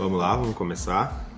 [0.00, 1.28] Vamos lá, vamos começar.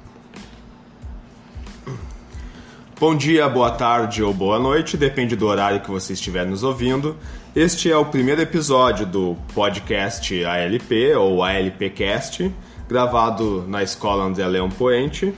[2.99, 7.17] Bom dia, boa tarde ou boa noite, depende do horário que você estiver nos ouvindo.
[7.57, 12.55] Este é o primeiro episódio do podcast ALP ou ALPcast,
[12.89, 15.35] gravado na Escola André Leão Poente.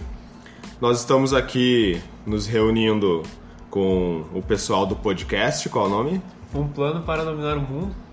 [0.79, 3.22] Nós estamos aqui nos reunindo
[3.70, 6.21] com o pessoal do podcast, qual o nome?
[6.54, 8.04] Um plano para dominar o mundo.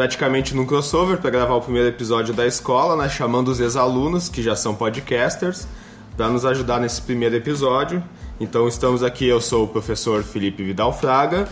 [0.00, 4.42] Praticamente num crossover para gravar o primeiro episódio da escola, né, chamando os ex-alunos, que
[4.42, 5.68] já são podcasters,
[6.16, 8.02] para nos ajudar nesse primeiro episódio.
[8.40, 11.46] Então estamos aqui, eu sou o professor Felipe Vidal Fraga.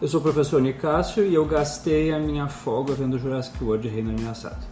[0.00, 4.10] Eu sou o professor Nicásio e eu gastei a minha folga vendo Jurassic World Reino
[4.10, 4.64] Ameaçado.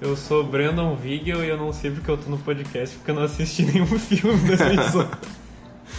[0.00, 3.16] Eu sou Brandon Vigel e eu não sei porque eu tô no podcast porque eu
[3.16, 5.08] não assisti nenhum filme dessa edição.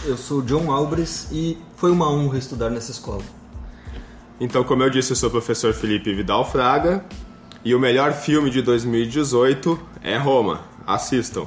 [0.06, 3.22] Eu sou John Albres e foi uma honra estudar nessa escola.
[4.40, 7.04] Então, como eu disse, eu sou o professor Felipe Vidal Fraga
[7.64, 10.60] e o melhor filme de 2018 é Roma.
[10.86, 11.46] Assistam.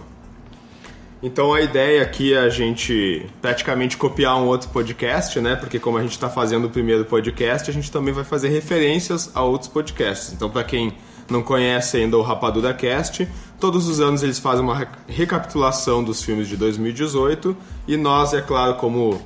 [1.24, 5.56] Então a ideia aqui é a gente praticamente copiar um outro podcast, né?
[5.56, 9.30] Porque como a gente está fazendo o primeiro podcast, a gente também vai fazer referências
[9.36, 10.34] a outros podcasts.
[10.34, 10.94] Então para quem
[11.30, 13.28] não conhece ainda o Rapadura Cast,
[13.60, 17.56] todos os anos eles fazem uma recapitulação dos filmes de 2018
[17.88, 19.22] e nós, é claro, como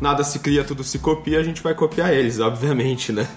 [0.00, 3.28] nada se cria, tudo se copia, a gente vai copiar eles, obviamente, né?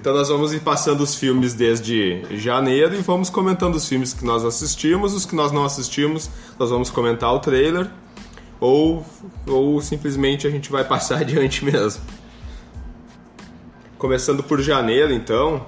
[0.00, 4.24] Então nós vamos ir passando os filmes desde janeiro e vamos comentando os filmes que
[4.24, 7.88] nós assistimos, os que nós não assistimos, nós vamos comentar o trailer
[8.58, 9.06] ou,
[9.46, 12.02] ou simplesmente a gente vai passar adiante mesmo.
[13.96, 15.64] Começando por janeiro, então,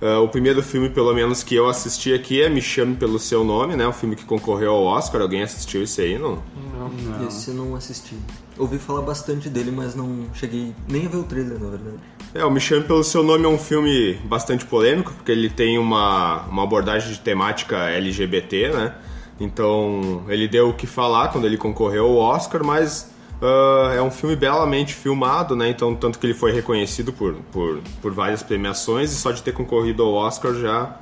[0.00, 3.42] Uh, o primeiro filme, pelo menos, que eu assisti aqui é Me Chame Pelo Seu
[3.42, 3.84] Nome, né?
[3.88, 5.20] Um filme que concorreu ao Oscar.
[5.20, 6.40] Alguém assistiu esse aí, não?
[6.72, 6.88] Não.
[6.88, 7.26] não.
[7.26, 8.16] Esse eu não assisti.
[8.58, 11.96] Ouvi falar bastante dele, mas não cheguei nem a ver o trailer, na verdade.
[12.34, 15.78] É, o Me Chame Pelo Seu Nome é um filme bastante polêmico, porque ele tem
[15.78, 18.94] uma, uma abordagem de temática LGBT, né?
[19.40, 24.10] Então, ele deu o que falar quando ele concorreu ao Oscar, mas Uh, é um
[24.10, 25.68] filme belamente filmado, né?
[25.68, 29.52] Então, tanto que ele foi reconhecido por, por, por várias premiações e só de ter
[29.52, 30.96] concorrido ao Oscar já,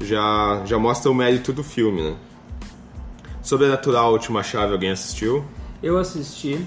[0.00, 2.16] já, já mostra o mérito do filme, né?
[3.42, 5.44] Sobrenatural, Última Chave, alguém assistiu?
[5.82, 6.64] Eu assisti.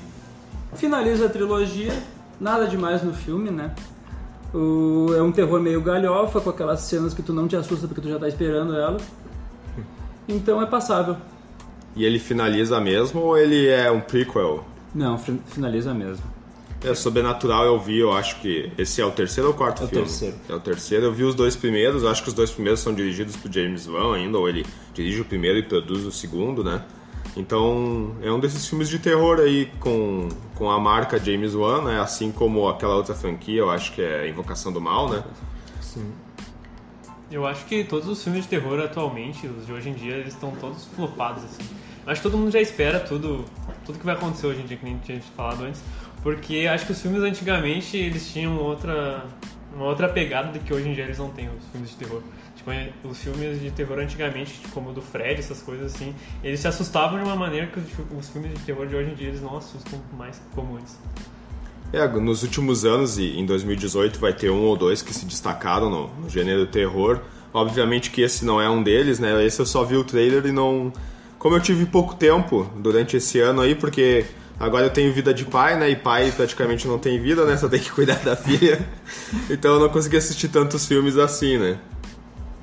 [0.73, 1.93] Finaliza a trilogia,
[2.39, 3.73] nada demais no filme, né?
[4.53, 8.01] O, é um terror meio galhofa, com aquelas cenas que tu não te assusta porque
[8.01, 8.97] tu já tá esperando ela.
[10.27, 11.17] Então é passável.
[11.95, 14.65] E ele finaliza mesmo ou ele é um prequel?
[14.93, 16.23] Não, finaliza mesmo.
[16.83, 20.03] É, Sobrenatural eu vi, eu acho que esse é o terceiro ou quarto é filme?
[20.03, 20.35] É o terceiro.
[20.49, 21.05] É o terceiro.
[21.05, 24.15] Eu vi os dois primeiros, acho que os dois primeiros são dirigidos por James Wan
[24.15, 26.81] ainda, ou ele dirige o primeiro e produz o segundo, né?
[27.35, 31.99] Então, é um desses filmes de terror aí com, com a marca James Wan, né?
[31.99, 35.23] Assim como aquela outra franquia, eu acho que é Invocação do Mal, né?
[35.81, 36.11] Sim.
[37.29, 40.33] Eu acho que todos os filmes de terror atualmente, os de hoje em dia, eles
[40.33, 41.63] estão todos flopados, assim.
[42.05, 43.43] Acho que todo mundo já espera tudo,
[43.83, 45.81] tudo que vai acontecer hoje em dia, que nem tinha falado antes,
[46.21, 49.25] porque acho que os filmes antigamente eles tinham outra,
[49.75, 52.21] uma outra pegada do que hoje em dia eles não têm, os filmes de terror.
[52.65, 56.67] Tipo, os filmes de terror antigamente, como o do Fred, essas coisas assim, eles se
[56.67, 57.85] assustavam de uma maneira que os,
[58.17, 60.97] os filmes de terror de hoje em dia eles não assustam mais como antes.
[61.93, 65.89] É, nos últimos anos, e em 2018 vai ter um ou dois que se destacaram
[65.89, 67.21] no, no gênero terror.
[67.53, 69.45] Obviamente que esse não é um deles, né?
[69.45, 70.91] Esse eu só vi o trailer e não
[71.37, 74.25] como eu tive pouco tempo durante esse ano aí, porque
[74.59, 75.89] agora eu tenho vida de pai, né?
[75.91, 77.55] E pai praticamente não tem vida, né?
[77.55, 78.83] Só tem que cuidar da filha.
[79.49, 81.77] Então eu não consegui assistir tantos filmes assim, né?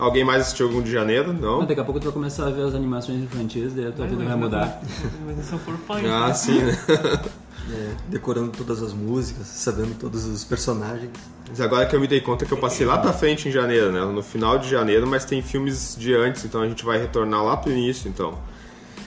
[0.03, 1.33] Alguém mais assistiu algum de janeiro?
[1.33, 1.65] Não?
[1.65, 4.25] Daqui a pouco tu vai começar a ver as animações infantis, daí a tua vida
[4.25, 4.83] vai mudar.
[5.25, 6.05] Mas se eu for pai.
[6.07, 6.35] Ah, né?
[6.35, 6.77] sim, né?
[7.73, 11.13] É, decorando todas as músicas, sabendo todos os personagens.
[11.49, 13.93] Mas agora que eu me dei conta que eu passei lá pra frente em janeiro,
[13.93, 14.05] né?
[14.05, 17.57] No final de janeiro, mas tem filmes de antes, então a gente vai retornar lá
[17.57, 18.37] pro início, então.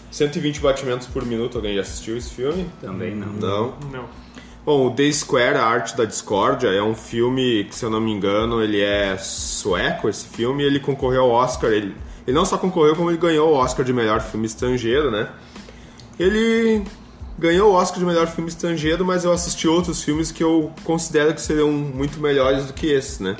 [0.09, 2.65] 120 batimentos por minuto, alguém já assistiu esse filme?
[2.79, 3.33] Também não.
[3.33, 3.73] Não?
[3.91, 4.05] Não.
[4.65, 8.01] Bom, o The Square, a Arte da Discórdia, é um filme que, se eu não
[8.01, 11.95] me engano, ele é sueco, esse filme, ele concorreu ao Oscar, ele,
[12.25, 15.29] ele não só concorreu, como ele ganhou o Oscar de melhor filme estrangeiro, né?
[16.19, 16.83] Ele
[17.37, 21.31] ganhou o Oscar de melhor filme estrangeiro, mas eu assisti outros filmes que eu considero
[21.35, 23.37] que seriam muito melhores do que esse, né?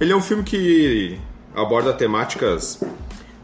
[0.00, 1.18] Ele é um filme que
[1.56, 2.80] aborda temáticas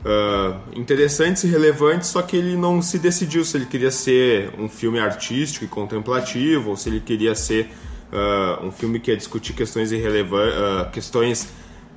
[0.04, 4.68] uh, interessantes e relevantes, só que ele não se decidiu se ele queria ser um
[4.68, 7.70] filme artístico e contemplativo ou se ele queria ser
[8.12, 11.48] uh, um filme que ia discutir questões, uh, questões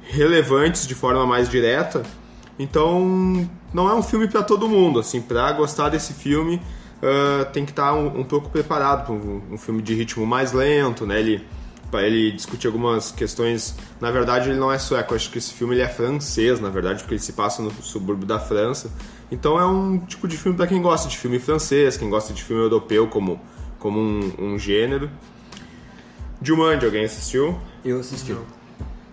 [0.08, 2.04] relevantes de forma mais direta.
[2.58, 5.00] Então, não é um filme para todo mundo.
[5.00, 6.62] Assim, para gostar desse filme,
[7.52, 10.54] tem que estar tá um, um, pouco preparado para um, um, filme de ritmo mais
[10.54, 11.20] lento, né?
[11.20, 11.46] Ele
[11.94, 13.76] ele discutir algumas questões.
[14.02, 17.00] Na verdade, ele não é sueco, acho que esse filme ele é francês, na verdade,
[17.00, 18.92] porque ele se passa no subúrbio da França.
[19.32, 22.44] Então é um tipo de filme para quem gosta de filme francês, quem gosta de
[22.44, 23.40] filme europeu como,
[23.80, 25.10] como um, um gênero.
[26.42, 27.58] Jumanji, alguém assistiu?
[27.84, 28.36] Eu assisti.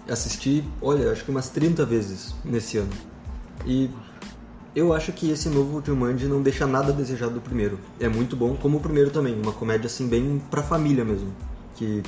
[0.09, 2.91] Assisti, olha, acho que umas 30 vezes nesse ano.
[3.65, 3.89] E
[4.75, 7.79] eu acho que esse novo Jumanji não deixa nada a desejar do primeiro.
[8.01, 9.35] É muito bom, como o primeiro também.
[9.41, 11.33] Uma comédia assim, bem pra família mesmo.
[11.77, 12.03] Que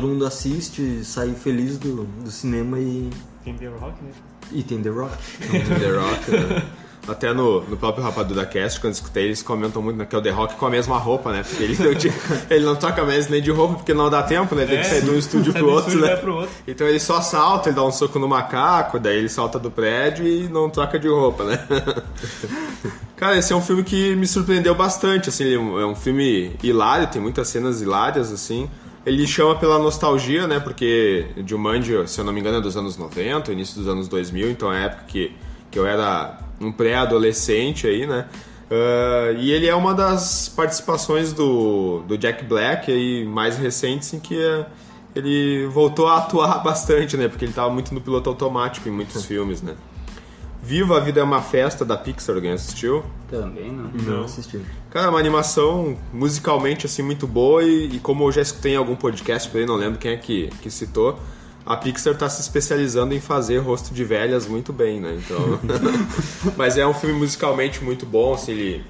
[0.00, 3.10] todo mundo assiste, sai feliz do, do cinema e,
[3.44, 4.10] Tem The Rock, né?
[4.52, 5.16] e tem The Rock.
[5.50, 6.30] The Rock.
[6.30, 6.62] né?
[7.08, 10.18] Até no, no próprio Rapadura Cast, quando eu escutei, eles comentam muito né, que é
[10.18, 11.42] o The Rock com a mesma roupa, né?
[11.42, 12.12] Porque ele não, tinha-
[12.50, 14.66] ele não troca mais nem de roupa porque não dá tempo, né?
[14.66, 16.16] Tem que É, sair de um estúdio pro do outro, estúdio né?
[16.16, 16.50] pro outro.
[16.66, 20.26] Então ele só salta, ele dá um soco no macaco, daí ele salta do prédio
[20.26, 21.58] e não troca de roupa, né?
[23.16, 25.94] Cara, esse é um filme que me surpreendeu bastante, assim, ele é um- é um
[25.96, 28.68] filme hilário, tem muitas cenas hilárias, assim.
[29.08, 32.96] Ele chama pela nostalgia, né, porque Jumanji, se eu não me engano, é dos anos
[32.96, 35.32] 90, início dos anos 2000, então é a época que,
[35.70, 38.26] que eu era um pré-adolescente aí, né.
[38.70, 44.20] Ah, e ele é uma das participações do, do Jack Black aí, mais recentes, em
[44.20, 44.66] que eh,
[45.14, 49.24] ele voltou a atuar bastante, né, porque ele estava muito no piloto automático em muitos
[49.24, 49.74] filmes, né.
[50.68, 53.02] Viva a Vida é uma Festa da Pixar, alguém assistiu?
[53.30, 53.90] Também não.
[53.90, 54.60] Não assisti.
[54.90, 58.76] Cara, é uma animação musicalmente assim muito boa e, e como eu já escutei em
[58.76, 61.18] algum podcast por aí, não lembro quem é que, que citou,
[61.64, 65.18] a Pixar está se especializando em fazer rosto de velhas muito bem, né?
[65.24, 65.58] Então,
[66.54, 68.84] mas é um filme musicalmente muito bom, assim, ele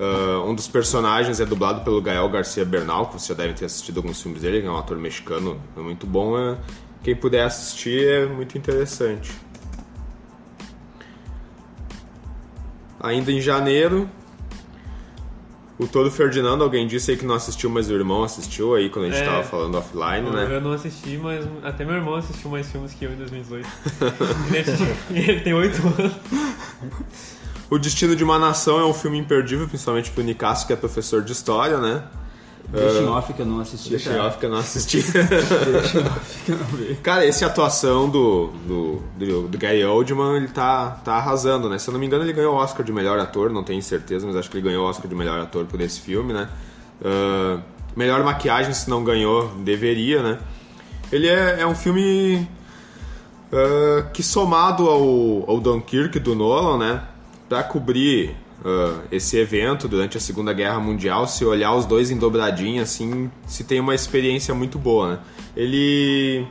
[0.00, 3.66] ah, um dos personagens é dublado pelo Gael Garcia Bernal, que você já deve ter
[3.66, 6.38] assistido alguns filmes dele, que é um ator mexicano é muito bom.
[6.38, 6.56] é-
[7.02, 9.30] quem puder assistir é muito interessante.
[13.00, 14.08] Ainda em janeiro,
[15.78, 19.06] o Todo Ferdinando, alguém disse aí que não assistiu, mas o irmão assistiu aí quando
[19.06, 19.24] a gente É.
[19.24, 20.46] tava falando offline, né?
[20.50, 23.68] Eu não assisti, mas até meu irmão assistiu mais filmes que eu em 2018.
[25.10, 26.12] ele, ele tem 8 anos.
[27.70, 31.22] O Destino de uma Nação é um filme imperdível, principalmente pro Nicasso, que é professor
[31.22, 32.02] de história, né?
[32.72, 33.90] Deixa em off que eu não assisti.
[33.90, 34.22] Deixa cara.
[34.22, 35.02] eu que eu não assisti.
[35.12, 36.94] Deixa em off que eu não vi.
[36.96, 41.78] Cara, essa atuação do, do, do, do Gary Oldman, ele tá, tá arrasando, né?
[41.78, 44.26] Se eu não me engano, ele ganhou o Oscar de melhor ator, não tenho certeza,
[44.26, 46.48] mas acho que ele ganhou o Oscar de melhor ator por esse filme, né?
[47.04, 47.58] Ah,
[47.96, 50.38] melhor maquiagem, se não ganhou, deveria, né?
[51.10, 52.48] Ele é, é um filme
[53.52, 57.02] ah, que somado ao, ao Dunkirk do Nolan, né?
[57.48, 62.16] Pra cobrir ah, esse evento durante a Segunda Guerra Mundial, se olhar os dois em
[62.16, 65.18] dobradinha, assim, se tem uma experiência muito boa, né?
[65.56, 66.46] Ele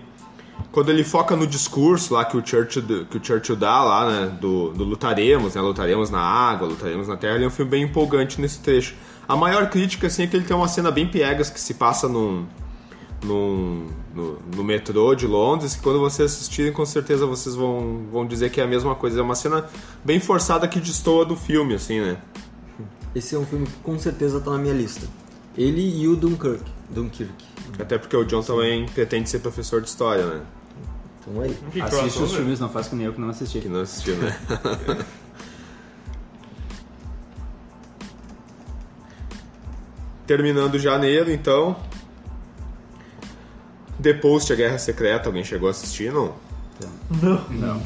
[0.72, 4.38] quando ele foca no discurso lá que o Churchill, que o Churchill dá lá, né,
[4.40, 7.84] do, do lutaremos, né, lutaremos na água, lutaremos na terra, ele é um filme bem
[7.84, 8.94] empolgante nesse trecho.
[9.28, 12.08] A maior crítica, assim, é que ele tem uma cena bem piegas que se passa
[12.08, 12.46] num,
[13.24, 18.26] num, no, no metrô de Londres, que quando vocês assistirem, com certeza vocês vão, vão
[18.26, 19.20] dizer que é a mesma coisa.
[19.20, 19.68] É uma cena
[20.04, 22.18] bem forçada que destoa do filme, assim, né?
[23.14, 25.08] Esse é um filme que com certeza tá na minha lista.
[25.58, 26.64] Ele e o Dunkirk.
[26.90, 27.34] Dunkirk.
[27.78, 30.42] Até porque o John também pretende ser professor de história, né?
[31.20, 31.58] Então aí.
[31.72, 32.38] Que Assiste os crossover.
[32.38, 33.60] filmes, não faz que nem eu que não assisti.
[33.60, 34.40] Que não assistiu, né?
[40.26, 41.76] Terminando janeiro, então.
[44.02, 46.34] The Post, a Guerra Secreta, alguém chegou a assistir, não?
[47.50, 47.82] Não.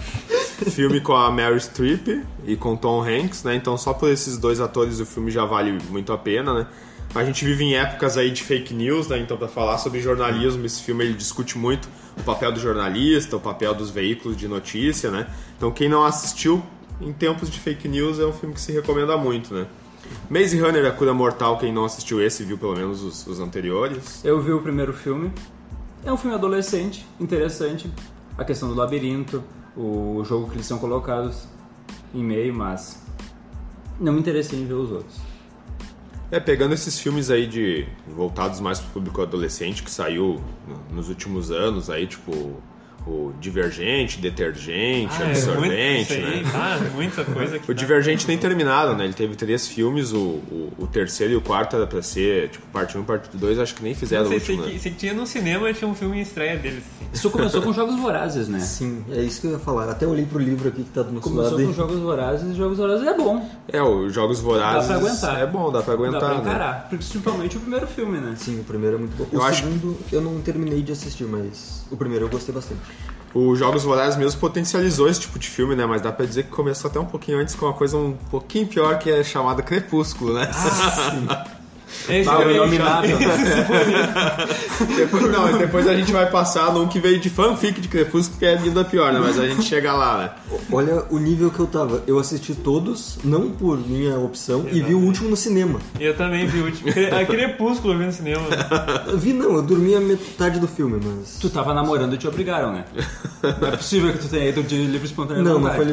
[0.69, 3.55] filme com a Mary Streep e com Tom Hanks, né?
[3.55, 6.67] Então só por esses dois atores o filme já vale muito a pena, né?
[7.15, 9.19] A gente vive em épocas aí de fake news, né?
[9.19, 13.39] Então para falar sobre jornalismo, esse filme ele discute muito o papel do jornalista, o
[13.39, 15.27] papel dos veículos de notícia, né?
[15.57, 16.63] Então quem não assistiu
[17.01, 19.65] em tempos de fake news é um filme que se recomenda muito, né?
[20.29, 24.23] Maze Runner, a cura mortal, quem não assistiu esse viu pelo menos os, os anteriores.
[24.23, 25.31] Eu vi o primeiro filme.
[26.05, 27.89] É um filme adolescente, interessante.
[28.37, 29.43] A questão do labirinto,
[29.75, 31.47] o jogo que eles são colocados
[32.13, 33.01] em meio, mas
[33.99, 35.17] não me interessei em ver os outros.
[36.31, 41.09] É, pegando esses filmes aí de voltados mais pro público adolescente que saiu no- nos
[41.09, 42.55] últimos anos aí, tipo
[43.05, 46.51] o Divergente, Detergente, Ah, é Absorvente, aí, né?
[46.55, 47.73] ah, muita coisa que O.
[47.73, 49.03] Divergente nem terminado, né?
[49.05, 52.65] Ele teve três filmes, o, o, o terceiro e o quarto era pra ser, tipo,
[52.67, 54.79] parte 1 e parte 2, acho que nem fizeram o sei, sei último, que, né?
[54.93, 56.79] que tinha no cinema, tinha um filme em estreia deles.
[56.79, 57.07] assim.
[57.13, 58.59] Isso começou com Jogos Vorazes, né?
[58.59, 59.89] Sim, é isso que eu ia falar.
[59.89, 61.63] Até olhei pro livro aqui que tá do nosso Começou lado.
[61.63, 61.75] com aí.
[61.75, 63.49] Jogos Vorazes e Jogos Vorazes é bom.
[63.67, 65.41] É, os Jogos Vorazes Dá pra aguentar.
[65.41, 66.41] é bom, dá pra aguentar, Dá pra né?
[66.41, 66.87] encarar.
[66.89, 68.33] Principalmente o primeiro filme, né?
[68.37, 69.27] Sim, o primeiro é muito bom.
[69.31, 72.81] Eu o acho- segundo eu não terminei de assistir, mas o primeiro eu gostei bastante.
[73.33, 75.85] O Jogos Vorazes mesmo potencializou esse tipo de filme, né?
[75.85, 78.67] Mas dá pra dizer que começou até um pouquinho antes com uma coisa um pouquinho
[78.67, 80.49] pior que é chamada Crepúsculo, né?
[82.09, 83.17] Esse Ah, o é Inominável.
[84.95, 88.45] Depois, não, depois a gente vai passar num que veio de fanfic de Crepúsculo, que
[88.45, 89.19] é ainda pior, né?
[89.19, 90.57] Mas a gente chega lá, né?
[90.71, 92.03] Olha o nível que eu tava.
[92.07, 95.79] Eu assisti todos, não por minha opção, e vi o último no cinema.
[95.99, 96.89] Eu também vi o último.
[96.89, 98.43] A Crepúsculo eu vi no cinema.
[99.15, 101.37] Vi não, eu dormi a metade do filme, mas.
[101.39, 102.85] Tu tava namorando e te obrigaram, né?
[103.61, 105.85] Não é possível que tu tenha ido de livre espontâneo Não, não foi.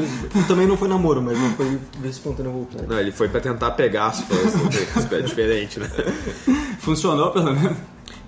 [0.46, 2.86] Também não foi namoro, mas não foi livre espontâneo vontade.
[2.86, 5.18] Não, ele foi pra tentar pegar as fãs, né?
[5.18, 5.89] é diferente, né?
[6.80, 7.76] Funcionou, pelo menos.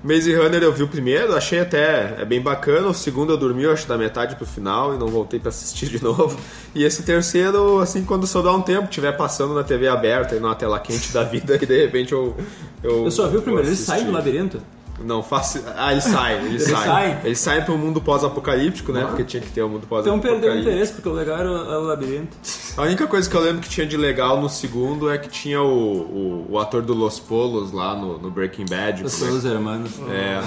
[0.04, 2.88] Maze Runner eu vi o primeiro, achei até é bem bacana.
[2.88, 5.86] O segundo eu dormi, eu acho, da metade pro final e não voltei pra assistir
[5.86, 6.36] de novo.
[6.74, 10.56] E esse terceiro, assim, quando sobrar um tempo, estiver passando na TV aberta e numa
[10.56, 12.36] tela quente da vida, e de repente eu.
[12.82, 14.60] Eu, Eu só vi o primeiro, ele sai do labirinto.
[15.00, 15.60] Não, faço.
[15.76, 16.86] Ah, ele sai, ele, Ele sai.
[16.86, 17.20] sai?
[17.24, 19.04] Ele sai pro mundo pós-apocalíptico, né?
[19.06, 19.88] Porque tinha que ter um mundo Então
[20.20, 20.40] pós-apocalíptico.
[20.42, 22.36] perdeu o interesse, porque o legal era o, era o labirinto.
[22.76, 25.60] A única coisa que eu lembro que tinha de legal no segundo é que tinha
[25.62, 29.02] o, o, o ator do Los Polos lá no, no Breaking Bad.
[29.04, 29.90] Os é seus irmãos.
[30.10, 30.40] É.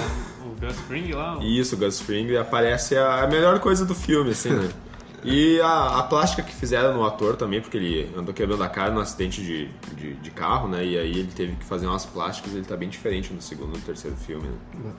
[0.46, 1.38] O Gus Fring lá.
[1.38, 4.68] o- Isso, o Gus Fring aparece a, a melhor coisa do filme, assim, né?
[5.24, 8.92] E a, a plástica que fizeram no ator também, porque ele andou quebrando a cara
[8.92, 10.84] num acidente de, de, de carro, né?
[10.84, 13.74] E aí ele teve que fazer umas plásticas e ele tá bem diferente no segundo
[13.74, 14.92] e no terceiro filme, né?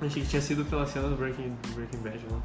[0.00, 2.40] Achei que tinha sido pela cena do Breaking, do Breaking Bad lá.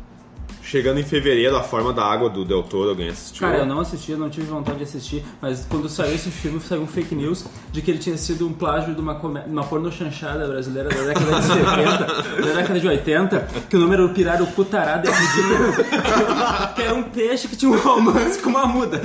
[0.70, 3.40] Chegando em fevereiro, A Forma da Água do Del Toro, alguém assistiu?
[3.40, 6.60] Cara, eu não assisti, eu não tive vontade de assistir, mas quando saiu esse filme,
[6.60, 9.40] saiu um fake news de que ele tinha sido um plágio de uma, come...
[9.48, 13.94] uma porno chanchada brasileira da década de 70, da década de 80, que o nome
[13.96, 15.12] era o Pirarucu Tarado e
[16.76, 19.02] que era um peixe que tinha um romance com uma muda.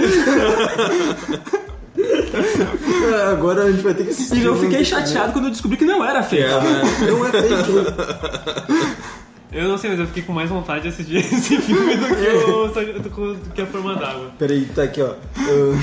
[1.97, 4.37] É, Agora a gente vai ter que assistir.
[4.37, 6.43] E eu fiquei chateado quando eu descobri que não era fake.
[6.43, 6.83] É, né?
[7.09, 9.15] Não é fake.
[9.55, 12.51] Eu não sei, mas eu fiquei com mais vontade de assistir esse filme do que,
[12.51, 12.69] o,
[13.01, 14.31] do que- do que A Forma d'Água.
[14.39, 15.11] Peraí, tá aqui, ó.
[15.39, 15.79] Uh,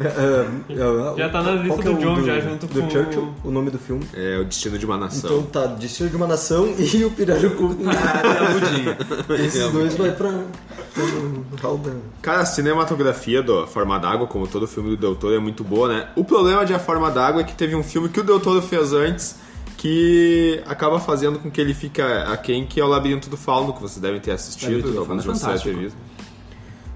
[0.00, 3.34] uh, uh, Já tá na lista é do o John, já, junto do com- Churchill,
[3.44, 4.04] o nome do filme.
[4.14, 5.30] É O Destino de uma Nação.
[5.30, 7.76] Então tá, Destino de uma Nação e o Pirarucu.
[9.38, 10.32] Esses dois vai pra.
[12.22, 15.88] Cara, a cinematografia da Forma d'Água, como todo filme do Del Toro, é muito boa,
[15.88, 16.08] né?
[16.16, 18.60] O problema de A Forma d'Água é que teve um filme que o Del Toro
[18.62, 19.36] fez antes
[19.78, 23.80] que acaba fazendo com que ele fique aquém, que é o Labirinto do Fauno, que
[23.80, 25.98] vocês devem ter assistido, Labirinto do alguns de é vocês devem ter visto.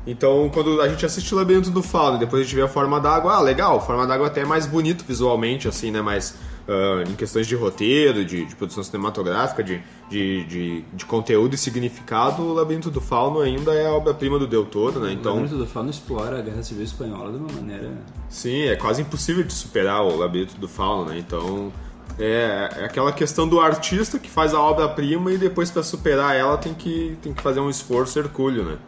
[0.05, 2.69] Então, quando a gente assiste o Labirinto do Fauno e depois a gente vê a
[2.69, 6.03] Forma d'Água, ah, legal, a Forma d'Água até é mais bonito visualmente, assim, né?
[6.03, 6.35] Mais
[6.69, 11.59] ah, em questões de roteiro, de, de produção cinematográfica, de, de, de, de conteúdo e
[11.59, 15.13] significado, o Labirinto do Fauno ainda é a obra-prima do Del Toro, né?
[15.13, 17.93] Então, o do Fauno explora a Guerra Civil Espanhola de uma maneira...
[18.29, 21.19] sim, é quase impossível de superar o Labirinto do Fauno, né?
[21.19, 21.73] Então,
[22.19, 26.57] é, é aquela questão do artista que faz a obra-prima e depois para superar ela
[26.57, 28.79] tem que, tem que fazer um esforço hercúleo, né?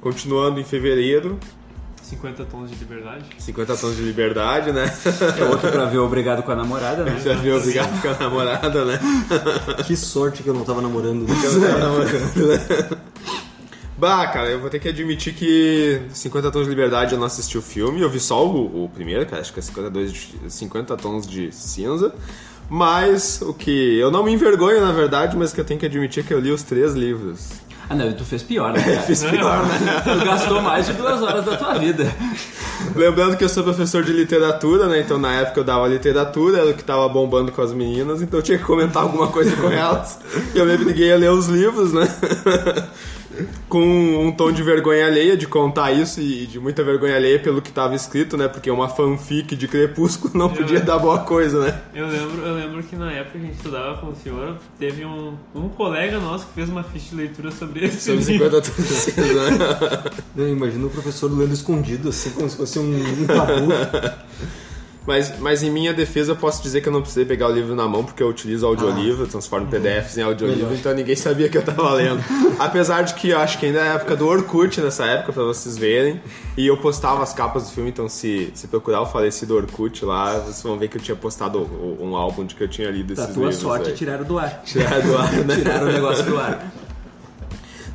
[0.00, 1.38] Continuando em fevereiro,
[2.10, 3.24] 50 Tons de Liberdade.
[3.38, 4.92] 50 tons de liberdade, né?
[5.38, 7.18] É outro pra ver Obrigado com a Namorada, né?
[7.22, 8.98] Já viu obrigado com a namorada, né?
[9.86, 11.24] Que sorte que eu não tava namorando.
[14.00, 17.58] Bah, cara, eu vou ter que admitir que 50 Tons de Liberdade eu não assisti
[17.58, 20.96] o filme, eu vi só o, o primeiro, que acho que é 52, de- 50
[20.96, 22.10] Tons de Cinza.
[22.70, 26.24] Mas o que eu não me envergonho, na verdade, mas que eu tenho que admitir
[26.24, 27.48] que eu li os três livros.
[27.90, 28.80] Ah, não, tu fez pior, né?
[28.82, 29.02] cara?
[29.02, 29.78] Fiz pior, né?
[30.04, 32.10] Tu gastou mais de duas horas da tua vida.
[32.94, 35.00] Lembrando que eu sou professor de literatura, né?
[35.00, 38.38] Então na época eu dava literatura, era o que tava bombando com as meninas, então
[38.38, 40.18] eu tinha que comentar alguma coisa com elas.
[40.54, 42.06] E eu me obriguei a ler os livros, né?
[43.68, 47.62] com um tom de vergonha alheia de contar isso e de muita vergonha alheia pelo
[47.62, 48.48] que tava escrito, né?
[48.48, 51.80] Porque uma fanfic de Crepúsculo não podia dar boa coisa, né?
[51.94, 55.04] Eu lembro, eu lembro que na época que a gente estudava com o senhor, teve
[55.04, 58.50] um, um colega nosso que fez uma ficha de leitura sobre esse Sobre livro.
[58.50, 60.04] 50 tons de cinza, né?
[60.36, 63.68] Eu imagino o professor lendo escondido, assim, como se fosse um, um tabu.
[65.06, 67.74] Mas, mas em minha defesa eu posso dizer que eu não precisei pegar o livro
[67.74, 70.78] na mão porque eu utilizo audiolivro, transformo PDFs em audiolivro, Melhor.
[70.78, 72.22] então ninguém sabia que eu tava lendo.
[72.60, 75.42] Apesar de que eu acho que ainda é a época do Orkut nessa época, pra
[75.42, 76.20] vocês verem,
[76.54, 80.38] e eu postava as capas do filme, então se, se procurar o falecido Orkut lá,
[80.38, 81.58] vocês vão ver que eu tinha postado
[81.98, 83.60] um álbum de que eu tinha lido Da esses tua livros.
[83.62, 83.94] sorte, aí.
[83.96, 84.62] tiraram do ar.
[84.64, 85.56] Tirar do ar, né?
[85.62, 86.70] Tiraram o negócio do ar.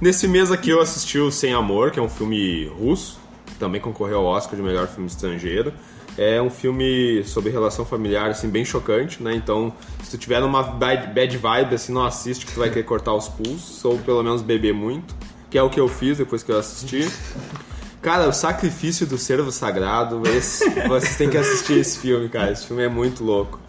[0.01, 3.19] Nesse mês aqui eu assisti o Sem Amor, que é um filme russo,
[3.59, 5.71] também concorreu ao Oscar de melhor filme estrangeiro.
[6.17, 9.35] É um filme sobre relação familiar, assim, bem chocante, né?
[9.35, 12.83] Então, se tu tiver numa bad, bad vibe, assim, não assiste que tu vai querer
[12.83, 15.13] cortar os pulsos, ou pelo menos beber muito,
[15.49, 17.09] que é o que eu fiz depois que eu assisti.
[18.01, 22.51] Cara, o sacrifício do servo sagrado, esse, vocês têm que assistir esse filme, cara.
[22.51, 23.59] Esse filme é muito louco.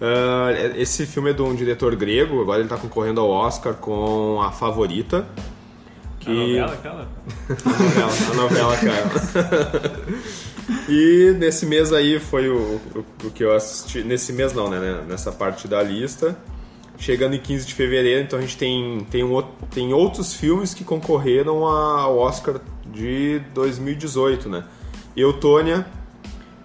[0.00, 4.40] Ah, esse filme é de um diretor grego, agora ele tá concorrendo ao Oscar com
[4.42, 5.26] A Favorita.
[6.26, 7.08] A novela, aquela?
[7.64, 9.92] A novela, a novela, cara.
[10.88, 14.02] E nesse mês aí foi o, o, o que eu assisti.
[14.02, 15.04] Nesse mês não, né?
[15.06, 16.36] Nessa parte da lista.
[16.98, 20.82] Chegando em 15 de fevereiro, então a gente tem, tem, um, tem outros filmes que
[20.82, 24.64] concorreram ao Oscar de 2018, né?
[25.14, 25.86] Eutônia,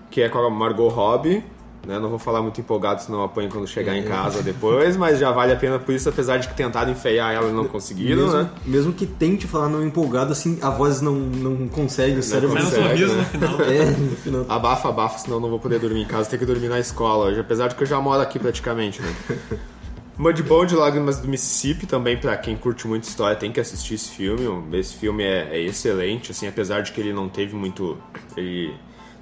[0.10, 1.44] que é com a Margot Robbie,
[1.86, 2.00] né?
[2.00, 5.52] Não vou falar muito empolgado, senão apanho quando chegar em casa depois, mas já vale
[5.54, 8.50] a pena por isso, apesar de que tentaram enfeiar ela e não conseguiram, mesmo, né?
[8.66, 12.62] mesmo que tente falar não empolgado, assim, a voz não, não consegue, o cérebro Sai
[12.62, 13.16] um consegue, né?
[13.16, 13.62] no final.
[13.72, 14.46] É, no final.
[14.50, 17.26] Abafa, abafa, senão eu não vou poder dormir em casa, tenho que dormir na escola
[17.26, 19.16] hoje, apesar de que eu já moro aqui praticamente, né?
[20.18, 24.78] Mudbound Lágrimas do Mississippi, também pra quem curte muito história tem que assistir esse filme.
[24.78, 27.98] Esse filme é, é excelente, assim, apesar de que ele não teve muito.
[28.38, 28.72] Ele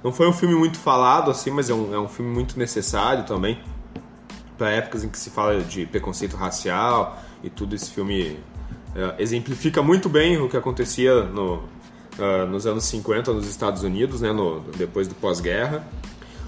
[0.02, 3.24] não foi um filme muito falado, assim, mas é um, é um filme muito necessário
[3.24, 3.58] também.
[4.56, 8.38] Pra épocas em que se fala de preconceito racial e tudo, esse filme
[8.94, 11.62] é, exemplifica muito bem o que acontecia no,
[12.18, 15.86] ah, nos anos 50 nos Estados Unidos, né, no, depois do pós-guerra.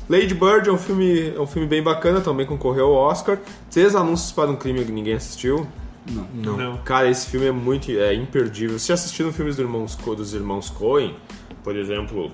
[0.08, 3.38] Lady Bird é um filme, é um filme bem bacana, também concorreu ao Oscar.
[3.70, 5.66] Três anúncios para um crime que ninguém assistiu.
[6.10, 6.26] Não.
[6.34, 6.56] Não.
[6.56, 6.76] Não.
[6.78, 8.78] Cara, esse filme é muito é imperdível.
[8.78, 11.14] Vocês já assistiram filmes do irmãos, dos irmãos Coen?
[11.62, 12.32] Por exemplo,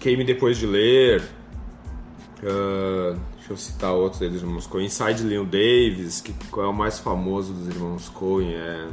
[0.00, 1.22] Queime Depois de Ler.
[2.42, 4.86] ah, deixa eu citar outros dos irmãos Coen.
[4.86, 8.54] Inside Leon Davis, que qual é o mais famoso dos irmãos Coen?
[8.54, 8.88] É...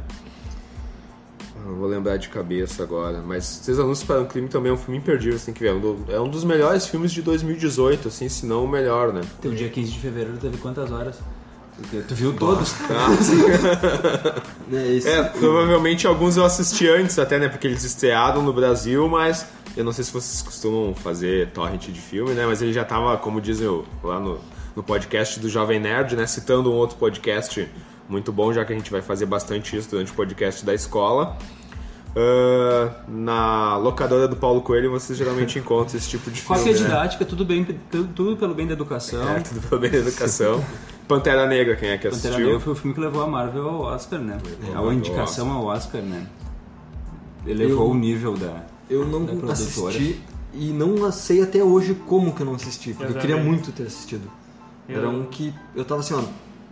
[1.64, 4.78] Não vou lembrar de cabeça agora, mas Seis Anúncios para um Crime também é um
[4.78, 5.70] filme imperdível, você tem que ver.
[6.08, 9.22] É um É dos melhores filmes de 2018, assim, se não o melhor, né?
[9.40, 11.16] Teu dia 15 de fevereiro teve quantas horas?
[11.76, 12.74] Porque tu viu todos?
[14.70, 17.48] É, provavelmente alguns eu assisti antes até, né?
[17.48, 19.46] Porque eles estrearam no Brasil, mas
[19.76, 22.46] eu não sei se vocês costumam fazer torrent de filme, né?
[22.46, 24.38] Mas ele já tava, como dizem eu, lá no,
[24.74, 26.26] no podcast do Jovem Nerd, né?
[26.26, 27.68] Citando um outro podcast
[28.08, 31.36] muito bom, já que a gente vai fazer bastante isso durante o podcast da escola.
[32.16, 36.56] Ah, na locadora do Paulo Coelho vocês geralmente encontram esse tipo de filme.
[36.56, 36.86] Qualquer né?
[36.86, 39.28] didática, tudo, bem, tudo, tudo pelo bem da educação.
[39.28, 40.64] É, tudo pelo bem da educação.
[41.06, 42.46] Pantera Negra, quem é que Pantera assistiu?
[42.46, 44.38] Negra foi o filme que levou a Marvel ao Oscar, né?
[44.62, 46.26] Levou A indicação ao Oscar, né?
[47.46, 48.66] Elevou Eu- o nível da.
[48.88, 49.52] Eu não da produtora.
[49.52, 50.20] assisti
[50.54, 53.20] e não sei até hoje como que eu não assisti, porque eu Exatamente.
[53.20, 54.30] queria muito ter assistido.
[54.88, 56.22] Era Eu- um que eu tava assim, ó,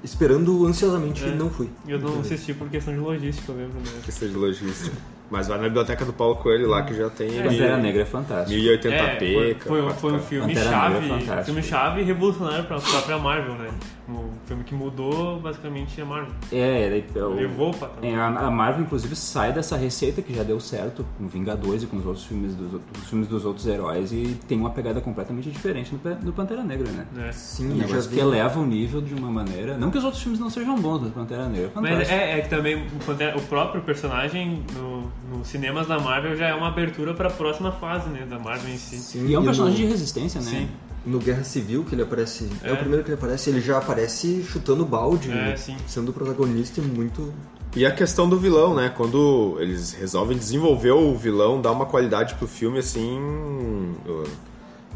[0.02, 1.28] esperando ansiosamente É.
[1.28, 1.68] e não fui.
[1.86, 4.00] Eu não assisti por questão de logística, eu lembro, né?
[4.04, 4.96] Questão de logística.
[5.30, 7.28] Mas vai na biblioteca do Paulo Coelho lá que já tem.
[7.42, 8.60] Pantera mil- Negra é fantástico.
[8.60, 10.22] 1080p, É, foi, foi, um- foi um 4K.
[10.28, 13.70] filme Pantera chave, Negra é filme chave revolucionário pra própria Marvel, né?
[14.08, 16.30] Um filme que mudou basicamente a Marvel.
[16.52, 20.44] É, ele, é o- Levou pra é, a Marvel, inclusive, sai dessa receita que já
[20.44, 24.12] deu certo com Vingadores e com os outros filmes dos, os filmes dos outros heróis
[24.12, 27.04] e tem uma pegada completamente diferente no, Pe- no Pantera Negra, né?
[27.12, 27.32] né?
[27.32, 29.76] Sim, Um negócio que eleva o nível de uma maneira.
[29.76, 31.98] Não que os outros filmes não sejam bons, mas Pantera Negra é fantástico.
[31.98, 36.36] Mas é, é que também o Pantera- o próprio personagem no, nos cinemas da Marvel
[36.36, 38.26] já é uma abertura pra próxima fase, né?
[38.28, 38.96] Da Marvel em si.
[38.98, 40.50] Sim, E é um no- personagem de resistência, né?
[40.50, 40.68] Sim.
[41.04, 42.70] No Guerra Civil que ele aparece, é.
[42.70, 42.72] É.
[42.72, 45.56] o primeiro que ele aparece, ele já aparece chutando balde, É, né?
[45.56, 45.76] sim.
[45.86, 47.32] sendo o protagonista e muito.
[47.76, 48.88] E a questão do vilão, né?
[48.96, 53.18] Quando eles resolvem desenvolver o vilão, dá uma qualidade pro filme assim.
[54.06, 54.22] uh,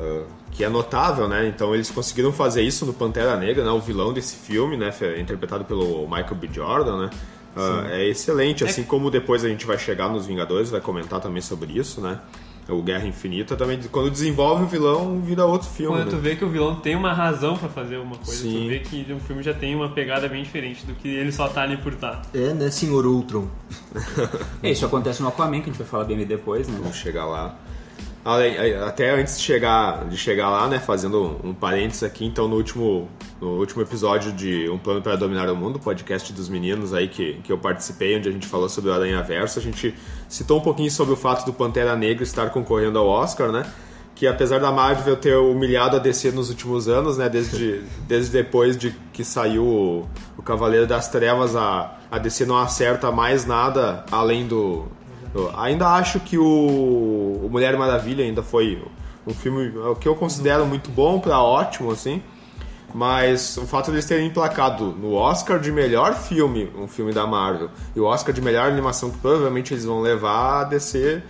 [0.00, 1.46] uh, que é notável, né?
[1.46, 3.70] Então eles conseguiram fazer isso no Pantera Negra, né?
[3.70, 4.90] O vilão desse filme, né?
[5.18, 6.48] Interpretado pelo Michael B.
[6.52, 7.10] Jordan, né?
[7.56, 11.42] Uh, é excelente, assim como depois a gente vai chegar nos Vingadores, vai comentar também
[11.42, 12.20] sobre isso, né?
[12.68, 15.96] O Guerra Infinita também, quando desenvolve o vilão, vira outro filme.
[15.96, 16.22] Quando tu né?
[16.22, 18.62] vê que o vilão tem uma razão pra fazer uma coisa, Sim.
[18.62, 21.48] tu vê que o filme já tem uma pegada bem diferente do que ele só
[21.48, 22.22] tá ali por tá.
[22.32, 23.48] É, né, senhor Ultron?
[24.62, 26.78] É, isso acontece no Aquaman, que a gente vai falar bem depois, né?
[26.80, 27.56] Vamos chegar lá.
[28.86, 33.08] Até antes de chegar, de chegar lá, né, fazendo um parênteses aqui, então no último,
[33.40, 37.40] no último episódio de Um Plano para Dominar o Mundo, podcast dos meninos aí que,
[37.42, 39.94] que eu participei, onde a gente falou sobre o Aranha Verso, a gente
[40.28, 43.64] citou um pouquinho sobre o fato do Pantera Negra estar concorrendo ao Oscar, né?
[44.14, 47.26] Que apesar da Marvel ter humilhado a DC nos últimos anos, né?
[47.26, 52.58] Desde, desde depois de que saiu o, o Cavaleiro das Trevas, a, a DC não
[52.58, 54.84] acerta mais nada além do,
[55.34, 58.82] eu ainda acho que o, o Mulher Maravilha ainda foi
[59.26, 62.22] um filme o que eu considero muito bom pra ótimo, assim.
[62.92, 67.24] Mas o fato de eles terem emplacado no Oscar de melhor filme, um filme da
[67.24, 71.22] Marvel, e o Oscar de melhor animação que provavelmente eles vão levar, a DC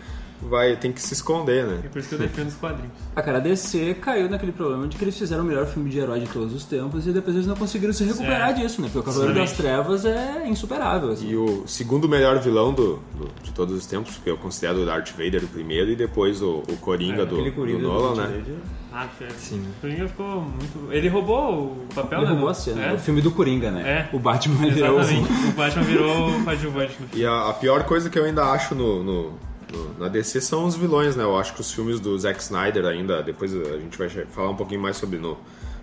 [0.42, 1.80] vai, tem que se esconder, né?
[1.84, 2.92] E por isso que eu defendo os quadrinhos.
[3.14, 6.20] A cara DC caiu naquele problema de que eles fizeram o melhor filme de herói
[6.20, 8.52] de todos os tempos e depois eles não conseguiram se recuperar É.
[8.54, 8.88] disso, né?
[8.92, 9.52] Porque o Cavaleiro das.
[9.52, 11.10] Trevas é insuperável.
[11.10, 11.28] assim.
[11.28, 14.86] E o segundo melhor vilão do, do- de todos os tempos, que eu considero o
[14.86, 18.22] Darth Vader o primeiro, e depois o, o Coringa É, do, do Coringa do Nolan,
[18.22, 18.56] Heath né?
[18.92, 19.34] Ah, sério.
[19.38, 19.60] Sim.
[19.60, 20.92] O Coringa ficou muito.
[20.92, 22.32] Ele roubou o papel, Ele né?
[22.32, 22.82] roubou a cena.
[22.86, 22.92] É.
[22.92, 24.08] O filme do Coringa, né?
[24.10, 24.16] É.
[24.16, 24.98] O Batman é o...
[25.00, 25.32] Exatamente.
[25.48, 27.22] O Batman virou o coadjuvante no filme.
[27.22, 29.32] E a, a pior coisa que eu ainda acho no, no,
[29.72, 31.24] no- na DC são os vilões, né?
[31.24, 34.56] Eu acho que os filmes do Zack Snyder ainda, depois a gente vai falar um
[34.56, 35.36] pouquinho mais sobre no,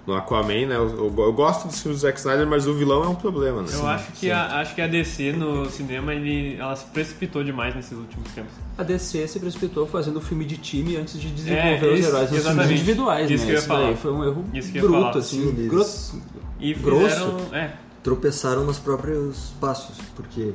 [0.05, 0.75] no Aquaman, né?
[0.75, 3.61] Eu, eu- eu gosto dos filmes do Zack Snyder, mas o vilão é um problema,
[3.61, 3.69] né?
[3.73, 7.75] Eu acho que, a, acho que a DC no cinema ele, ela se precipitou demais
[7.75, 8.51] nesses últimos tempos.
[8.77, 12.31] A DC se precipitou fazendo filme de time antes de É, desenvolver os isso, heróis
[12.31, 13.45] nos filmes individuais, Isso né?
[13.45, 14.43] que eu ia Isso daí foi um erro
[14.81, 15.17] bruto, falar.
[15.17, 16.21] assim, Sim, grosso.
[16.59, 17.03] E Grosso.
[17.09, 17.37] fizeram.
[17.53, 17.71] É,
[18.03, 20.53] Tropeçaram nos próprios passos, porque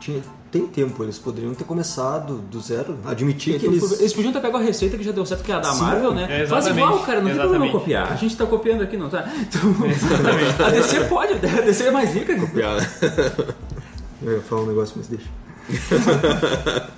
[0.00, 4.00] tinha, tem tempo, eles poderiam ter começado do zero, admitir que Então, eles...
[4.00, 5.82] Eles podiam ter pego a receita que já deu certo, que é a da Sim.
[5.82, 6.24] Marvel, né?
[6.24, 6.84] É, Faz exatamente.
[6.86, 7.72] igual, cara, não tem problema Exatamente.
[7.84, 8.12] copiar.
[8.12, 9.30] A gente tá copiando aqui, não tá?
[9.38, 9.60] Então,
[10.66, 12.34] a DC pode, a DC é mais rica.
[12.34, 12.46] cara.
[12.48, 12.90] Piada.
[14.22, 15.26] Eu ia falar um negócio, mas deixa.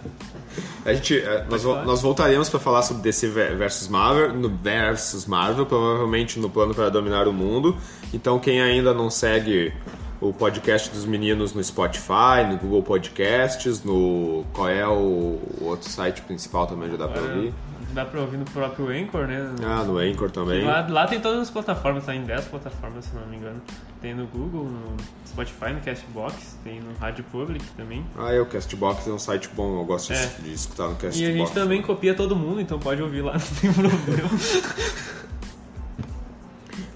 [0.85, 5.27] A gente, é, nós, nós voltaremos para falar sobre DC ve- versus Marvel, no versus
[5.27, 7.77] Marvel, provavelmente no plano para dominar o mundo.
[8.13, 9.73] Então quem ainda não segue
[10.23, 15.89] o podcast dos meninos no Spotify, no Google Podcasts, no qual é o, o outro
[15.91, 17.53] site principal também já dá para ouvir?
[17.93, 19.51] dá pra ouvir no próprio Anchor, né?
[19.63, 20.65] Ah, no Anchor também.
[20.65, 23.61] Lá, lá tem todas as plataformas, tá em 10 plataformas, se não me engano.
[24.01, 24.97] Tem no Google, no
[25.29, 28.03] Spotify, no Castbox, tem no Rádio Public também.
[28.17, 30.27] Ah, é, o Castbox é um site bom, eu gosto de- É.
[30.39, 31.21] de escutar no E Castbox.
[31.29, 34.31] a gente também copia todo mundo, então pode ouvir lá, não tem problema.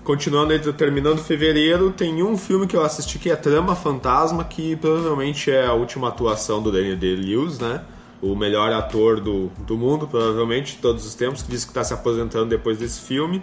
[0.07, 4.77] Continuando aí, terminando fevereiro, tem um filme que eu assisti que é Trama Fantasma, que
[4.77, 7.83] provavelmente é a última atuação do Daniel Day-Lewis, né?
[8.23, 11.83] O melhor ator do, do mundo, provavelmente, de todos os tempos, que diz que está
[11.83, 13.43] se aposentando depois desse filme.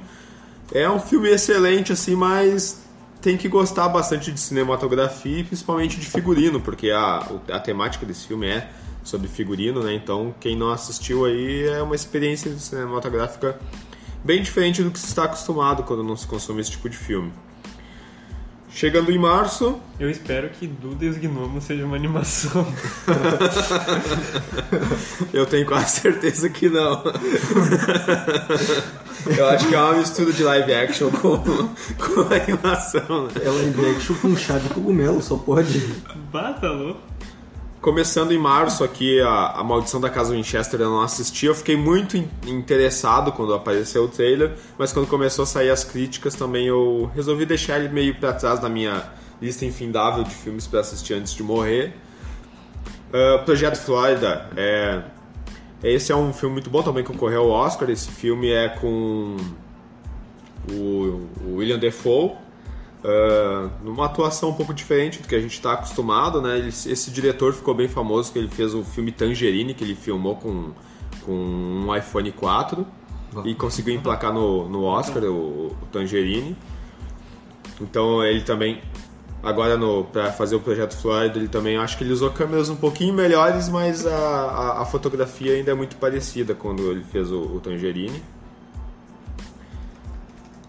[0.72, 2.82] É um filme excelente, assim, mas
[3.22, 8.26] tem que gostar bastante de cinematografia e principalmente de figurino, porque a, a temática desse
[8.26, 8.70] filme é
[9.04, 9.94] sobre figurino, né?
[9.94, 13.60] Então, quem não assistiu aí é uma experiência cinematográfica
[14.24, 17.34] bem diferente do que se está acostumado quando não se consome esse tipo de filme.
[18.76, 22.66] Chegando em março, Eu espero que Duda e os Gnomos seja uma animação.
[25.32, 27.04] eu tenho quase certeza que não.
[29.38, 33.28] eu acho que é uma mistura de live action com, com animação.
[33.28, 33.34] né?
[33.46, 35.80] É live action com chá de cogumelo, só pode.
[36.32, 37.13] Bata louco.
[37.84, 41.48] Começando em março aqui, a, a Maldição da Casa Winchester eu não assisti.
[41.48, 45.84] Eu fiquei muito in- interessado quando apareceu o trailer, mas quando começou a sair as
[45.84, 49.04] críticas também eu resolvi deixar ele meio pra trás da minha
[49.42, 51.94] lista infindável de filmes pra assistir antes de morrer.
[53.12, 55.02] Ah, Projeto Flórida, é,
[55.84, 57.90] esse é um filme muito bom, também concorreu ao Oscar.
[57.90, 59.36] Esse filme é com
[60.72, 62.32] o William Defoe,
[63.04, 66.58] ah, numa atuação um pouco diferente do que a gente está acostumado, né?
[66.58, 70.36] Ele- esse diretor ficou bem famoso que ele fez o filme Tangerine, que ele filmou
[70.38, 70.72] com,
[71.26, 72.86] com um iPhone 4
[73.46, 76.56] e conseguiu emplacar no, no Oscar o, o Tangerine.
[77.82, 78.80] Então ele também
[79.42, 82.78] agora no para fazer o projeto Florida ele também acho que ele usou câmeras um
[82.78, 87.42] pouquinho melhores, mas a, a, a fotografia ainda é muito parecida quando ele fez o,
[87.42, 88.24] o Tangerine.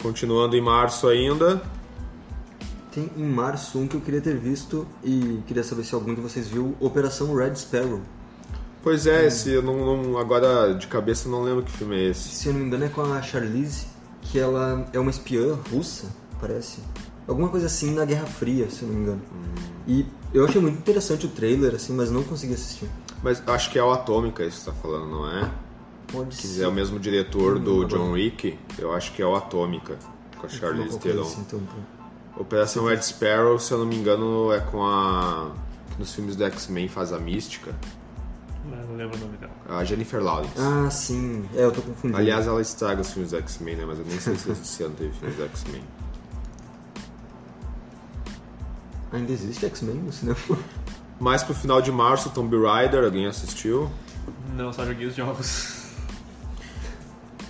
[0.02, 1.62] Continuando em março ainda,
[3.16, 6.48] Em março um que eu queria ter visto e queria saber se algum de vocês
[6.48, 8.00] viu Operação Red Sparrow.
[8.82, 12.28] Pois é, esse eu não, não- agora de cabeça não lembro que filme é esse.
[12.28, 13.86] Se eu não me engano é com a Charlize,
[14.22, 16.06] que ela é uma espiã russa,
[16.40, 16.80] parece.
[17.26, 19.22] Alguma coisa assim na Guerra Fria, se eu não me engano.
[19.88, 20.04] E
[20.34, 22.88] eu achei muito interessante o trailer, assim, mas não consegui assistir.
[23.22, 25.50] Mas acho que é o Atômica isso que você tá falando, não é?
[26.12, 26.62] Pode Que ser.
[26.64, 29.98] é o mesmo diretor do Hum, John Wick, eu acho que é o Atômica,
[30.38, 31.22] com a Charlize Theron.
[31.22, 32.03] assim, então, então.
[32.36, 35.52] Operação Red Sparrow, se eu não me engano, é com a.
[35.92, 37.72] que nos filmes do X-Men faz a mística,
[38.94, 39.52] não lembro o nome dela.
[39.68, 40.54] a Jennifer Lawrence.
[40.58, 41.44] Ah, sim.
[41.54, 42.16] É, eu tô confundindo.
[42.16, 43.84] Aliás, ela estraga os filmes do X-Men, né?
[43.86, 45.82] Mas eu nem sei se esse ano teve filmes do X-Men.
[49.12, 50.36] Ainda existe X-Men no cinema?
[51.20, 53.90] Mais pro final de março, Tomb Raider, alguém assistiu?
[54.56, 55.84] Não, só joguei os jogos.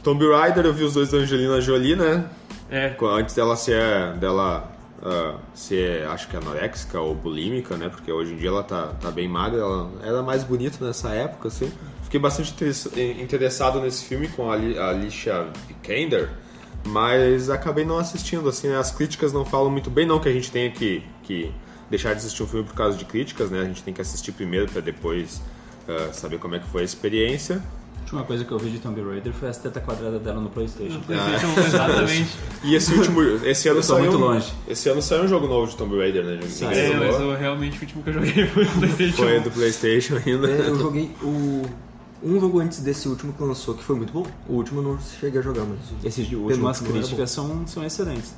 [0.02, 2.28] Tomb Raider, eu vi os dois da Angelina Jolie, né?
[2.70, 4.14] É, Antes dela ser.
[4.18, 4.73] dela
[5.04, 7.88] ah, ser, acho que anoréxica ou bulímica, né?
[7.88, 11.48] Porque hoje em dia ela tá, tá bem magra, ela era mais bonita nessa época,
[11.48, 11.70] assim.
[12.02, 16.30] Fiquei bastante interess- interessado nesse filme com a Ali- a Alicia Vikander,
[16.86, 18.78] mas acabei não assistindo, assim, né?
[18.78, 21.52] as críticas não falam muito bem, não que a gente tenha que, que
[21.90, 23.60] deixar de assistir um filme por causa de críticas, né?
[23.60, 25.42] A gente tem que assistir primeiro para depois
[25.88, 27.62] ah, saber como é que foi a experiência.
[28.04, 30.50] A última coisa que eu vi de Tomb Raider foi a teta quadrada dela no
[30.50, 30.98] Playstation.
[30.98, 32.36] no PlayStation, exatamente.
[32.62, 34.52] E esse último, esse ano saiu, muito longe.
[34.68, 36.38] Esse ano saiu um jogo novo de Tomb Raider, né?
[36.42, 36.76] Jogou.
[36.76, 39.16] É, mas eu, realmente o último que eu joguei foi no PlayStation.
[39.16, 40.50] Foi do PlayStation ainda.
[40.50, 41.62] É, eu joguei o...
[42.22, 44.26] Um jogo antes desse último que lançou, que foi muito bom.
[44.48, 45.78] O último eu não cheguei a jogar, mas...
[46.04, 48.34] Esses de último, as era críticas são, são excelentes.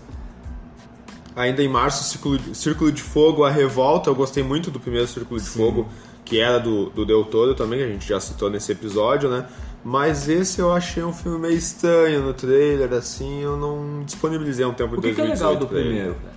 [1.35, 4.09] Ainda em março, Círculo de, Círculo de Fogo, A Revolta.
[4.11, 5.59] Eu gostei muito do primeiro Círculo de Sim.
[5.59, 5.89] Fogo.
[6.27, 9.47] Que era do, do Del Toro também, que a gente já citou nesse episódio, né?
[9.85, 14.75] Mas esse eu achei um filme meio estranho no trailer, assim, eu não disponibilizei um
[14.75, 16.15] tempo O de que, que é 2018 legal do primeiro?
[16.17, 16.35] cara?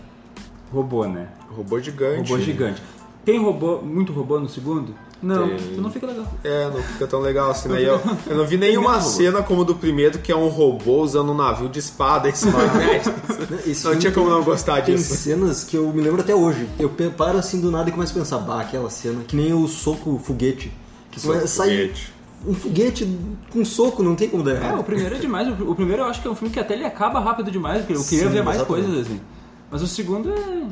[0.72, 1.28] Robô, né?
[1.50, 2.32] Robô gigante.
[2.32, 2.82] Robô gigante.
[3.26, 4.94] Tem robô, muito robô no segundo?
[5.22, 5.58] Não, Tem.
[5.72, 6.26] então não fica legal.
[6.44, 7.82] É, não fica tão legal assim, né?
[7.82, 11.36] Eu, eu não vi nenhuma cena como do primeiro, que é um robô usando um
[11.36, 12.58] navio de espada em cima
[13.66, 15.16] Esse Não tinha como tem- não gostar Tem disso.
[15.16, 16.70] cenas que eu me lembro até hoje.
[16.80, 19.68] Eu paro assim do nada e começo a pensar, bah, aquela cena, que nem o
[19.68, 20.72] soco foguete.
[21.12, 22.14] Que Soco sai foguete.
[22.48, 23.18] um foguete
[23.52, 24.80] com soco, não tem como dar É, errado.
[24.80, 25.48] o primeiro é demais.
[25.60, 27.80] O o primeiro eu acho que é um filme que até ele acaba rápido demais,
[27.80, 28.86] porque eu queria Sim, ver mais exatamente.
[28.88, 29.20] coisas assim.
[29.72, 30.64] Mas o segundo é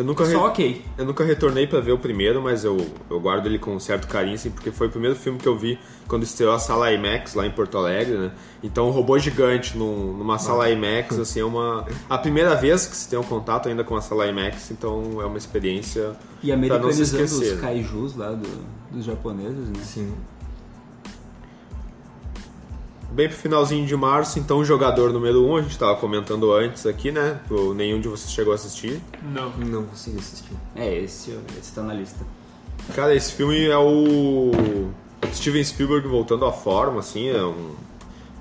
[0.00, 0.82] Eu nunca, re- só ok.
[0.96, 2.78] eu nunca retornei pra ver o primeiro, mas eu,
[3.10, 5.56] eu guardo ele com um certo carinho, assim, porque foi o primeiro filme que eu
[5.58, 8.32] vi quando estreou a sala IMAX lá em Porto Alegre, né?
[8.62, 11.86] Então, um robô gigante num- numa sala IMAX, assim, é uma...
[12.08, 15.26] A primeira vez que se tem um contato ainda com a sala IMAX, então é
[15.26, 17.54] uma experiência E americanizando esquecer.
[17.56, 18.48] os kaijus lá do-
[18.90, 19.80] dos japoneses, né?
[19.84, 20.14] Sim.
[23.12, 26.52] Bem pro finalzinho de março, então o jogador número 1, um, a gente tava comentando
[26.52, 27.40] antes aqui, né?
[27.50, 29.00] O- Nenhum de vocês chegou a assistir.
[29.22, 29.50] Não.
[29.58, 30.52] Não consegui assistir.
[30.76, 32.24] É, esse, esse tá na lista.
[32.94, 34.52] Cara, esse filme é o
[35.34, 37.74] Steven Spielberg voltando à forma, assim, é um...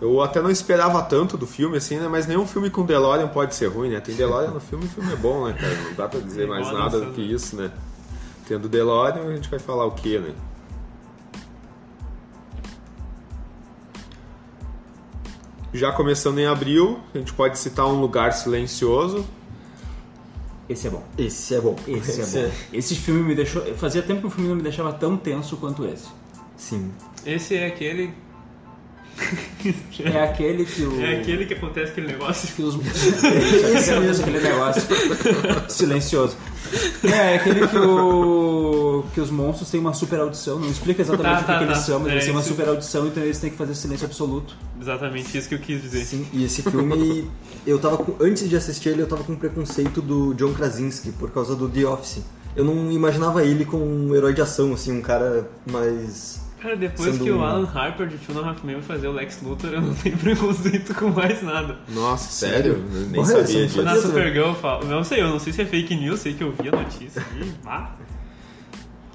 [0.02, 2.08] Eu até não esperava tanto do filme, assim, né?
[2.08, 4.00] Mas nenhum filme com DeLorean pode ser ruim, né?
[4.00, 5.76] Tem DeLorean no filme, o filme é bom, né, cara?
[5.76, 7.70] Não dá pra dizer mais nada do que isso, né?
[8.48, 10.34] Tendo DeLorean, a gente vai falar o quê, né?
[15.74, 19.26] Já começando em abril, a gente pode citar Um Lugar Silencioso,
[20.68, 21.04] Esse é bom.
[21.18, 21.76] Esse é bom.
[21.88, 22.52] Esse é bom.
[22.72, 23.64] Esse filme me deixou.
[23.76, 26.08] Fazia tempo que o filme não me deixava tão tenso quanto esse.
[26.56, 26.92] Sim.
[27.26, 28.14] Esse é aquele.
[30.04, 31.02] É aquele que o.
[31.02, 32.54] É aquele que acontece aquele negócio.
[32.56, 32.76] que os.
[33.76, 34.82] Esse mesmo, aquele negócio
[35.68, 36.38] silencioso.
[37.04, 39.04] É, aquele que o.
[39.14, 41.64] que os monstros têm uma super audição, não explica exatamente Tá, o que, tá, que
[41.66, 41.84] eles tá.
[41.84, 44.56] são, mas É, eles têm uma super audição, então eles têm que fazer silêncio absoluto.
[44.80, 46.06] Exatamente isso que eu quis dizer.
[46.06, 47.30] Sim, e esse filme,
[47.66, 51.32] eu tava com, antes de assistir ele, eu tava com preconceito do John Krasinski por
[51.32, 52.22] causa do The Office.
[52.56, 56.42] Eu não imaginava ele como um herói de ação, assim, um cara mais.
[56.62, 59.14] Cara, depois Sendo que o Alan Harper de Two and a Half Men fazer o
[59.14, 61.78] Lex Luthor, eu não tenho preconceito com mais nada.
[61.88, 62.74] Nossa, sério?
[62.94, 63.82] Eu Nem Olha, sabia disso.
[63.82, 66.52] Na Supergirl, fala- não sei, eu não sei se é fake news, sei que eu
[66.52, 67.96] vi a notícia e pá.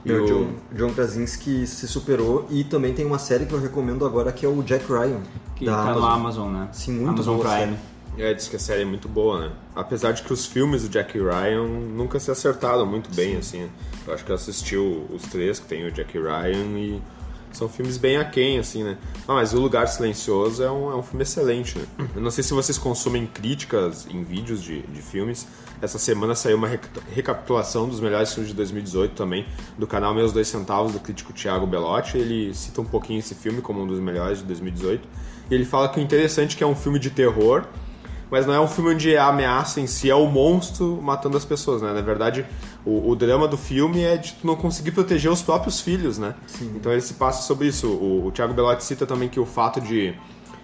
[0.06, 4.04] E o John, John Krasinski se superou e também tem uma série que eu recomendo
[4.04, 5.20] agora que é o Jack Ryan.
[5.56, 6.12] Que da tá no Amazon.
[6.12, 6.68] Amazon, né?
[6.72, 7.76] Sim, muito Amazon boa Prime.
[8.18, 9.52] É, diz que a série é muito boa, né?
[9.74, 13.68] Apesar de que os filmes do Jack Ryan nunca se acertaram muito bem, assim.
[14.06, 17.02] Eu acho que eu assisti os três que tem o Jack Ryan e
[17.56, 18.98] são filmes bem aquém, assim, né?
[19.26, 21.84] Ah, mas O Lugar Silencioso é um, é um filme excelente, né?
[22.14, 25.46] Eu não sei se vocês consomem críticas em vídeos de, de filmes.
[25.80, 29.46] Essa semana saiu uma reca- recapitulação dos melhores filmes de 2018 também,
[29.78, 32.18] do canal Meus Dois Centavos, do crítico Thiago Belotti.
[32.18, 35.06] Ele cita um pouquinho esse filme como um dos melhores de 2018.
[35.50, 37.64] E ele fala que o interessante é que é um filme de terror,
[38.30, 41.44] mas não é um filme onde a ameaça em si é o monstro matando as
[41.44, 41.92] pessoas, né?
[41.92, 42.46] Na verdade,
[42.84, 46.34] o, o drama do filme é de tu não conseguir proteger os próprios filhos, né?
[46.60, 47.88] Então ele se passa sobre isso.
[47.88, 50.14] O, o Thiago Belotti cita também que o fato de,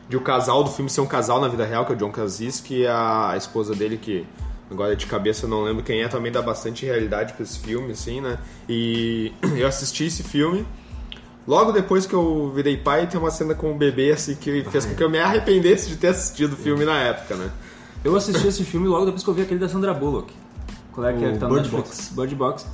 [0.09, 2.11] de o casal do filme ser um casal na vida real, que é o John
[2.11, 4.27] Krasinski e a, a esposa dele, que
[4.71, 7.93] agora de cabeça eu não lembro quem é, também dá bastante realidade pra esse filme,
[7.93, 8.39] assim, né?
[8.69, 10.67] E eu assisti esse filme...
[11.49, 14.85] Logo depois que eu virei pai, tem uma cena com o bebê, assim, que fez
[14.85, 17.51] com que eu me arrependesse de ter assistido o filme na época, né?
[18.05, 20.33] Eu assisti esse filme logo depois que eu vi aquele da Sandra Bullock.
[21.01, 21.99] Qual é que é O que tá no Bird Netflix?
[22.09, 22.15] Box.
[22.17, 22.67] Bird Box.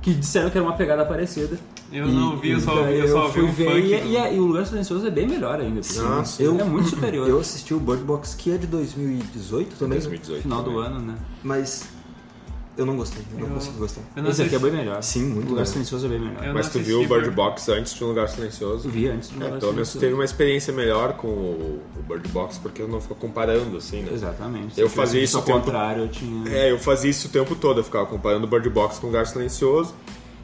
[0.00, 1.58] Que disseram que era uma pegada parecida.
[1.92, 3.78] Eu E- não vi, eu só, daí eu só vi um ver funk.
[3.94, 5.80] e, do- e, e o Lugar Silencioso é bem melhor ainda.
[6.02, 6.42] Nossa.
[6.42, 7.28] ele é muito superior.
[7.28, 10.42] Eu assisti o Bird Box, que é de 2018 também, 2018.
[10.42, 10.86] Final do também.
[10.86, 11.14] ano, né?
[11.42, 11.88] mas
[12.78, 14.00] eu não gostei, eu não Eu- consegui gostar.
[14.16, 15.02] Não Esse aqui é bem melhor.
[15.02, 15.66] Sim, muito O Lugar melhor.
[15.66, 16.44] Silencioso é bem melhor.
[16.46, 18.88] Eu Mas não tu viu o Bird Box antes de Um Lugar Silencioso?
[18.88, 19.98] Eu vi antes de É, Lugar pelo menos Silencioso.
[20.00, 24.02] teve uma experiência melhor com o, o Bird Box, porque eu não ficou comparando, assim,
[24.02, 24.10] né?
[24.12, 24.80] Exatamente.
[24.80, 26.48] Eu fazia isso ao o tempo- contrário, eu tinha...
[26.54, 29.10] É, eu fazia isso o tempo todo, eu ficava comparando o Bird Box com o
[29.10, 29.92] Lugar Silencioso,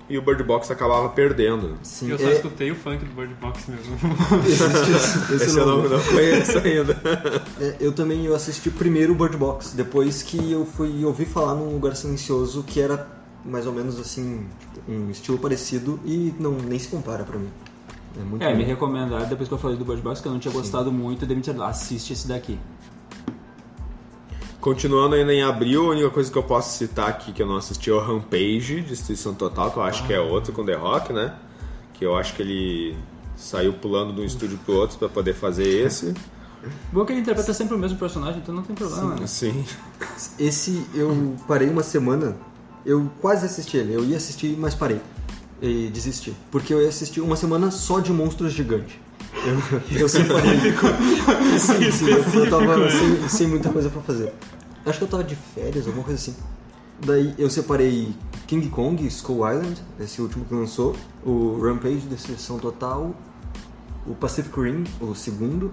[0.08, 1.78] e o Bird Box acabava perdendo.
[1.82, 3.96] Sim, Eu só é, escutei o funk do Bird Box mesmo.
[4.46, 7.00] esse, Esse eu não, não conheço ainda.
[7.60, 11.54] É, eu também eu assisti primeiro o Bird Box, depois que eu fui ouvir falar
[11.54, 13.08] num lugar silencioso que era
[13.44, 17.50] mais ou menos assim, tipo, um estilo parecido e não nem se compara pra mim.
[18.18, 20.38] É muito É, me recomendaram depois que eu falei do Bird Box que eu não
[20.38, 22.58] tinha gostado muito, daí me disseram, assiste esse daqui.
[24.64, 27.58] Continuando ainda em abril, a única coisa que eu posso citar aqui que eu não
[27.58, 31.12] assisti é o Rampage, Destruição Total, que eu acho que é outro com The Rock,
[31.12, 31.34] né?
[31.92, 32.96] Que eu acho que ele
[33.36, 36.14] saiu pulando de um estúdio pro outro pra poder fazer esse.
[36.90, 39.26] Bom que ele interpreta sempre o mesmo personagem, então não tem problema, né?
[39.26, 39.66] Sim.
[40.38, 42.34] Esse eu parei uma semana,
[42.86, 44.98] eu quase assisti ele, eu ia assistir, mas parei.
[45.60, 46.34] e desisti.
[46.50, 48.96] Porque eu ia assistir uma semana só de monstros gigantes.
[49.46, 50.08] Eu, eu
[51.58, 54.32] sim, sim, eu, eu tava sem, sem muita coisa pra fazer.
[54.86, 56.36] Acho que eu tava de férias, alguma coisa assim.
[57.04, 58.14] Daí eu separei
[58.46, 60.94] King Kong, Skull Island, esse último que lançou,
[61.24, 63.14] o Rampage, Destruição Total,
[64.06, 65.72] o Pacific Rim, o segundo.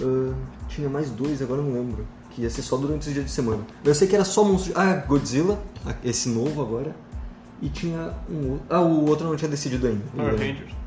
[0.00, 0.34] ah,
[0.68, 2.06] tinha mais dois, agora eu não lembro.
[2.30, 3.62] Que ia ser só durante os dias de semana.
[3.84, 4.72] Eu sei que era só monstro.
[4.74, 5.62] Ah, Godzilla,
[6.02, 6.96] esse novo agora.
[7.60, 8.66] E tinha um outro.
[8.70, 10.02] Ah, o outro eu não tinha decidido ainda.
[10.16, 10.81] Power Rangers.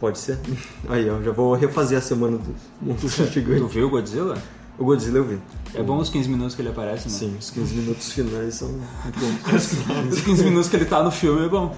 [0.00, 0.38] Pode ser.
[0.88, 3.72] Aí, ó, já vou refazer a semana dos monstros Tu gigantes.
[3.72, 4.36] viu o Godzilla?
[4.78, 5.38] O Godzilla eu vi.
[5.74, 7.14] É bom os 15 minutos que ele aparece, né?
[7.14, 10.12] Sim, os 15 minutos finais são muito bons.
[10.14, 11.74] Os 15 minutos que ele tá no filme é bom.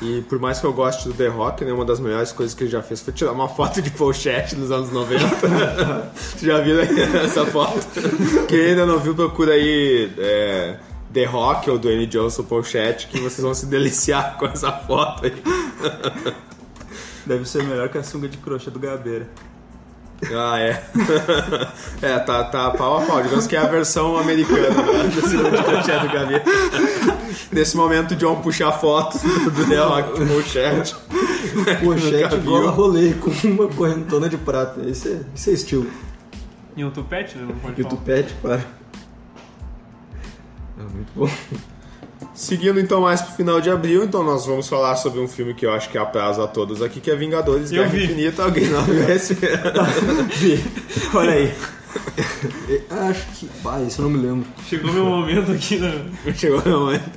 [0.00, 2.64] E por mais que eu goste do The Rock, né, uma das melhores coisas que
[2.64, 5.26] ele já fez foi tirar uma foto de pochete nos anos 90.
[6.14, 6.88] Você já viu aí
[7.22, 7.78] essa foto?
[8.48, 10.78] Quem ainda não viu, procura aí é,
[11.12, 15.34] The Rock ou Dwayne Johnson pochete, que vocês vão se deliciar com essa foto aí.
[17.26, 19.28] Deve ser melhor que a sunga de crochê do Gabeira.
[20.34, 20.82] Ah, é.
[22.02, 23.22] É, tá, tá pau a pau.
[23.22, 26.34] Digamos que é a versão americana né, da segunda de pochete do Gabi.
[27.52, 30.94] Nesse momento, o John puxa a foto do The Rock com pochete.
[31.82, 34.80] Pochete Nunca igual a rolê, com uma correntona de prata.
[34.88, 35.90] Esse é, esse é estilo.
[36.76, 37.46] E um tupete, né?
[37.48, 37.96] Não pode E o falar.
[37.96, 38.54] tupete, para.
[40.78, 41.30] É muito bom.
[42.40, 45.66] Seguindo então mais pro final de abril, então nós vamos falar sobre um filme que
[45.66, 48.04] eu acho que é apraz a todos aqui, que é Vingadores Eu Guerra vi.
[48.04, 48.42] Infinita.
[48.44, 49.34] Alguém não viu esse?
[50.38, 50.64] Vi.
[51.14, 51.54] Olha aí.
[52.68, 53.50] E- Acho que.
[53.64, 54.46] Ah, isso eu não me lembro.
[54.66, 56.06] Chegou meu momento aqui, né?
[56.34, 57.10] Chegou meu momento.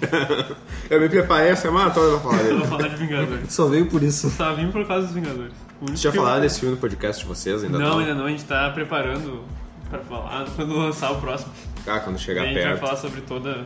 [0.90, 2.68] Eu me preparei a semana toda pra falar Eu vou dele.
[2.68, 3.54] falar de Vingadores.
[3.54, 4.30] Só veio por isso.
[4.38, 5.54] Tá vindo por causa dos Vingadores.
[5.82, 7.64] Vocês já falaram desse filme no podcast de vocês?
[7.64, 8.26] Ainda Não, ainda não.
[8.26, 9.42] A gente tá preparando
[9.90, 11.52] pra falar quando lançar o próximo.
[11.88, 12.80] Ah, quando a chegar gente vai perto.
[12.82, 13.66] falar sobre toda.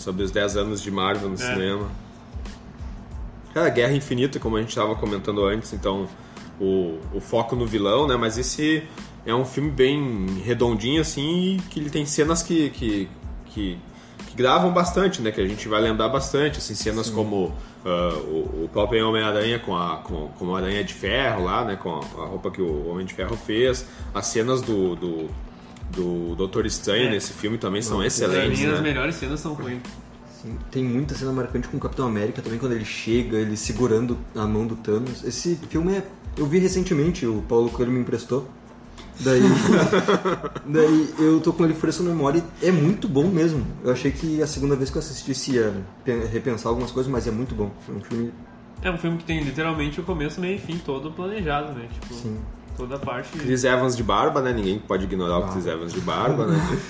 [0.00, 1.38] Sobre os 10 anos de Marvel no É.
[1.38, 1.90] cinema.
[3.52, 6.08] Cara, Guerra Infinita, como a gente estava comentando antes, então
[6.58, 8.16] o, o foco no vilão, né?
[8.16, 8.82] Mas esse
[9.26, 13.08] é um filme bem redondinho, assim, e que ele tem cenas que, que,
[13.46, 13.78] que,
[14.26, 15.30] que gravam bastante, né?
[15.32, 17.52] Que a gente vai lembrar bastante, assim, cenas como
[17.84, 21.76] ah, o, o próprio Homem-Aranha com a, com, com a Aranha de Ferro lá, né?
[21.76, 24.96] Com a, a roupa que o Homem de Ferro fez, as cenas do...
[24.96, 25.49] do
[25.94, 27.10] do Doutor Estranho É.
[27.10, 28.80] nesse filme tambme são Pra excelentes, mim, as né?
[28.80, 29.80] melhores cenas são ruins.
[30.42, 34.16] Sim, tem muita cena marcante com o Capitão América também, quando ele chega, ele segurando
[34.34, 35.22] a mão do Thanos.
[35.24, 36.06] Esse filme é.
[36.36, 38.48] Eu vi recentemente, o Paulo Coelho me emprestou.
[39.20, 39.42] Daí.
[40.64, 43.66] daí eu tô com ele fresco na memória e é muito bom mesmo.
[43.84, 45.74] Eu achei que a segunda vez que eu assistisse ia
[46.04, 47.70] pe- repensar algumas coisas, mas é muito bom.
[47.88, 48.32] É um filme.
[48.82, 51.86] É um filme que tem literalmente o começo, meio e fim todo planejado, né?
[52.00, 52.38] Tipo, Sim.
[52.76, 53.30] Toda a parte.
[53.38, 54.52] Chris Evans de barba, né?
[54.52, 55.48] Ninguém pode ignorar o Ah.
[55.48, 56.80] Chris Evans de barba, né?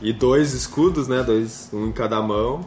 [0.00, 1.22] E dois escudos, né?
[1.22, 2.60] Dois, um em cada mão.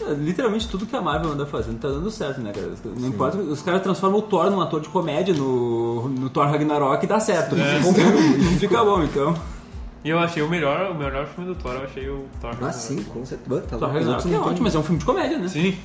[0.00, 2.72] É, Literalmente tudo que a Marvel anda fazendo tá dando certo, né, cara?
[2.96, 7.04] Não importa, os caras transformam o Thor num ator de comédia no, no Thor Ragnarok
[7.04, 7.56] e dá certo.
[7.56, 7.80] É.
[8.58, 9.34] Fica bom, então.
[10.04, 12.54] E eu achei o melhor, o melhor filme do Thor, eu achei o Thor.
[12.62, 13.60] Ah, sim, com certeza.
[13.62, 15.04] Tá Thor louco, os Ragnarok outros é não tem- ótimo, mas é um filme de
[15.04, 15.48] comédia, né?
[15.48, 15.76] Sim.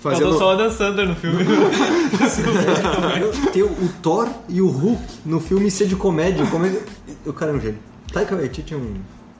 [0.00, 0.20] Fazendo...
[0.22, 1.44] Faltou só o Adam Sandler no filme.
[3.52, 6.46] Ter o Thor e o Hulk no filme ser de comédia.
[6.46, 7.28] Como é que...
[7.28, 7.78] O cara é um gênio.
[8.12, 8.94] Taika Waititi é um.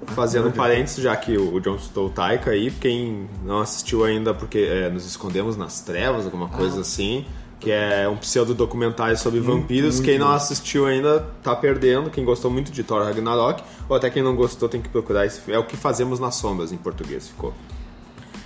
[0.09, 4.35] Fazendo um parênteses, já que o John citou o Taika aí, quem não assistiu ainda
[4.35, 7.25] porque é, nos escondemos nas trevas, alguma coisa assim,
[7.65, 9.95] que é um pseudo-documentário sobre vampiros.
[9.97, 12.11] muito quem não assistiu ainda tá perdendo.
[12.11, 15.41] Quem gostou muito de Thor Ragnarok, ou até quem não gostou tem que procurar esse
[15.41, 15.55] filme.
[15.57, 17.53] É o que fazemos nas sombras em português, ficou.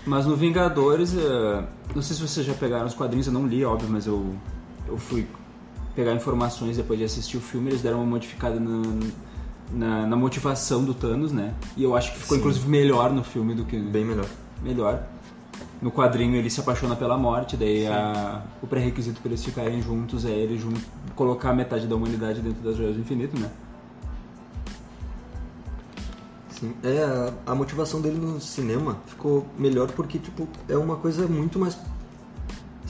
[0.07, 1.63] Mas no Vingadores, eh,
[1.95, 4.35] não sei se vocês já pegaram os quadrinhos, eu não li, óbvio, mas eu,
[4.87, 5.27] eu fui
[5.95, 9.01] pegar informações depois de assistir o filme, eles deram uma modificada no-
[9.71, 11.53] na, na motivação do Thanos, né?
[11.77, 12.41] E eu acho que ficou Sim.
[12.41, 14.25] inclusive melhor no filme do que Bem melhor.
[14.63, 15.03] melhor.
[15.81, 20.25] No quadrinho ele se apaixona pela morte, daí a- o pré-requisito para eles ficarem juntos
[20.25, 20.61] é ele
[21.15, 23.49] colocar metade da humanidade dentro das joias do infinito, né?
[26.51, 26.75] Sim.
[26.83, 27.05] É,
[27.47, 31.79] a, a motivação dele no cinema ficou melhor porque, tipo, é uma coisa muito mais.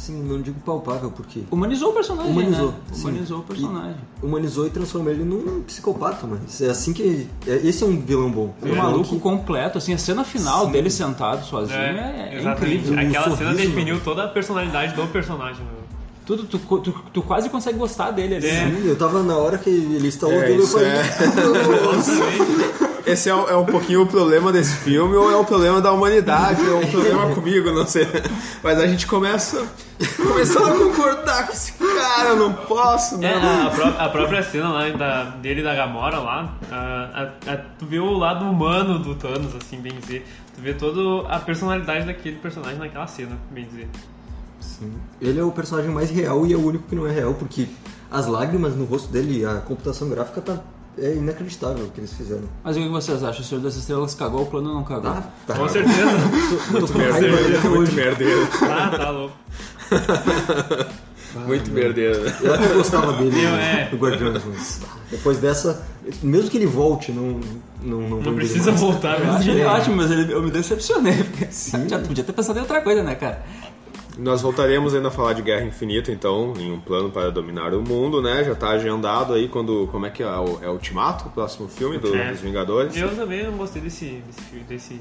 [0.09, 1.43] Assim, não digo palpável, porque.
[1.51, 2.75] Humanizou o personagem, Humanizou, né?
[2.93, 3.03] sim.
[3.03, 3.97] Humanizou o personagem.
[4.23, 7.27] Humanizou e transformou ele num psicopata, mas é assim que.
[7.47, 8.55] é- esse é um vilão bom.
[8.63, 10.73] Um É um maluco que- completo, assim, a cena final Sim.
[10.73, 12.77] dele sentado sozinho é, é exatamente.
[12.89, 12.99] incrível.
[13.09, 15.63] Aquela cena sorriso, definiu toda a personalidade do personagem.
[15.65, 15.79] Meu.
[16.25, 18.47] Tudo, tu, tu, tu quase consegue gostar dele ali.
[18.47, 18.67] É.
[18.67, 18.77] né?
[18.83, 20.89] Sim, eu tava na hora que ele instalou É, o isso falei.
[20.89, 21.03] é-
[21.85, 22.13] "Nossa".
[23.13, 25.91] Esse é, um- é um pouquinho o problema desse filme, ou é o problema da
[25.93, 28.07] humanidade, ou é um problema comigo, não sei.
[28.63, 29.67] Mas a gente começa
[30.17, 33.63] começando a concordar com esse cara, eu não posso, É, né?
[33.67, 37.57] a, pró- a própria cena lá da, dele e da Gamora lá, a- a- a-
[37.79, 40.27] tu vê o lado humano do Thanos, assim, bem dizer.
[40.55, 43.89] Tu vê toda a personalidade daquele personagem naquela cena, bem dizer.
[45.21, 47.67] Ele é o personagem mais real e é o único que não é real, porque
[48.11, 50.59] as lágrimas no rosto dele, a computação gráfica tá
[51.01, 52.45] é inacreditável o que eles fizeram.
[52.65, 53.41] Mas o que vocês acham?
[53.41, 55.11] O Senhor das Estrelas cagou o plano ou não cagou?
[55.11, 55.55] Ah, tá.
[55.55, 55.99] Com certeza.
[56.73, 57.97] Tô, tô com raiva Merdeiro, dele até muito hoje.
[57.97, 58.49] merdeiro.
[58.63, 59.35] Ah, tá louco.
[61.47, 62.21] Muito merdeiro.
[62.41, 63.91] Eu até gostava dele, Eu, né, é.
[63.91, 64.81] do Guardiões, mas
[65.11, 65.87] depois dessa,
[66.23, 67.39] mesmo que ele volte, não,
[67.83, 68.81] não, não, Não precisa mais.
[68.81, 69.33] voltar Eu mesmo.
[69.39, 69.67] acho ele É.
[69.67, 71.23] ótimo, mas ele, eu me decepcionei.
[71.25, 71.87] porque Sim.
[71.89, 73.43] Já podia ter pensado em outra coisa, né, cara?
[74.19, 77.81] Nós voltaremos ainda a falar de Guerra Infinita, então, em um plano para dominar o
[77.81, 78.43] mundo, né?
[78.43, 79.87] Já tá agendado aí quando.
[79.93, 80.27] Como é que é?
[80.27, 82.33] O- É Ultimato, o próximo filme do- É.
[82.33, 82.97] dos Vingadores?
[82.97, 85.01] Eu também não gostei desse, desse, filme- desse,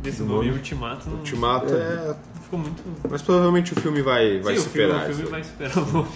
[0.00, 0.58] desse Do nome nome?
[0.58, 1.10] Ultimato.
[1.10, 2.14] Não, Ultimato é.
[2.44, 2.80] ficou muito.
[3.10, 5.10] Mas provavelmente o filme vai, vai Sim, o filme, superar.
[5.10, 6.08] o filme vai superar o nome.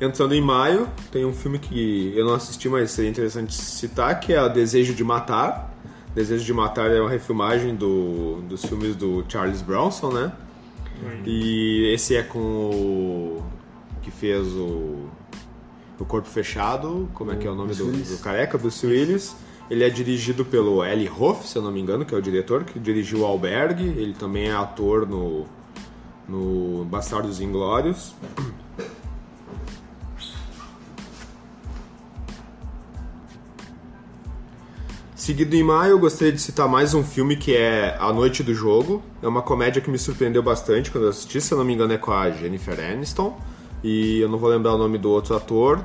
[0.00, 4.32] Entrando em maio, tem um filme que eu não assisti, mas seria interessante citar, que
[4.32, 5.73] é O Desejo de Matar.
[6.14, 10.32] Desejo de Matar é uma refilmagem do, dos filmes do Charles Bronson, né?
[11.26, 13.42] E esse é com o
[14.00, 15.08] que fez o,
[15.98, 19.34] o Corpo Fechado, como é que é o nome do, do careca, Bruce Willis.
[19.68, 22.64] Ele é dirigido pelo Eli Roth, se eu não me engano, que é o diretor,
[22.64, 23.84] que dirigiu o Albergue.
[23.84, 25.46] Ele também é ator no,
[26.28, 28.14] no Bastardos Inglórios.
[35.24, 38.52] Seguido em maio, eu gostaria de citar mais um filme que é A Noite do
[38.52, 39.02] Jogo.
[39.22, 41.94] É uma comédia que me surpreendeu bastante quando eu assisti, se eu não me engano
[41.94, 43.34] é com a Jennifer Aniston.
[43.82, 45.82] E eu não vou lembrar o nome do outro ator,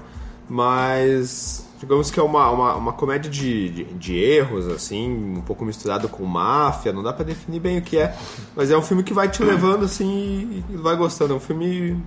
[0.49, 5.63] mas digamos que é uma, uma, uma comédia de, de, de erros, assim, um pouco
[5.63, 8.13] misturado com máfia, não dá pra definir bem o que é,
[8.57, 11.31] mas é um filme que vai te levando assim e, vai gostando.
[11.31, 11.97] É um filme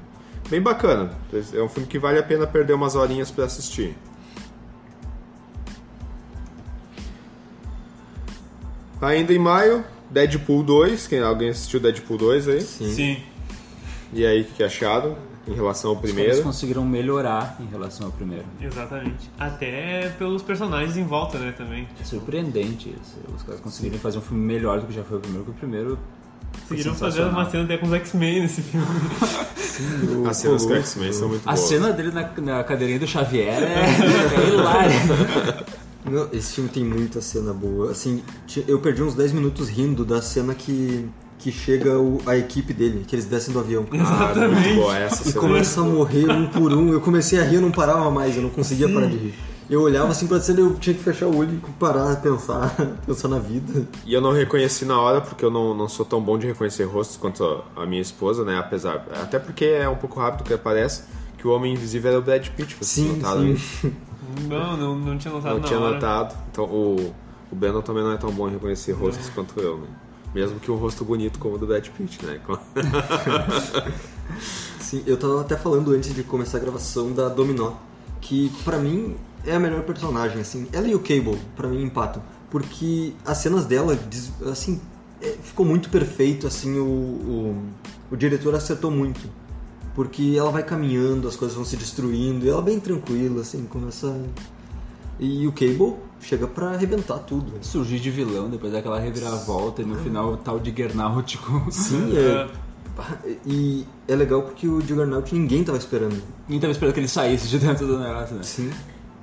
[0.50, 1.10] bem bacana.
[1.54, 3.96] É um filme que vale a pena perder umas horinhas pra assistir.
[9.02, 11.06] Ainda em maio, Deadpool 2.
[11.08, 12.60] Quem, alguém assistiu Deadpool 2 aí?
[12.60, 12.94] Sim.
[12.94, 13.16] Sim.
[14.12, 15.16] E aí, o que que acharam
[15.48, 16.42] em relação ao Eles primeiro?
[16.42, 18.44] conseguiram melhorar em relação ao primeiro.
[18.60, 19.28] Exatamente.
[19.38, 21.88] Até pelos personagens em volta, né, também.
[22.00, 23.16] É surpreendente isso.
[23.34, 25.60] Os caras conseguirem fazer um filme melhor do que já foi o primeiro, porque o
[25.68, 25.98] primeiro.
[26.68, 27.40] Conseguiram fazer sensacional.
[27.40, 28.86] uma cena até com os X-Men nesse filme.
[30.22, 30.74] O As cenas com.
[30.74, 31.60] X-Men são muito A boas.
[31.66, 33.84] cena dele na, na cadeirinha do Xavier é,
[34.44, 35.64] é hilária.
[36.04, 37.90] Não, esse filme tem muita cena boa.
[37.92, 38.22] Assim,
[38.66, 43.04] eu perdi uns 10 minutos rindo da cena que, que chega o- a equipe dele,
[43.06, 43.86] que eles descem do avião.
[43.94, 46.92] Ah, muito boa essa E começa a morrer um por um.
[46.92, 49.34] Eu comecei a rir, eu não parava mais, eu não conseguia parar de rir.
[49.70, 52.74] Eu olhava assim pra cena e eu tinha que fechar o olho e parar, pensar,
[53.06, 53.86] pensar na vida.
[54.04, 56.84] E eu não reconheci na hora, porque eu não, não sou tão bom de reconhecer
[56.84, 58.58] rostos quanto a, a minha esposa, né?
[58.58, 59.06] Apesar.
[59.22, 61.04] Até porque é um pouco rápido que aparece
[61.38, 62.74] que o Homem Invisível era o Brad Pitt.
[62.74, 63.52] Vocês Sim, notaram sim.
[63.52, 63.92] isso?
[64.48, 65.94] Não, não, não tinha notado Não na tinha hora.
[65.94, 66.36] notado.
[66.50, 67.14] Então o,
[67.50, 69.86] o Brandon também não é tão bom em reconhecer rostos quanto eu, né?
[70.34, 72.40] Mesmo que um rosto bonito como o do Brad Pitt, né?
[74.80, 77.72] Sim, eu tava até falando antes de começar a gravação da Dominó,
[78.20, 80.68] que pra mim é a melhor personagem, assim.
[80.72, 82.22] Ela e o Cable, pra mim, empatam.
[82.50, 83.98] Porque as cenas dela,
[84.50, 84.80] assim,
[85.20, 87.62] é, ficou muito perfeito, assim, o, o,
[88.10, 89.20] o diretor acertou muito.
[89.94, 94.14] Porque ela vai caminhando, as coisas vão se destruindo, e ela bem tranquila, assim, começa...
[95.20, 97.52] E o Cable chega pra arrebentar tudo.
[97.60, 101.70] Surgir de vilão depois daquela reviravolta e no final tal de Gernaut com.
[101.70, 102.48] Sim, é...
[103.46, 106.20] E é legal porque o Juggernaut ninguém tava esperando.
[106.48, 108.42] Ninguém tava esperando que ele saísse de dentro do negócio, né?
[108.42, 108.70] Sim.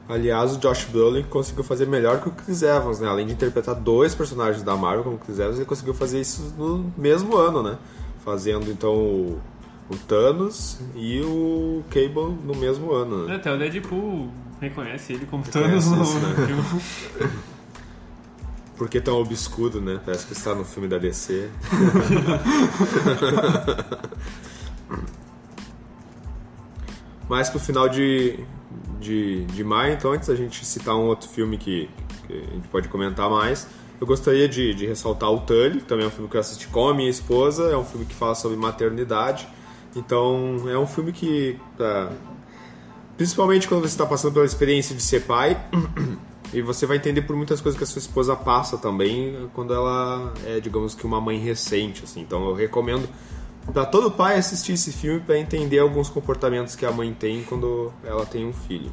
[0.08, 3.08] Aliás, o Josh Brolin conseguiu fazer melhor que o Chris Evans, né?
[3.08, 6.54] Além de interpretar dois personagens da Marvel como o Chris Evans, ele conseguiu fazer isso
[6.58, 7.78] no mesmo ano, né?
[8.26, 9.38] Fazendo então
[9.90, 13.36] o, Thanos e o Cable no mesmo ano, né?
[13.36, 14.30] Até o Deadpool
[14.62, 16.36] reconhece ele como Reconhece Thanos no isso, né?
[16.46, 16.64] filme.
[18.78, 20.00] Por que tão obscuro, né?
[20.06, 21.50] Parece que está no filme da DC.
[27.28, 28.40] Mas pro final de,
[29.00, 31.90] de, de maio, então, antes da gente citar um outro filme que,
[32.26, 33.68] que a gente pode comentar mais,
[34.00, 36.68] eu gostaria de, de ressaltar o Tully, que também é um filme que eu assisti
[36.70, 39.48] com a minha esposa, é um filme que fala sobre maternidade.
[39.96, 42.12] Então, é um filme que, tá,
[43.18, 45.60] principalmente quando você está passando pela experiência de ser pai,
[46.54, 50.34] e você vai entender por muitas coisas que a sua esposa passa também quando ela
[50.46, 52.22] é, digamos que uma mãe recente, assim.
[52.22, 53.08] Então eu recomendo
[53.74, 57.94] para todo pai assistir esse filme para entender alguns comportamentos que a mãe tem quando
[58.04, 58.92] ela tem um filho.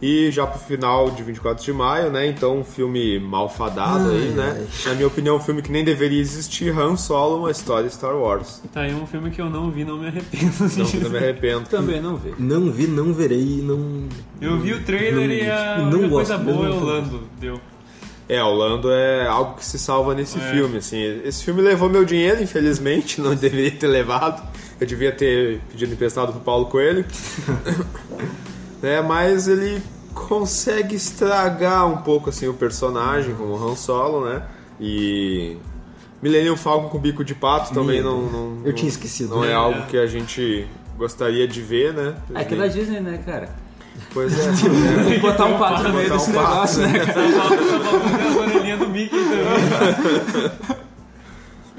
[0.00, 2.26] E já pro final de 24 de maio, né?
[2.26, 4.66] Então um filme malfadado aí, Ai, né?
[4.84, 8.62] Na minha opinião, um filme que nem deveria existir, Han Solo, uma história Star Wars.
[8.72, 10.52] Tá aí um filme que eu não vi, não me arrependo.
[10.76, 11.68] Não, não me arrependo.
[11.68, 12.34] Também não vê.
[12.38, 14.04] Não vi, não verei, não.
[14.40, 17.20] Eu vi o trailer Não- e a não única gosto coisa boa é o Lando,
[17.40, 17.60] deu.
[18.28, 21.00] É, o Lando é algo que se salva nesse filme, assim.
[21.24, 24.42] Esse filme levou meu dinheiro, infelizmente, não deveria ter levado.
[24.78, 27.06] Eu devia ter pedido emprestado pro Paulo Coelho.
[28.82, 29.82] né, mas ele
[30.14, 34.42] consegue estragar um pouco assim o personagem como Han Solo, né?
[34.80, 35.56] E
[36.22, 39.34] Millennium Falcon com bico de pato também não, não Eu tinha esquecido.
[39.34, 40.66] não é algo que a gente
[40.96, 42.14] gostaria de ver, né?
[42.34, 43.50] É que é da Disney, né, cara?
[44.12, 44.52] Pois é.
[45.04, 48.38] Tem que botar um pato no meio Botar desse um pato, negócio, né, tá faltando
[48.38, 50.76] a orelhinha do Mickey também.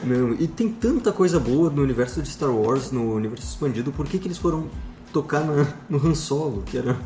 [0.03, 4.05] Não, e tem tanta coisa boa no universo de Star Wars, no universo expandido, por
[4.05, 4.67] que, que eles foram
[5.11, 6.97] tocar na- no Han Solo, que era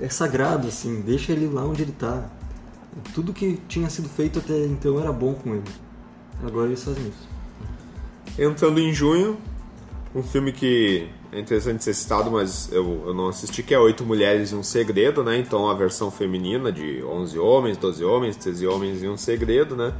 [0.00, 2.28] é sagrado, assim, deixa ele lá onde ele tá.
[3.14, 5.64] Tudo que tinha sido feito até então era bom com ele.
[6.44, 7.28] Agora eles fazem isso.
[8.38, 9.36] Entrando em junho,
[10.14, 14.04] um filme que é interessante ser citado, mas eu, eu não assisti, que é Oito
[14.04, 15.38] Mulheres e um Segredo, né?
[15.38, 19.92] Então a versão feminina de 11 homens, 12 homens, 13 homens e um segredo, né?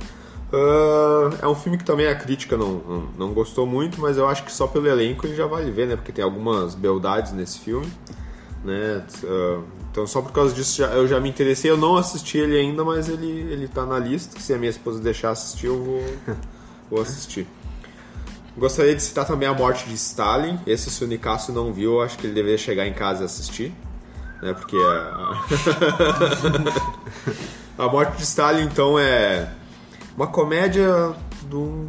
[0.55, 4.29] Ah, é um filme que também a crítica não, não, não gostou muito, mas eu
[4.29, 5.97] acho que só pelo elenco ele já vale ver, né?
[5.97, 7.91] Porque tem algumas beldades nesse filme,
[8.65, 9.05] né?
[9.25, 11.71] Ah, então só por causa disso já- eu já me interessei.
[11.71, 14.39] Eu não assisti ele ainda, mas ele, ele tá na lista.
[14.41, 16.05] Se a minha esposa deixar assistir, eu vou,
[16.91, 17.47] vou assistir.
[18.57, 20.61] Gostaria de citar também a morte de Stalin.
[20.65, 23.27] Esse, se o Nicasso não viu, eu acho que ele deveria chegar em casa e
[23.27, 23.75] assistir.
[24.41, 24.53] Né?
[24.53, 25.45] Porque a...
[27.85, 29.49] a morte de Stalin, então, é
[30.17, 31.15] uma comédia
[31.49, 31.89] de um,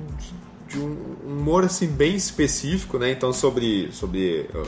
[0.68, 3.12] de um humor assim, bem específico, né?
[3.12, 4.68] Então, sobre, sobre uh,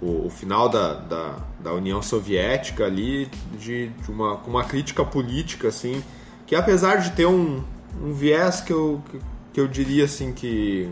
[0.00, 3.28] o, o final da, da, da União Soviética ali,
[3.58, 6.02] de, de uma, com uma crítica política, assim,
[6.46, 7.62] que apesar de ter um,
[8.00, 9.20] um viés que eu, que,
[9.52, 10.90] que eu diria assim que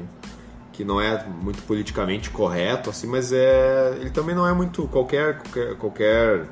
[0.73, 5.39] que não é muito politicamente correto, assim, mas é ele também não é muito qualquer
[5.39, 6.47] qualquer, qualquer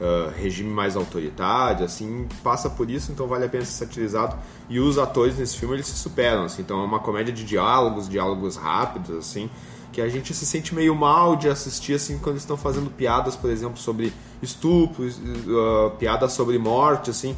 [0.00, 4.36] ah, regime mais autoritário, assim, passa por isso, então vale a pena ser satirizado.
[4.68, 8.08] E os atores nesse filme eles se superam, assim, então é uma comédia de diálogos,
[8.08, 9.48] diálogos rápidos, assim,
[9.92, 13.50] que a gente se sente meio mal de assistir, assim, quando estão fazendo piadas, por
[13.50, 17.36] exemplo, sobre estupro, ah, piadas sobre morte, assim,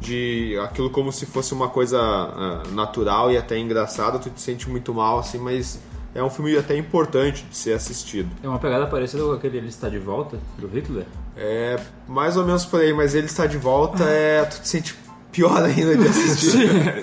[0.00, 4.68] de aquilo como se fosse uma coisa ah, natural e até engraçada, tu te sente
[4.68, 5.78] muito mal, assim, mas
[6.14, 8.28] é um filme até importante de ser assistido.
[8.42, 11.06] É uma pegada parecida com aquele Ele Está de Volta, do Hitler.
[11.36, 14.94] É mais ou menos por aí, mas ele está de volta, é, tu te sente
[15.32, 16.60] pior ainda de assistir.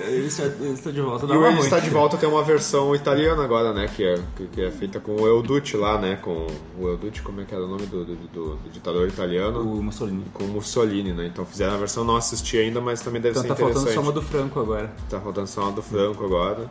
[0.08, 1.60] ele, está, ele Está de Volta, E o Ele.
[1.62, 3.88] Está de Volta tem uma versão italiana agora, né?
[3.88, 4.20] Que é,
[4.52, 6.16] que, é feita com o Euducci lá, né?
[6.22, 6.46] Com
[6.80, 9.62] o Euducci, como é que era o nome do, do, do- do ditador italiano?
[9.62, 10.24] O Mussolini.
[10.32, 11.26] Com o Mussolini, né?
[11.26, 13.96] Então fizeram a versão, não assisti ainda, mas também deve Então ser tá faltando interessante.
[13.96, 14.94] só uma do Franco agora.
[15.10, 16.70] Tá faltando só uma do Franco agora.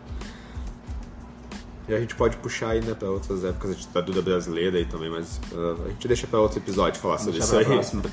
[1.88, 5.40] E a gente pode puxar ainda pra outras épocas de ditadura brasileira aí também, mas
[5.52, 7.64] uh, a gente deixa pra outro episódio falar sobre isso aí.
[7.64, 8.02] próxima.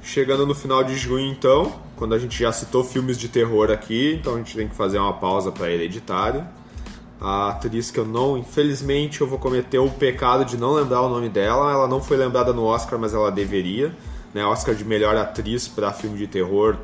[0.00, 4.14] Chegando no final de junho, então, quando a gente já citou filmes de terror aqui,
[4.14, 6.46] então a gente tem que fazer uma pausa para Hereditário.
[7.20, 11.08] A atriz que eu não, infelizmente, eu vou cometer o pecado de não lembrar o
[11.08, 11.72] nome dela.
[11.72, 13.94] Ela não foi lembrada no Oscar, mas ela deveria.
[14.32, 14.44] Né?
[14.44, 16.76] Oscar de melhor atriz para filme de terror.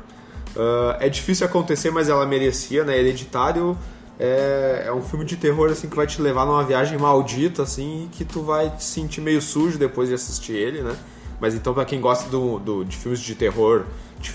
[0.57, 2.97] Ah, é difícil acontecer, mas ela merecia, né?
[2.97, 3.77] Hereditário
[4.19, 8.07] é, é um filme de terror assim que vai te levar numa viagem maldita, assim,
[8.11, 10.95] que tu vai te sentir meio sujo depois de assistir ele, né?
[11.41, 13.85] Mas então, pra quem gosta do, do- de filmes de terror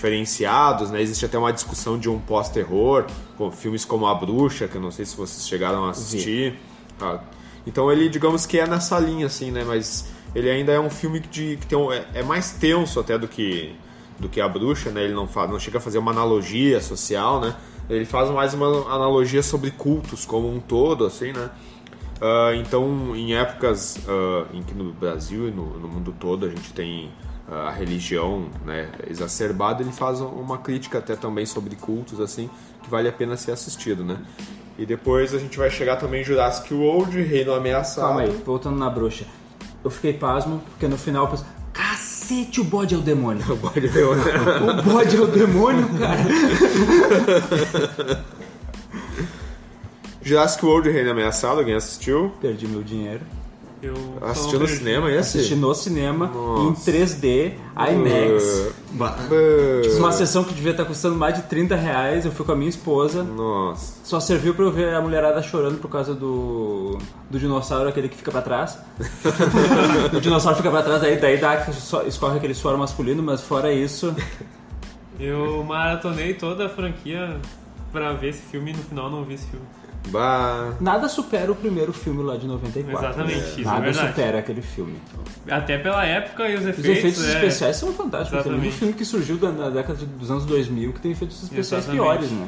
[0.03, 1.01] diferenciados, né?
[1.01, 3.05] Existe até uma discussão de um pós-terror,
[3.37, 6.59] com filmes como A Bruxa, que eu não sei se vocês chegaram a assistir.
[6.97, 7.23] tá?
[7.67, 9.63] Então ele, digamos que é nessa linha, assim, né?
[9.65, 13.17] Mas ele ainda é um filme de, que tem um, é, é mais tenso até
[13.17, 13.75] do que
[14.19, 15.03] do que A Bruxa, né?
[15.03, 17.55] Ele não, não chega a fazer uma analogia social, né?
[17.89, 21.49] Ele faz mais uma analogia sobre cultos como um todo, assim, né?
[22.21, 26.49] Ah, então, em épocas ah, em que no Brasil e no, no mundo todo a
[26.49, 27.09] gente tem
[27.47, 32.49] ah, a religião né, exacerbada, ele faz uma crítica até também sobre cultos, assim,
[32.83, 34.19] que vale a pena ser assistido, né?
[34.77, 38.07] E depois a gente vai chegar também em Jurassic World, Reino Ameaçado.
[38.07, 39.25] Calma aí, voltando na bruxa.
[39.83, 41.47] Eu fiquei pasmo, porque no final eu pensei,
[42.29, 43.43] cacete, o bode é o demônio.
[43.57, 44.23] Pode ver, né?
[44.61, 46.23] o bode é o demônio, cara.
[50.21, 52.31] Jurassic World, Reino Ameaçado, alguém assistiu?
[52.39, 53.21] Perdi meu dinheiro.
[53.81, 55.37] Eu Assistiu no cinema esse?
[55.37, 56.91] Assisti no cinema, Nossa.
[56.91, 58.43] em 3D, IMAX.
[58.43, 62.25] Uh, Ba- uh, Uma sessão que devia estar custando mais de 30 reais.
[62.25, 63.23] Eu fui com a minha esposa.
[63.23, 63.93] Nossa.
[64.03, 66.97] Só serviu pra eu ver a mulherada chorando por causa do,
[67.29, 68.77] do dinossauro, aquele que fica pra trás.
[70.13, 73.71] o dinossauro fica pra trás, daí, daí dá, só- escorre aquele suor masculino, mas fora
[73.71, 74.13] isso,
[75.19, 77.37] Eu maratonei toda a franquia
[77.91, 79.65] pra ver esse filme e no final não vi esse filme.
[80.07, 83.05] Bah, Nada supera o primeiro filme lá de 94.
[83.09, 84.07] Exatamente, isso é Nada verdade.
[84.07, 84.97] supera aquele filme.
[85.49, 86.85] Até pela época e os Os efeitos.
[86.97, 88.29] efeitos é, especiais são fantásticos.
[88.31, 88.61] Tem Exatamente.
[88.61, 91.83] muito filme que surgiu da- na década de- dos anos 2000 que tem efeitos especiais
[91.85, 92.01] Exatamente.
[92.01, 92.47] piores, né?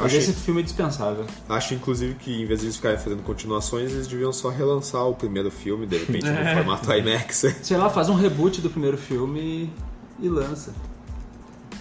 [0.00, 1.24] Mas esse filme é dispensável.
[1.48, 5.14] acho inclusive que em vez de eles ficarem fazendo continuações, eles deviam só relançar o
[5.14, 6.54] primeiro filme, de repente, no É.
[6.54, 7.46] formato IMAX.
[7.62, 9.40] Sei lá, faz um reboot do primeiro filme
[10.20, 10.72] e, e lança.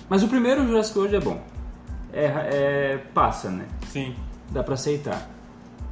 [0.10, 1.42] Mas o primeiro Jurassic World é bom.
[2.12, 3.66] É, é- passa, né?
[3.92, 4.16] Sim.
[4.52, 5.30] Dá pra aceitar.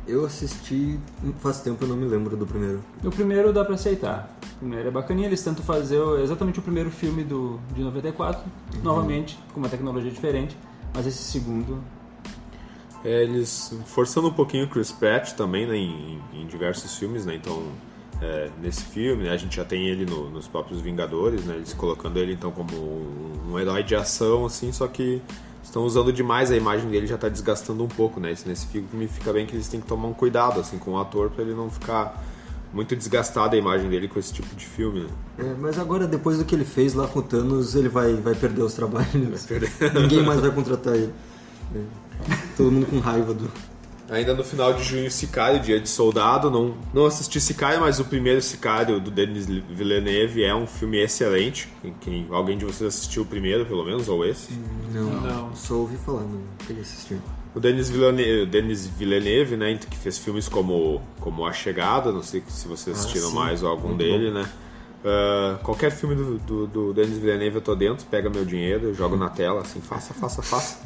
[0.07, 0.99] Eu assisti
[1.39, 2.79] faz tempo, eu não me lembro do primeiro.
[3.03, 4.37] O primeiro dá pra aceitar.
[4.55, 8.41] O primeiro é bacaninha, eles tentam fazer exatamente o primeiro filme do, de 94,
[8.83, 10.55] novamente, com uma tecnologia diferente,
[10.93, 11.81] mas esse segundo.
[13.03, 17.35] É, eles forçando um pouquinho o Chris Pratt também, né, em, em diversos filmes, né,
[17.35, 17.63] então
[18.21, 21.73] é, nesse filme, né, a gente já tem ele no- nos próprios Vingadores, né, eles
[21.73, 25.21] colocando ele então como um, um herói de ação, assim, só que
[25.75, 29.07] estão usando demais a imagem dele, já tá desgastando um pouco, né, isso nesse filme
[29.09, 31.53] fica bem que eles têm que tomar um cuidado, assim, com o ator pra ele
[31.53, 32.23] não ficar
[32.71, 35.09] muito desgastada a imagem dele com esse tipo de filme, né.
[35.37, 38.33] É, mas agora, depois do que ele fez lá com o Thanos, ele vai, vai
[38.33, 39.45] perder os trabalhos.
[39.45, 39.69] perder.
[39.93, 41.13] Ninguém mais vai contratar ele.
[41.75, 41.81] É.
[42.55, 43.51] Todo mundo com raiva do.
[44.09, 46.51] Ainda no final de junho, Sicário, Dia de Soldado.
[46.51, 51.67] Não, não assisti Sicário, mas o primeiro Sicário do Denis Villeneuve é um filme excelente.
[51.81, 54.53] Quem, quem- alguém de vocês assistiu o primeiro, pelo menos, ou esse?
[54.93, 55.55] Não, Não.
[55.55, 57.17] só ouvi falar, não queria assistir.
[57.55, 62.21] O Denis Villeneuve, o Denis Villeneuve, né, que fez filmes como, como A Chegada, não
[62.21, 63.35] sei se vocês Ah, assistiram sim.
[63.35, 64.45] mais ou algum Muito dele, né?
[65.03, 68.93] Ah, qualquer filme do, do, do Denis Villeneuve eu tô dentro, pega meu dinheiro, eu
[68.93, 70.79] jogo na tela, assim, faça, faça, faça.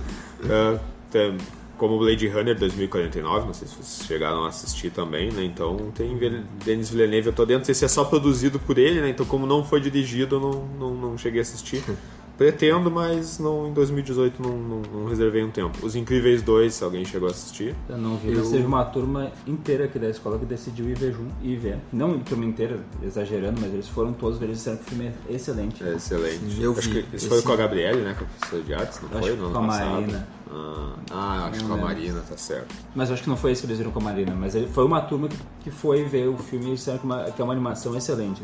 [0.45, 0.79] Ah,
[1.11, 1.35] tem-
[1.79, 5.43] como Blade Runner 2049, não sei se vocês chegaram a assistir também, né?
[5.43, 6.15] Então tem
[6.63, 7.71] Denis Villeneuve, eu tô dentro.
[7.71, 9.09] Esse é só produzido por ele, né?
[9.09, 11.81] Então como não foi dirigido, eu não, não, não cheguei a assistir.
[12.39, 15.85] Pretendo, mas não, em 2018 não, não, não reservei um tempo.
[15.85, 17.75] Os Incríveis 2, se alguém chegou a assistir.
[17.89, 20.95] Eu não vi, Eu- mas teve uma turma inteira aqui da escola que decidiu ir
[20.95, 21.79] ver junto e ver.
[21.91, 25.33] Não turma inteira, exagerando, mas eles foram todos ver, eles disseram que o filme é
[25.33, 25.83] excelente.
[25.83, 26.39] É excelente.
[26.55, 27.03] Sim, eu acho vi.
[27.03, 28.15] que isso foi Esse- com a Gabriele, né?
[28.17, 29.35] Com a professora de artes, não Acho foi?
[29.35, 29.91] No ano com a passado.
[29.91, 30.27] Marina.
[30.51, 32.73] Ah, ah, acho que com a Marina, tá certo.
[32.95, 34.83] Mas eu acho que não foi esse que eles viram com a Marina, mas foi
[34.83, 37.53] uma turma que, que foi ver o filme e disseram que, uma- que é uma
[37.53, 38.41] animação excelente.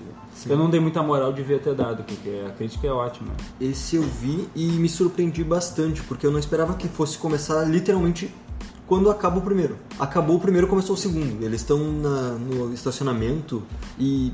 [0.47, 3.32] Eu não dei muita moral de ver ter dado, porque a crítica é ótima.
[3.60, 8.32] Esse eu vi e me surpreendi bastante, porque eu não esperava que fosse começar literalmente
[8.86, 9.76] quando acaba o primeiro.
[9.97, 11.43] Acabou o primeiro, começou o segundo.
[11.43, 13.64] Eles estão no estacionamento
[13.97, 14.32] e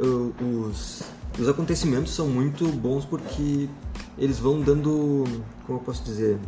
[0.00, 0.32] uh,
[0.66, 1.02] os,
[1.38, 3.68] os acontecimentos são muito bons porque
[4.16, 5.24] eles vão dando.
[5.66, 6.38] Como eu posso dizer?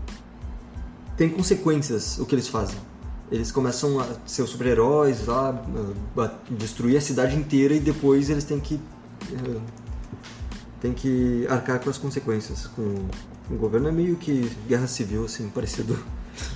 [1.19, 2.79] Tem consequências o que eles fazem.
[3.31, 5.62] Eles começam a ser os super-heróis lá,
[6.49, 8.77] destruir a cidade inteira e depois eles têm que.
[8.77, 9.61] uh,
[10.81, 12.69] tem que arcar com as consequências.
[12.69, 12.95] Com
[13.51, 15.99] o governo é meio que guerra civil, assim, parecido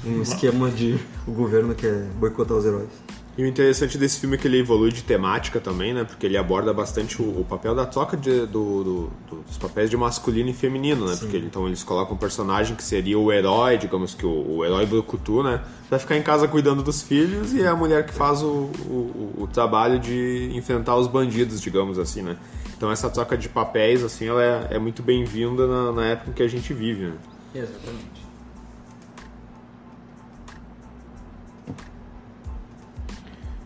[0.06, 2.90] um esquema de o governo quer boicotar os heróis.
[3.36, 6.04] E o interessante desse filme é que ele evolui de temática também, né?
[6.04, 9.88] Porque ele aborda bastante o, o papel da troca de- do- do- do- dos papéis
[9.88, 11.16] de masculino e feminino, né?
[11.18, 14.84] Porque então eles colocam um personagem que seria o herói, digamos que o, o herói
[14.84, 15.62] brucutu, né?
[15.88, 19.34] Vai ficar em casa cuidando dos filhos e é a mulher que faz o, o,
[19.38, 22.36] o trabalho de enfrentar os bandidos, digamos assim, né?
[22.76, 26.32] Então essa troca de papéis, assim, ela é, é muito bem-vinda na, na época em
[26.34, 27.14] que a gente vive, né?
[27.54, 28.21] Exatamente.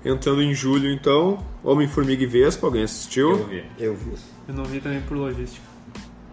[0.08, 3.30] Entrando em julho, então, Homem-Formiga e Vespa, alguém assistiu?
[3.30, 3.64] Eu vi.
[3.78, 4.12] Eu vi.
[4.48, 5.66] Eu não vi também por logística.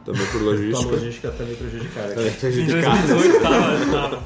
[0.05, 0.91] Também por Tua logística.
[0.91, 2.13] logística tá meio prejudicada.
[2.21, 3.07] É, Em prejudicado.
[3.07, 4.23] 2018 tava, tava.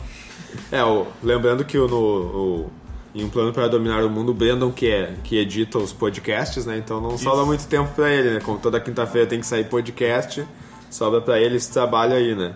[0.72, 2.72] É, o- lembrando que o, no, o-
[3.16, 6.66] em Um Plano para Dominar o Mundo, o Brandon que, é, que edita os podcasts,
[6.66, 6.78] né?
[6.78, 8.40] Então não sobra muito tempo pra ele, né?
[8.42, 10.46] Como toda quinta-feira tem que sair podcast,
[10.90, 12.54] sobra pra ele esse trabalho aí, né?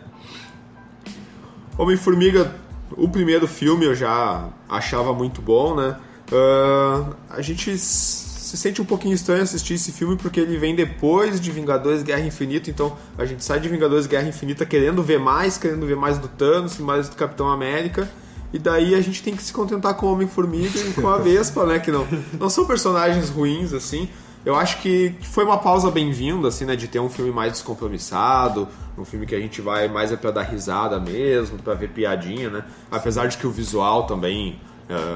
[1.77, 2.53] Homem-Formiga,
[2.97, 5.95] o primeiro filme eu já achava muito bom, né?
[6.31, 11.39] Ah, a gente se sente um pouquinho estranho assistir esse filme porque ele vem depois
[11.39, 15.57] de Vingadores Guerra Infinita, então a gente sai de Vingadores Guerra Infinita querendo ver mais,
[15.57, 18.09] querendo ver mais do Thanos, mais do Capitão América.
[18.53, 21.65] E daí a gente tem que se contentar com o Homem-Formiga e com a Vespa,
[21.65, 21.79] né?
[21.79, 22.05] Que não,
[22.37, 24.09] não são personagens ruins, assim.
[24.45, 26.75] Eu acho que foi uma pausa bem-vinda, assim, né?
[26.75, 28.67] De ter um filme mais descompromissado,
[28.97, 32.49] um filme que a gente vai mais é pra dar risada mesmo, pra ver piadinha,
[32.49, 32.65] né?
[32.91, 34.59] Apesar de que o visual também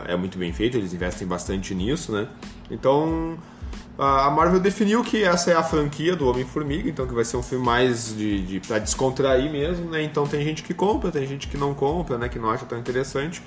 [0.08, 2.28] é muito bem feito, eles investem bastante nisso, né?
[2.70, 3.38] Então,
[3.98, 7.38] a a Marvel definiu que essa é a franquia do Homem-Formiga, então que vai ser
[7.38, 10.04] um filme mais de, de para descontrair mesmo, né?
[10.04, 12.28] Então tem gente que compra, tem gente que não compra, né?
[12.30, 13.42] Que não acha tão interessante.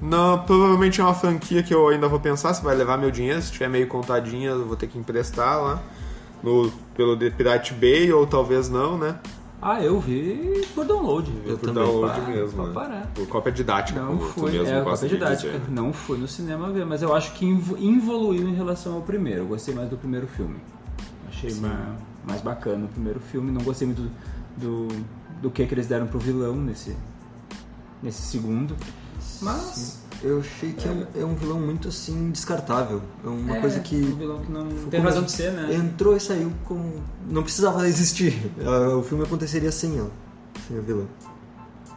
[0.00, 3.42] Não, provavelmente é uma franquia que eu ainda vou pensar se vai levar meu dinheiro,
[3.42, 5.82] se tiver meio contadinha eu vou ter que emprestar lá
[6.42, 9.18] no, pelo The Pirate Bay ou talvez não, né?
[9.62, 11.30] Ah, eu vi por download.
[11.44, 11.84] Eu Por também.
[11.84, 12.72] download Pá, mesmo, pra né?
[12.72, 13.06] parar.
[13.14, 15.58] Por cópia didática, Não como tu fui, mesmo é, gosta cópia didática.
[15.58, 15.70] dizer.
[15.70, 19.40] Não fui no cinema ver, mas eu acho que evoluiu em relação ao primeiro.
[19.40, 20.56] Eu gostei mais do primeiro filme.
[21.28, 21.78] Achei mais,
[22.26, 23.50] mais bacana o primeiro filme.
[23.50, 25.04] Não gostei muito do, do,
[25.42, 26.96] do que, que eles deram pro vilão nesse,
[28.02, 28.74] nesse segundo.
[29.42, 29.99] Mas.
[30.22, 33.00] Eu achei que é um, é um vilão muito assim descartável.
[33.24, 35.74] É uma é, coisa Um que vilão que não tem razão de ser, né?
[35.74, 37.00] entrou e saiu com.
[37.28, 38.34] Não precisava existir.
[38.98, 40.10] O filme aconteceria sem ela,
[40.66, 41.06] sem a vilã.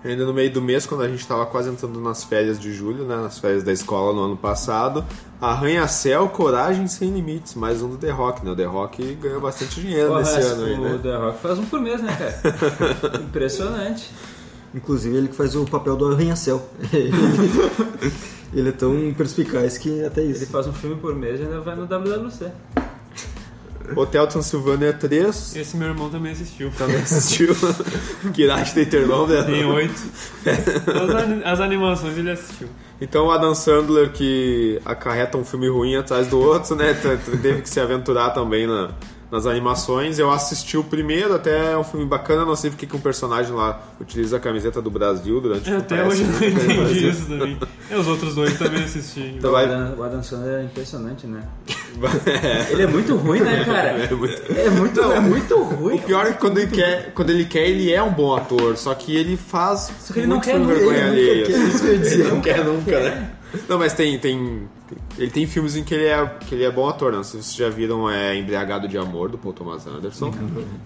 [0.04, 3.06] Ainda no meio do mês, quando a gente estava quase entrando nas férias de julho,
[3.06, 5.06] né, nas férias da escola no ano passado,
[5.40, 8.52] Arranha-Céu, Coragem Sem Limites, mais um do The Rock, né?
[8.52, 11.00] O The Rock ganhou bastante dinheiro Porra, nesse ano aí, o né?
[11.02, 13.16] The Rock faz um por mês, né, cara?
[13.24, 14.12] Impressionante.
[14.76, 16.68] Inclusive ele que faz o papel do arranha-céu.
[18.54, 20.48] ele é tão perspicaz que até Ele isso.
[20.48, 22.48] faz um filme por mês e ainda vai no WWC.
[23.98, 26.72] Hotel Transilvânia 3, Esse meu irmão também assistiu.
[26.78, 27.54] também assistiu.
[28.38, 29.44] idade tem teu irmão, né?
[29.44, 30.02] Tem oito.
[30.48, 32.70] As, ani- as animações ele assistiu.
[33.02, 36.94] Então o Adam Sandler que acarreta um filme ruim atrás do outro, né?
[37.42, 38.92] Teve que se aventurar também na-
[39.34, 40.20] nas animações.
[40.20, 43.52] Eu assisti o primeiro, até é um filme bacana, não sei porque que um personagem
[43.52, 46.36] lá utiliza a camiseta do Brasil durante o Até hoje eu não
[46.84, 47.58] entendi isso também.
[47.90, 49.34] E os outros dois também assisti.
[49.44, 51.42] Então o, vai- Adam, o Adam Sandler é impressionante, né?
[52.70, 53.90] Ele é muito ruim, né, cara?
[53.90, 55.96] É muito- É muito, é muito ruim.
[55.96, 58.78] O pior é que quando ele quer, quando ele quer, ele é um bom ator,
[58.78, 61.46] só que ele faz Só que ele não quer vergonha ele alheia.
[61.46, 61.68] quer, assim.
[61.68, 62.20] isso que eu ia dizer.
[62.22, 63.32] Ele não quer nunca, né?
[63.70, 64.68] Não, mas tem, tem,
[65.18, 67.48] ele tem filmes em que ele é, que ele é bom ator, não sei se
[67.48, 70.34] vocês já viram é Embriagado de Amor, do Paul Thomas Anderson.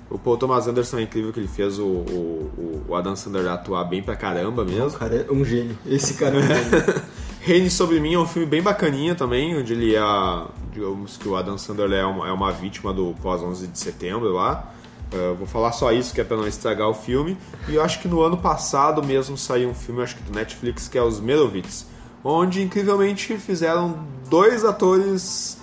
[0.09, 3.83] O Paul Thomas Anderson é incrível que ele fez o, o, o Adam Sandler atuar
[3.85, 4.97] bem pra caramba O mesmo.
[4.97, 5.77] cara é um gênio.
[5.85, 7.01] Esse cara é um gênio.
[7.41, 10.01] Reine Sobre Mim é um filme bem bacaninha também, onde ele é,
[10.73, 14.73] digamos que o Adam Sandler é uma, é uma vítima do pós-11 de setembro lá.
[15.13, 17.37] Uh, vou falar só isso, que é pra não estragar o filme.
[17.69, 20.89] E eu acho que no ano passado mesmo saiu um filme, acho que do Netflix,
[20.89, 21.87] que é Os Merovitz,
[22.27, 25.57] onde incrivelmente fizeram dois atores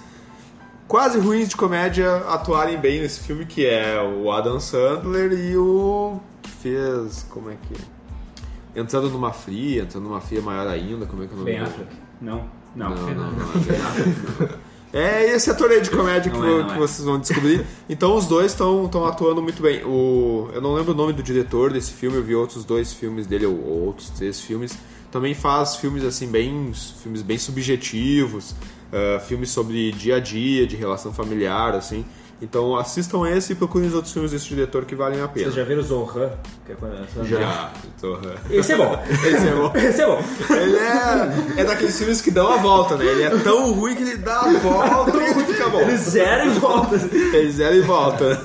[0.89, 6.19] quase ruins de comédia atuarem bem nesse filme, que é o Adam Sandler e o
[6.43, 8.81] que fez, como é que é?
[8.81, 11.61] Entrando numa fria, entrando numa fria maior ainda, como é que é o nome Ben
[11.61, 11.91] Affleck?
[12.21, 12.49] Não.
[12.75, 12.91] Não.
[12.91, 14.49] não, não, não.
[14.93, 16.79] É esse ator aí de comédia que, Não é, não que é.
[16.79, 17.65] vocês vão descobrir.
[17.89, 19.85] Então os dois estão atuando muito bem.
[19.85, 23.27] O, eu não lembro o nome do diretor desse filme, eu vi outros dois filmes
[23.27, 24.77] dele, ou outros três filmes.
[25.15, 26.73] Também faz filmes assim, bem.
[27.01, 28.53] filmes bem subjetivos,
[28.93, 32.05] ah, filmes sobre dia a dia, de relação familiar, assim.
[32.43, 35.47] Então assistam esse e procurem os outros filmes desse diretor que valem a pena.
[35.47, 36.31] Vocês já viram Zohan?
[36.67, 37.73] Que é Já.
[37.97, 39.03] Então, Esse é bom.
[39.09, 39.73] Esse é bom.
[39.79, 40.23] Esse é bom.
[40.51, 43.07] Ele é, é daqueles filmes que dão a volta, né?
[43.07, 45.81] Ele é tão ruim que ele dá a volta e fica bom.
[45.81, 46.97] Ele zero e volta.
[46.97, 48.43] Ele zero e volta.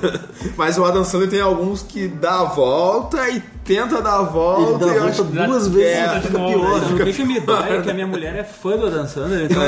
[0.56, 3.42] Mas o Adam Sandler tem alguns que dá a volta e
[3.74, 4.62] tenta dar a volta.
[4.70, 6.80] Ele dá e volta acho- duas É, vezes e de fica novo, pior.
[6.80, 9.06] Não, o que, que me dói é que a minha mulher é fã do Adam
[9.06, 9.62] Sandler, então,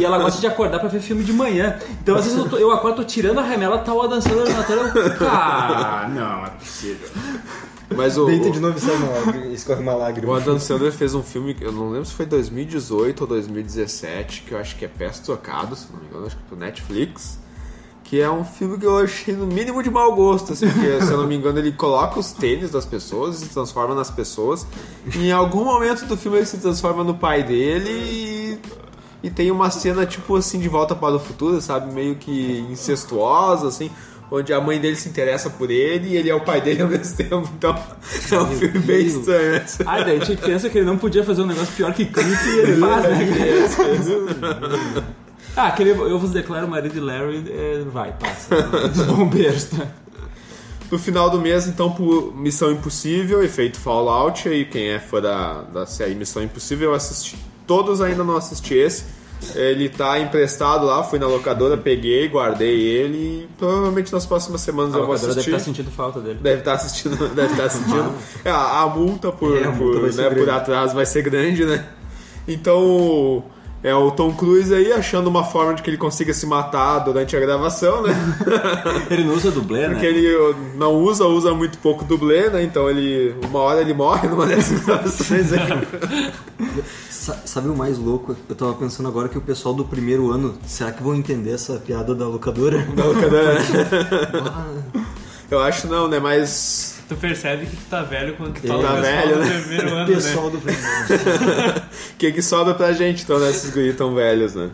[0.00, 1.78] e ela gosta de acordar pra ver filme de manhã.
[2.02, 4.52] Então, às vezes, eu, tô- eu acordo, tô tirando a remela, tá o Adam Sandler
[4.56, 5.28] na tela, eu...
[5.28, 7.08] Ah, não, é possível.
[7.94, 10.32] Mas o, Deita de novo e sai uma escorre uma lágrima.
[10.32, 14.52] o Adam Sandler fez um filme, eu não lembro se foi 2018 ou 2017, que
[14.52, 17.38] eu acho que é Pés Trocados, se não me engano, acho que é pro Netflix.
[18.08, 21.10] Que é um filme que eu achei no mínimo de mau gosto, assim, porque, se
[21.10, 24.64] eu não me engano, ele coloca os tênis das pessoas e se transforma nas pessoas.
[25.12, 28.58] E em algum momento do filme ele se transforma no pai dele e,
[29.24, 31.92] e tem uma cena, tipo assim, de volta para o futuro, sabe?
[31.92, 33.90] Meio que incestuosa, assim,
[34.30, 36.88] onde a mãe dele se interessa por ele e ele é o pai dele ao
[36.88, 37.50] mesmo tempo.
[37.56, 37.74] Então
[38.30, 39.56] é um filme bem estranho.
[39.56, 39.82] assim.
[39.84, 42.48] Ah, daí a gente pensa que ele não podia fazer um negócio pior que clipe
[42.50, 43.18] e ele faz, né?
[45.56, 48.54] Ah, aquele Eu Vos Declaro Marido de Larry, é, vai, passa.
[48.92, 49.86] Dos bombeiros, tá?
[50.90, 55.62] No final do mês, então, por Missão Impossível, efeito Fallout, aí quem é fã da,
[55.62, 57.36] da série Missão Impossível, eu assisti
[57.66, 59.04] todos, ainda não assisti esse.
[59.54, 64.94] Ele tá emprestado lá, fui na locadora, peguei, guardei ele e provavelmente nas próximas semanas
[64.94, 65.50] A eu vou locadora deve assistir.
[65.56, 66.38] estar sentindo falta dele.
[66.40, 68.14] Deve estar assistindo, deve estar assistindo.
[68.44, 71.84] É, a, multa por, É, a multa por, né, por vai ser grande, né?
[72.48, 73.44] Então,
[73.88, 77.36] é o Tom Cruise aí achando uma forma de que ele consiga se matar durante
[77.36, 78.12] a gravação, né?
[79.10, 80.08] Ele não usa dublê, Porque né?
[80.08, 82.62] ele não usa, usa muito pouco dublê, né?
[82.64, 83.34] Então ele.
[83.48, 85.86] Uma hora ele morre numa dessas gravações aí.
[87.08, 88.34] Sa- Sabe o mais louco?
[88.48, 91.74] Eu tava pensando agora que o pessoal do primeiro ano, será que vão entender essa
[91.74, 92.84] piada da locadora?
[94.44, 94.66] Ah,
[95.50, 96.18] Eu acho não, né?
[96.18, 96.95] Mas.
[97.08, 99.44] Tu percebe que tu tá velho quando tu Ele fala tá o pessoal velho, do
[99.44, 99.60] né?
[99.60, 100.14] primeiro o ano, né?
[100.14, 101.76] pessoal do primeiro ano.
[101.78, 103.50] O que, que sobra pra gente, então, né?
[103.50, 104.70] Esses guris tão velhos, né?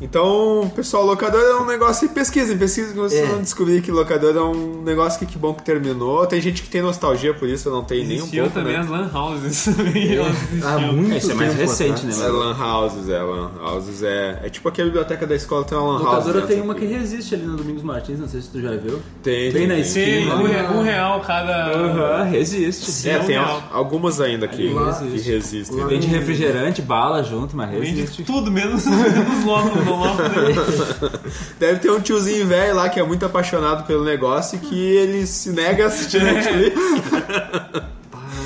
[0.00, 2.06] Então, pessoal, locador é um negócio.
[2.06, 3.26] E pesquisem, pesquisem que vocês É.
[3.32, 6.24] vão descobrir que locador é um negócio que que bom que terminou.
[6.26, 8.74] Tem gente que tem nostalgia por isso, eu não tenho nem um Existiam pouco, também
[8.74, 8.78] né?
[8.80, 9.68] as lan houses.
[9.68, 12.18] elas Há muito Esse é mais tempo recente, atrás.
[12.18, 14.02] né, É lan houses, é lan houses.
[14.02, 16.26] É, é tipo que a biblioteca da escola tem uma lan house.
[16.26, 16.86] locadora tem uma aqui.
[16.86, 19.00] que resiste ali no Domingos Martins, não sei se tu já viu.
[19.22, 19.82] Tem, Bem tem, na tem.
[19.82, 20.36] esquina.
[20.36, 21.72] Sim, um, re- um real cada.
[21.74, 23.08] Aham, resiste.
[23.08, 25.86] É, tem um algumas ainda que, que resistem.
[25.86, 28.22] Vende refrigerante, bala junto, mas Vende resiste.
[28.22, 29.87] tudo, menos, menos logo,
[31.58, 35.26] Deve ter um tiozinho velho lá que é muito apaixonado pelo negócio e que ele
[35.26, 36.80] se nega a assistir Netflix.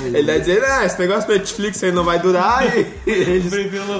[0.05, 3.53] Ele deve dizer, ah, esse negócio do Netflix aí não vai durar e eles,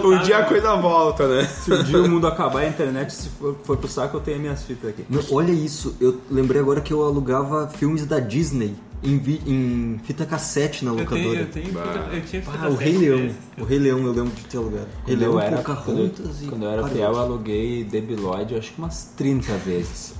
[0.03, 0.45] um dia a né?
[0.47, 1.45] coisa volta, né?
[1.45, 4.21] Se um dia o mundo acabar e a internet se for, for pro saco, eu
[4.21, 5.05] tenho as minhas fitas aqui.
[5.09, 9.99] Não, olha isso, eu lembrei agora que eu alugava filmes da Disney em, vi- em
[10.03, 11.21] fita cassete na Eu locadora.
[11.23, 11.67] tenho, eu tenho,
[12.13, 13.17] eu tinha fita Ah, o Rei Leão.
[13.21, 13.37] desses.
[13.59, 14.87] O Rei Leão eu lembro de ter alugado.
[15.05, 17.83] Rei Quando Leão, eu era, quando, Pocahontas eu- e quando eu era fiel, eu aluguei
[17.83, 20.13] Debiloid, acho que umas 30 vezes.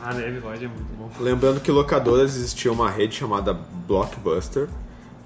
[0.00, 1.10] Ah, Neve Void é muito bom.
[1.20, 3.52] Lembrando que locadoras existia uma rede chamada
[3.88, 4.68] Blockbuster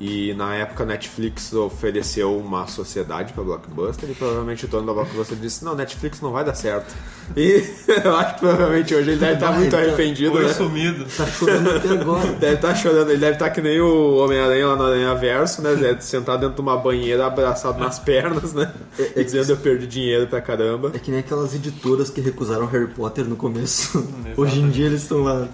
[0.01, 4.92] e na época a Netflix ofereceu uma sociedade para Blockbuster e provavelmente o dono da
[4.94, 6.94] Blockbuster disse não, Netflix não vai dar certo.
[7.36, 7.62] E
[8.03, 10.53] eu acho que provavelmente hoje ele deve estar Vai, muito tá- arrependido, Foi né?
[10.55, 11.05] sumido.
[11.16, 12.26] Tá chorando até agora.
[12.40, 15.74] Deve estar chorando, ele deve estar que nem o Homem-Aranha lá no Aranha Verso, né?
[15.74, 18.72] Deve sentar dentro de uma banheira abraçado nas pernas, né?
[19.14, 20.92] E dizendo eu perdi dinheiro pra caramba.
[20.94, 23.98] É que nem aquelas editoras que recusaram Harry Potter no começo.
[23.98, 24.40] Exato.
[24.40, 25.46] Hoje em dia eles estão lá.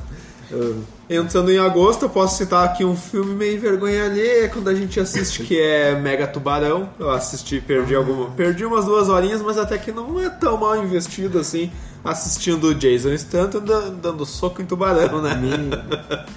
[0.53, 0.73] ah,
[1.09, 4.99] Entrando em agosto, eu posso citar aqui um filme meio vergonha alheia quando a gente
[4.99, 6.89] assiste, que é Mega Tubarão.
[6.99, 8.31] Eu assisti, perdi alguma.
[8.31, 11.71] Perdi umas duas horinhas, mas até que não é tão mal investido assim,
[12.07, 15.39] assistindo o Jason Stanton dando, dando soco em tubarão, né?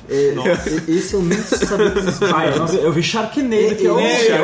[0.09, 0.33] é,
[0.87, 2.27] e- esse eu nem sabia que existia.
[2.35, 3.99] Ah, eu, não sei, eu vi Sharknado, que é o...
[3.99, 4.39] É,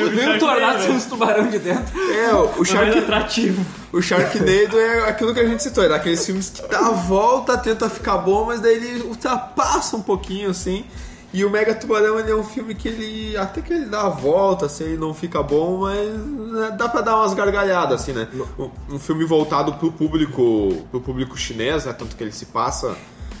[0.00, 1.84] Eu Vi um tornado sem uns tubarão de dentro.
[2.12, 3.64] É, o- o Shark, atrativo.
[3.92, 7.56] o Sharknado é aquilo que a gente citou, é daqueles filmes que dá a volta,
[7.58, 10.84] tenta ficar bom, mas daí ele ultrapassa um pouquinho assim.
[11.32, 13.36] E o Mega Tubarão ele é um filme que ele.
[13.36, 16.08] Até que ele dá a volta, assim, ele não fica bom, mas
[16.52, 18.26] né, dá pra dar umas gargalhadas, assim, né?
[18.58, 20.84] Um, um filme voltado pro público.
[20.90, 21.92] pro público chinês, né?
[21.92, 22.96] Tanto que ele se passa.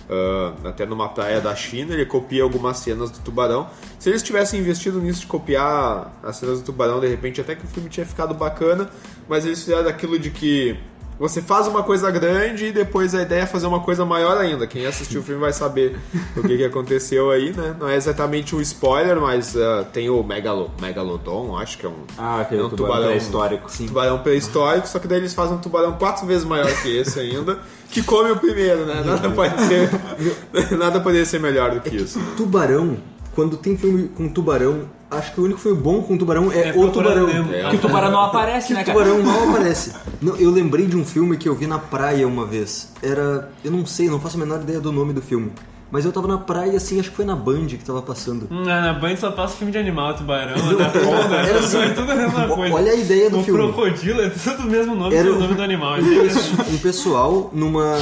[0.08, 3.68] ah, até numa praia da China, ele copia algumas cenas do tubarão.
[3.98, 7.64] Se eles tivessem investido nisso de copiar as cenas do tubarão, de repente até que
[7.64, 8.88] o filme tinha ficado bacana,
[9.28, 10.78] mas eles fizeram aquilo de que
[11.20, 14.66] você faz uma coisa grande e depois a ideia é fazer uma coisa maior ainda.
[14.66, 15.98] Quem assistiu o filme vai saber
[16.34, 17.76] o que, que aconteceu aí, né?
[17.78, 22.04] Não é exatamente um spoiler, mas ah, tem o Megalo, Megalodon, acho que é um,
[22.16, 23.70] Ah, é um tubarão tubarão pré-histórico.
[23.70, 27.20] um tubarão pré-histórico, só que daí eles fazem um tubarão quatro vezes maior que esse
[27.20, 27.58] ainda,
[27.90, 29.02] que come o primeiro, né?
[29.04, 29.90] Nada pode ser.
[30.78, 32.18] Nada poderia ser melhor do que isso.
[32.34, 32.96] Tubarão,
[33.34, 36.72] quando tem filme com tubarão, acho que o único filme bom com tubarão é, É
[36.76, 37.28] o tubarão.
[37.28, 37.70] É.
[37.70, 38.98] Que o tubarão não aparece, Que né, o cara?
[38.98, 39.92] tubarão mal aparece.
[40.20, 42.92] Não, eu lembrei de um filme que eu vi na praia uma vez.
[43.02, 43.50] Era.
[43.64, 45.52] Eu não sei, não faço a menor ideia do nome do filme.
[45.92, 48.46] Mas eu tava na praia, assim, acho que foi na Band que tava passando.
[48.48, 52.14] Hum, Na Band só passa filme de animal, tubarão, anaconda, Era assim, é tudo a
[52.14, 52.74] mesma o- coisa.
[52.76, 53.60] olha a ideia do o filme.
[53.60, 55.96] crocodilo é tudo o mesmo nome, Era que o um- nome do animal.
[55.96, 57.96] É um pessoal numa.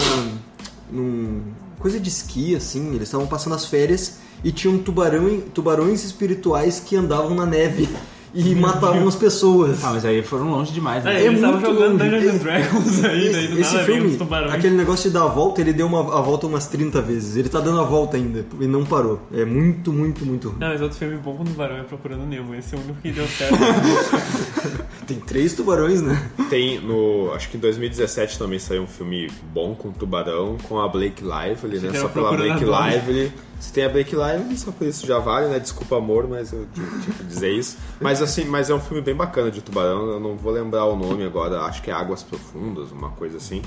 [0.92, 1.40] num.
[1.78, 6.96] coisa de esqui, assim, eles estavam passando as férias e tinham tubarão, tubarões espirituais que
[6.96, 7.88] andavam na neve
[8.34, 9.82] e matavam as pessoas.
[9.82, 11.22] Ah, mas aí foram longe demais, É, né?
[11.24, 12.10] eles estavam muito jogando longe.
[12.10, 14.52] Dungeons and Dragons aí, daí do Esse nada filme, os tubarões.
[14.54, 17.36] aquele negócio de dar a volta, ele deu uma, a volta umas 30 vezes.
[17.36, 19.20] Ele tá dando a volta ainda e não parou.
[19.32, 20.58] É muito, muito, muito ruim.
[20.60, 22.54] Não, mas outro filme bom com tubarão é Procurando Nemo.
[22.54, 23.54] Esse é o único que deu certo.
[25.06, 26.30] Tem três tubarões, né?
[26.50, 27.32] Tem no.
[27.34, 31.78] Acho que em 2017 também saiu um filme bom com tubarão, com a Blake Lively,
[31.80, 31.98] né?
[31.98, 32.62] Só pela Blake.
[32.64, 33.32] Lively.
[33.60, 35.58] Se tem a Blake Lively, só por isso já vale, né?
[35.58, 37.76] Desculpa amor, mas eu tinha que dizer isso.
[38.00, 40.06] Mas assim, mas é um filme bem bacana de tubarão.
[40.12, 43.62] Eu não vou lembrar o nome agora, acho que é Águas Profundas, uma coisa assim.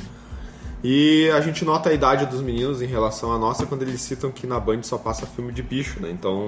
[0.83, 4.31] E a gente nota a idade dos meninos em relação à nossa quando eles citam
[4.31, 6.09] que na Band só passa filme de bicho, né?
[6.09, 6.47] Então.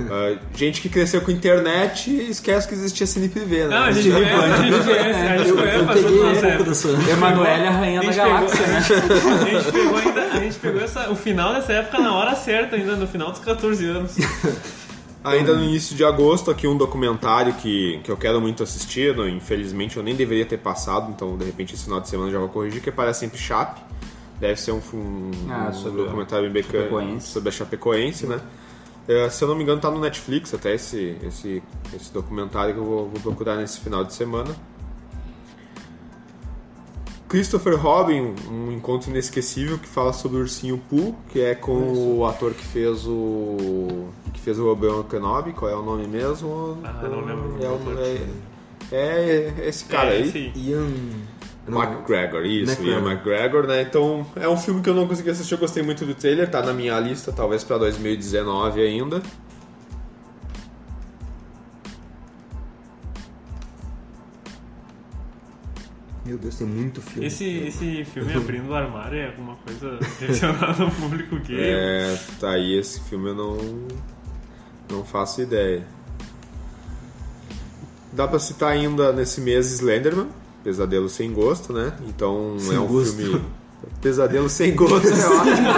[0.00, 3.68] Ah, gente que cresceu com internet esquece que existia Cine Privé, né?
[3.68, 7.10] Não, a gente conhece, a gente conhece, a gente conhece um.
[7.10, 8.78] Emanuele, a rainha A da galáxia, né?
[8.86, 12.76] A gente pegou, ainda, a gente pegou essa, o final dessa época na hora certa,
[12.76, 14.16] ainda no final dos 14 anos.
[15.24, 19.28] Ainda no início de agosto, aqui um documentário que, que eu quero muito assistir, não,
[19.28, 22.38] infelizmente eu nem deveria ter passado, então de repente esse final de semana eu já
[22.38, 23.80] vou corrigir, que Para Sempre Chape.
[24.38, 28.38] Deve ser um, um, Ah, um documentário bem bacana sobre a Chapecoense, né?
[29.08, 31.62] É, se eu não me engano tá no Netflix até esse, esse,
[31.94, 34.54] esse documentário que eu vou, vou procurar nesse final de semana.
[37.28, 41.72] Christopher Robin, um encontro inesquecível que fala sobre o Ursinho Pooh, que é com
[42.18, 46.78] o ator que fez o que fez o Obi-Wan Kenobi, qual é o nome mesmo?
[46.84, 48.26] Ah, não lembro É, o- é-
[48.92, 50.28] É esse cara é, aí.
[50.28, 50.52] esse aí.
[50.54, 50.88] Ian...
[51.68, 53.02] não, McGregor, isso, McGregor.
[53.02, 53.82] Ian McGregor, né?
[53.82, 56.62] Então é um filme que eu não consegui assistir, eu gostei muito do trailer, tá
[56.62, 59.22] na minha lista, talvez pra 2019 ainda.
[66.26, 67.28] Meu Deus, tem muito filme.
[67.28, 71.60] Esse, esse filme abrindo o armário é alguma coisa direcionada ao público gay.
[71.60, 73.58] É, tá aí esse filme eu não,
[74.90, 75.86] não faço ideia.
[78.12, 80.28] Dá pra citar ainda nesse mês Slenderman,
[80.66, 81.92] Pesadelo Sem Gosto, né?
[82.08, 83.14] Então Sem é um gosto.
[83.14, 83.40] filme.
[84.02, 85.68] Pesadelo Sem Gosto, é ótimo.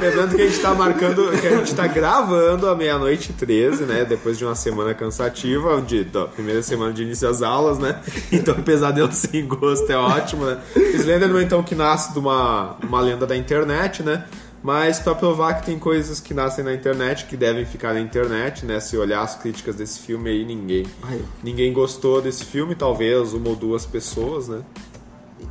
[0.00, 3.84] Lembrando que a gente tá marcando, que a gente tá gravando à meia-noite e 13,
[3.84, 4.06] né?
[4.06, 8.00] Depois de uma semana cansativa, onde, da primeira semana de início às aulas, né?
[8.32, 10.56] Então Pesadelo Sem Gosto é ótimo, né?
[10.94, 14.24] Slenderman, então, que nasce de uma, uma lenda da internet, né?
[14.62, 18.66] Mas pra provar que tem coisas que nascem na internet, que devem ficar na internet,
[18.66, 18.78] né?
[18.78, 23.48] Se olhar as críticas desse filme aí, ninguém, Ai, ninguém gostou desse filme, talvez uma
[23.48, 24.62] ou duas pessoas, né?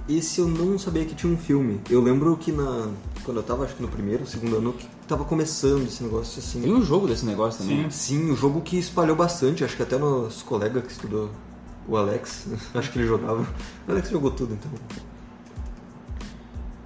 [0.08, 1.82] Esse eu não sabia que tinha um filme.
[1.90, 2.90] Eu lembro que na
[3.24, 6.62] quando eu tava, acho que no primeiro, segundo ano, que tava começando esse negócio assim.
[6.62, 7.84] Tem um jogo desse negócio também.
[7.84, 7.90] né?
[7.90, 9.64] Sim, um jogo que espalhou bastante.
[9.64, 11.30] Acho que até nosso colega que estudou,
[11.88, 13.46] o Alex, acho que ele jogava.
[13.88, 14.72] O Alex jogou tudo, então.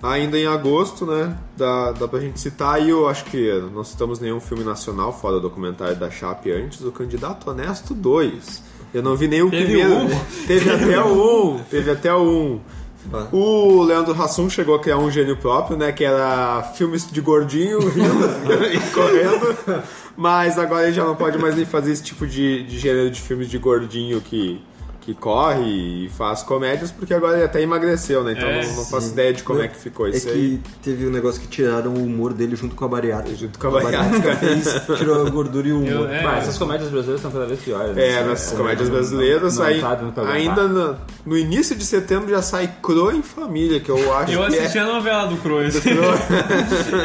[0.03, 1.35] Ainda em agosto, né?
[1.55, 5.37] Dá, dá pra gente citar aí, eu acho que não citamos nenhum filme nacional fora
[5.37, 8.61] o documentário da Chape antes, o Candidato Honesto 2.
[8.93, 9.93] Eu não vi nenhum Teve primeiro.
[9.93, 10.09] um?
[10.45, 11.63] Teve até o 1.
[11.63, 12.59] Teve até o 1.
[13.05, 13.27] Bah.
[13.31, 15.91] O Leandro Hassum chegou a criar um gênio próprio, né?
[15.91, 19.83] Que era filmes de gordinho rindo e correndo.
[20.15, 23.19] Mas agora ele já não pode mais nem fazer esse tipo de, de gênero de
[23.19, 24.61] filmes de gordinho que,
[25.05, 28.31] que corre e faz comédias, porque agora ele até emagreceu, né?
[28.37, 30.61] Então É, não, não faço ideia de como é que ficou É isso que aí.
[30.81, 33.35] teve um negócio que tiraram o humor dele junto com a bariátrica.
[33.37, 34.35] Junto com a bariátrica.
[34.37, 36.09] fez, tirou a gordura e o Eu- humor.
[36.09, 37.97] é, Bah, essas comédias brasileiras estão cada vez piores.
[37.97, 40.25] É, nas comédias brasileiras, não aí, tá aguentar.
[40.27, 40.95] ainda no,
[41.25, 44.77] no início de setembro já sai Cro em Família, que eu acho Eu que assisti
[44.77, 44.81] é...
[44.81, 45.75] a novela do Croix.
[45.85, 46.11] Eu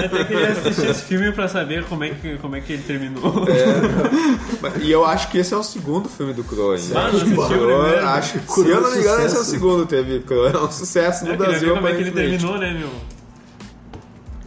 [0.04, 3.44] até queria assistir esse filme pra saber como é que, como é que ele terminou.
[4.80, 6.98] E eu acho que esse é o segundo filme do Cro ainda.
[6.98, 8.08] Ah, não assisti o Primeiro.
[8.08, 9.86] acho se eu não me engano, esse é o segundo.
[9.86, 12.58] Teve Cro, é um sucesso no Eu queria Brasil, ver como é que ele terminou,
[12.58, 12.90] né, meu?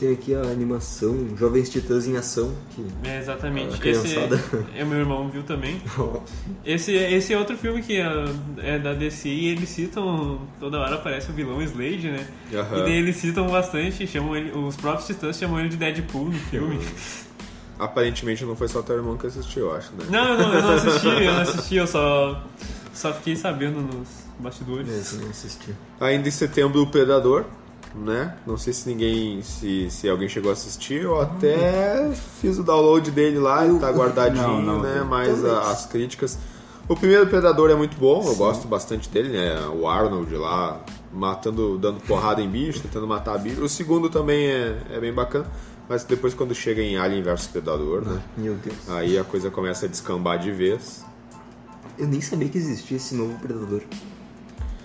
[0.01, 2.55] Tem aqui a animação Jovens Titãs em Ação.
[2.71, 2.83] Que...
[3.07, 3.79] É, exatamente.
[3.79, 4.17] A Esse
[4.75, 5.79] é meu irmão viu também.
[6.65, 8.07] Esse, esse é outro filme que é,
[8.57, 12.27] é da DC e eles citam, toda hora aparece o vilão Slade, né?
[12.51, 12.79] Aham.
[12.79, 16.39] E daí eles citam bastante, chamam ele, os próprios titãs chamam ele de Deadpool no
[16.49, 16.79] filme.
[17.77, 20.05] Aparentemente não foi só teu irmão que assistiu, eu acho, né?
[20.09, 22.43] Não, eu não, eu não assisti, eu não assisti, eu só,
[22.93, 24.07] só fiquei sabendo nos
[24.39, 24.89] bastidores.
[24.89, 25.75] Esse eu não assisti.
[25.99, 27.45] Ainda em setembro, o Predador,
[27.95, 28.35] né?
[28.47, 32.11] Não sei se ninguém, se, se alguém chegou a assistir, eu até
[32.41, 34.99] fiz o download dele lá, ele tá guardadinho, Não, não, né?
[34.99, 35.51] eu Mas também.
[35.51, 36.37] a- as críticas.
[36.89, 39.55] O primeiro Predador é muito bom, eu gosto bastante dele, né?
[39.73, 40.81] O Arnold lá,
[41.13, 43.61] matando, dando porrada em bicho, tentando matar bicho.
[43.61, 45.45] O segundo também é, é bem bacana,
[45.87, 48.19] mas depois quando chega em Alien vs Predador, né?
[48.35, 48.89] Meu Deus.
[48.89, 51.05] Aí a coisa começa a descambar de vez.
[52.01, 53.83] Eu nem sabia que existia esse novo Predador.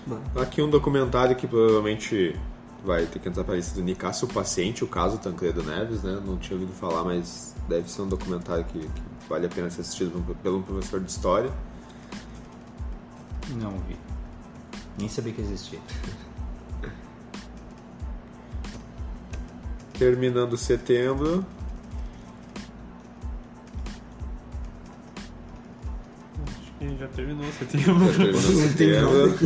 [0.05, 0.21] Bah.
[0.39, 2.39] Aqui um documentário que provavelmente
[2.85, 6.21] vai ter que entrar pra lista do Nicásio Paciente, o caso Tancredo Neves, né?
[6.23, 9.81] Não tinha ouvido falar, mas deve ser um documentário que, que vale a pena ser
[9.81, 11.51] assistido por- pelo um professor de história.
[13.49, 13.97] Não vi.
[14.99, 15.79] Nem sabia que existia.
[19.97, 21.43] Terminando setembro,
[26.79, 28.13] Que já terminou setembro.
[28.13, 29.39] terminando setembro.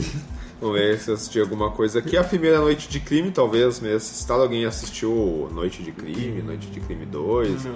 [0.59, 2.15] Vamos ver se eu assisti alguma coisa aqui.
[2.17, 3.99] A primeira Noite de Crime, talvez mesmo.
[4.01, 7.75] Se alguém assistiu Noite de Crime, Noite de Crime 2, Não.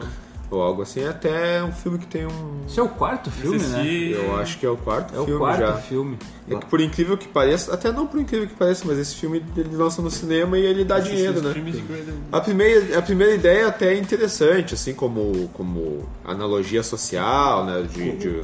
[0.51, 0.99] ou algo assim.
[1.01, 2.62] É até um filme que tem um.
[2.68, 3.64] Esse é o quarto filme, né?
[3.80, 5.74] Assisti- Eu acho que é o quarto É o filme quarto já.
[5.78, 6.20] filme.
[6.47, 9.43] É que por incrível que pareça, até não por incrível que pareça, mas esse filme
[9.58, 11.56] ele lança no cinema e ele dá dinheiro, né?
[12.32, 17.82] A primeira, a primeira ideia até é interessante, assim, como, como analogia social, né?
[17.91, 18.41] De, de,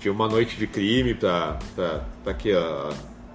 [0.00, 1.58] de uma noite de crime pra
[2.38, 2.50] que,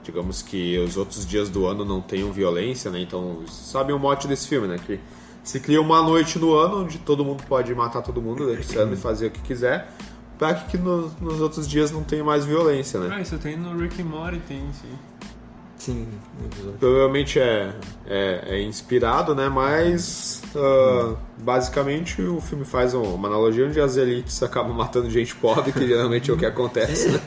[0.03, 2.99] digamos que os outros dias do ano não tenham violência, né?
[2.99, 4.79] Então, sabe o mote desse filme, né?
[4.83, 4.99] Que
[5.43, 8.81] se cria uma noite no ano onde todo mundo pode matar todo mundo durante o
[8.81, 9.91] ano e fazer o que quiser,
[10.39, 13.09] pra que, nos, nos outros dias não tenha mais violência, né?
[13.15, 14.89] Ah, isso tem no Rick and Morty, tem sim.
[15.85, 16.07] Sim.
[16.79, 17.75] Provavelmente é,
[18.07, 19.47] é, é inspirado, né?
[19.49, 25.35] Mas ah, basicamente o filme faz um- uma analogia onde as elites acabam matando gente
[25.35, 27.09] pobre, que geralmente é o que acontece.
[27.09, 27.19] né?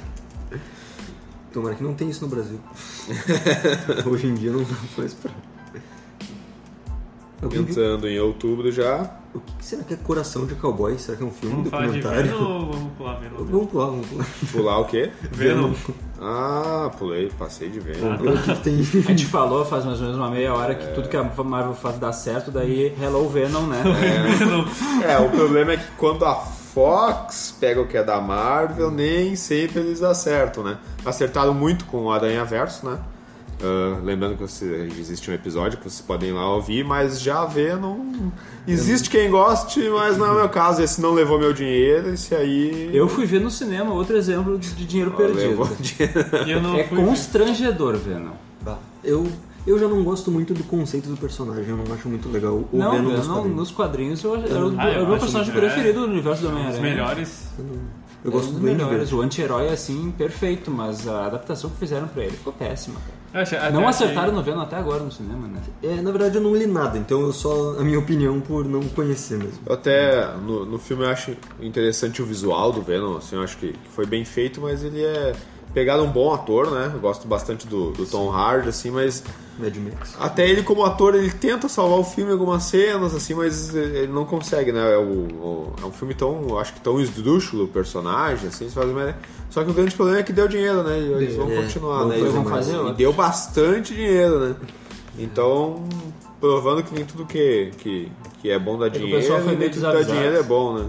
[1.52, 2.58] Tomara que não tenha isso no Brasil.
[4.10, 5.30] Hoje em dia não dá mais pra.
[7.42, 7.70] Alguém viu?
[7.70, 9.10] entrando em outubro já.
[9.34, 10.98] O que será que é Coração de Cowboy?
[10.98, 12.30] Será que é um filme, um Vamos falar de documentário?
[12.32, 13.36] Venom ou vamos pular Venom?
[13.44, 14.26] Vamos pular, vamos pular.
[14.52, 15.10] Pular o quê?
[15.30, 15.72] Venom.
[16.20, 18.12] Ah, pulei, passei de Venom.
[18.12, 18.74] Ah, O que que tem?
[18.80, 21.74] A gente falou faz mais ou menos uma meia hora que tudo que a Marvel
[21.74, 23.82] faz dá certo, daí Hello Venom, né?
[25.06, 29.36] É, o problema é que quando a Fox pega o que é da Marvel, nem
[29.36, 30.78] sempre eles acertam, né?
[31.04, 32.98] Acertaram muito com o Aranha Verso, né?
[33.60, 37.44] Ah, lembrando que você- existe um episódio que vocês podem ir lá ouvir, mas já
[37.44, 38.32] vê, não.
[38.66, 40.82] Existe quem goste, mas não é o meu caso.
[40.82, 42.90] Esse não levou meu dinheiro, esse aí.
[42.94, 45.38] Eu fui ver no cinema outro exemplo de, de dinheiro perdido.
[45.38, 46.26] levou dinheiro.
[46.46, 46.94] Eu não É ver.
[46.96, 48.32] constrangedor, Venom.
[48.62, 49.26] Bah, Eu,
[49.66, 52.68] eu já não gosto muito do conceito do personagem, eu não acho muito legal o
[52.72, 53.58] Não, Venom eu nos não, quadrinhos.
[53.58, 54.34] nos quadrinhos eu, o,
[54.78, 56.82] Ah, era eu o meu personagem é preferido do universo do Os Homem-Aranha.
[56.82, 57.48] melhores.
[58.24, 59.12] Eu gosto é um do dos melhores.
[59.12, 62.96] O anti-herói, assim, perfeito, mas a adaptação que fizeram pra ele ficou péssima.
[63.00, 63.17] cara.
[63.42, 65.60] Achei- Não achei- acertaram no Venom até agora no cinema, né?
[65.82, 68.82] É, na verdade eu não li nada, então eu só a minha opinião por não
[68.88, 69.58] conhecer mesmo.
[69.66, 73.56] Eu até no, no filme eu acho interessante o visual do Venom, assim, eu acho
[73.58, 75.32] que, que foi bem feito, mas ele é
[75.74, 76.90] pegaram um bom ator, né?
[76.94, 79.22] Eu gosto bastante do, do Tom Hardy, assim, mas
[79.58, 80.14] Mad Max.
[80.18, 84.12] até ele como ator ele tenta salvar o filme em algumas cenas, assim, mas ele
[84.12, 84.94] não consegue, né?
[84.94, 88.88] É, o, o- é um filme tão, acho que tão esdrúxulo o personagem, assim, faz
[88.88, 89.14] uma-
[89.50, 90.98] só que o grande problema é que deu dinheiro, né?
[90.98, 92.18] Eles vão É, continuar, né?
[92.20, 94.56] Eles vão fazer E e deu bastante dinheiro, né?
[95.18, 95.82] Então,
[96.40, 99.70] provando que nem tudo que, que, que é bom dá que o dinheiro, nem meio
[99.70, 100.86] tudo que dá dinheiro é bom, né?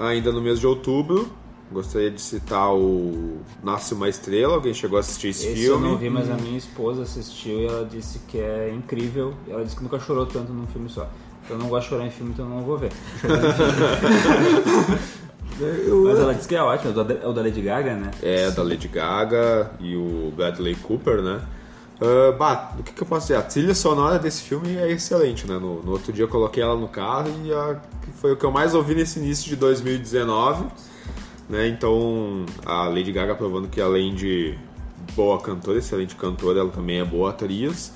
[0.00, 1.28] Ainda no mês de outubro,
[1.70, 4.54] gostaria de citar o Nasce uma Estrela.
[4.54, 5.88] Alguém chegou a assistir esse, Esse eu filme?
[5.92, 9.34] não vi, mas a minha esposa assistiu e ela disse que é incrível.
[9.46, 11.08] Ela disse que nunca chorou tanto num filme só.
[11.44, 12.90] Então eu não gosto de chorar em filme, então eu não vou ver.
[15.60, 17.94] Eu, Mas ela disse que é ótimo, é o da- é o da Lady Gaga,
[17.94, 18.10] né?
[18.22, 21.40] É, da Lady Gaga e o Bradley Cooper, né?
[22.00, 23.36] Ah, bah, o que, que eu posso dizer?
[23.36, 25.58] A trilha sonora desse filme é excelente, né?
[25.58, 27.78] No, no outro dia eu coloquei ela no carro e a,
[28.20, 30.64] foi o que eu mais ouvi nesse início de 2019.
[31.48, 31.68] Né?
[31.68, 34.56] Então, a Lady Gaga provando que além de
[35.14, 37.92] boa cantora, excelente cantora, ela também é boa atriz.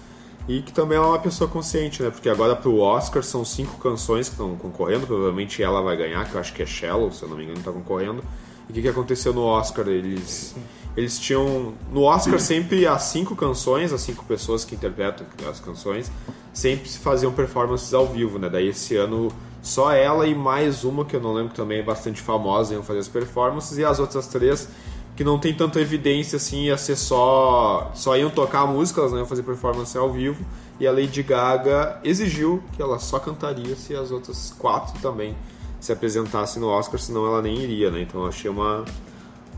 [0.47, 2.11] E que também é uma pessoa consciente, né?
[2.11, 6.35] Porque agora pro Oscar são cinco canções que estão concorrendo, provavelmente ela vai ganhar, que
[6.35, 8.23] eu acho que é Shallow, se eu não me engano, tá concorrendo.
[8.69, 9.89] O que, que aconteceu no Oscar?
[9.89, 10.55] Eles,
[10.97, 11.75] eles tinham.
[11.93, 16.11] No Oscar sempre as cinco canções, as cinco pessoas que interpretam as canções,
[16.53, 18.49] sempre se faziam performances ao vivo, né?
[18.49, 19.31] Daí esse ano
[19.63, 22.99] só ela e mais uma que eu não lembro também é bastante famosa iam fazer
[23.01, 24.69] as performances, e as outras três
[25.17, 27.91] que não tem tanta evidência assim, ia ser só.
[27.95, 30.45] só iam tocar a música, elas não iam fazer performance ao vivo.
[30.81, 35.37] E a Lady Gaga exigiu que ela só cantaria se as outras quatro também
[35.85, 38.01] se apresentassem no Oscar, senão ela nem iria, né?
[38.01, 38.87] Então eu achei uma.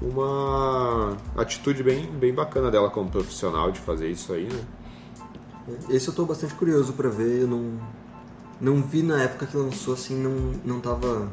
[0.02, 4.60] uma atitude bem, bem bacana dela como profissional de fazer isso aí, né?
[5.88, 7.78] Esse eu tô bastante curioso pra ver, eu não.
[8.60, 11.30] Não vi na época que lançou assim, não, não tava.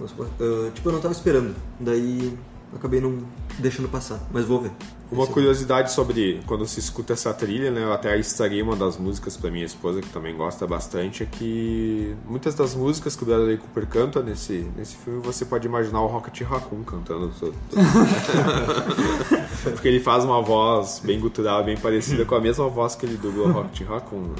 [0.00, 1.54] Ah, tipo, eu não tava esperando.
[1.78, 2.38] Daí
[2.74, 3.18] acabei não
[3.58, 4.70] deixando passar, mas vou ver.
[5.10, 7.82] Uma Esse- curiosidade sobre quando se escuta essa trilha, né?
[7.82, 12.14] Eu até estraguei uma das músicas pra minha esposa, que também gosta bastante, é que
[12.26, 16.06] muitas das músicas que o Bradley Cooper canta nesse, nesse filme, você pode imaginar o
[16.06, 17.30] Rocket Raccoon cantando.
[17.38, 17.52] so-
[19.64, 23.16] Porque ele faz uma voz bem gutural, bem parecida com a mesma voz que ele
[23.16, 24.20] dubla o Rocket Raccoon.
[24.20, 24.34] né?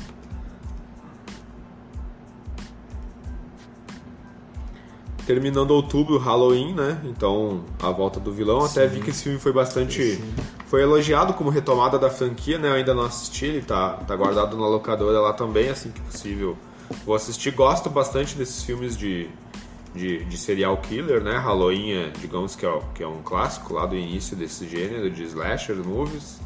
[5.27, 7.01] Terminando outubro, Halloween, né?
[7.05, 8.65] Então, a volta do vilão.
[8.65, 10.21] Até vi que esse filme foi bastante.
[10.67, 12.69] Foi elogiado como retomada da franquia, né?
[12.69, 16.57] Eu ainda não assisti, ele tá, tá guardado na locadora lá também, assim que possível.
[17.05, 17.53] Vou assistir.
[17.53, 19.29] Gosto bastante desses filmes de,
[19.95, 21.37] de, de serial killer, né?
[21.39, 25.23] Halloween, é, digamos que é, que é um clássico lá do início desse gênero de
[25.25, 26.41] slasher movies.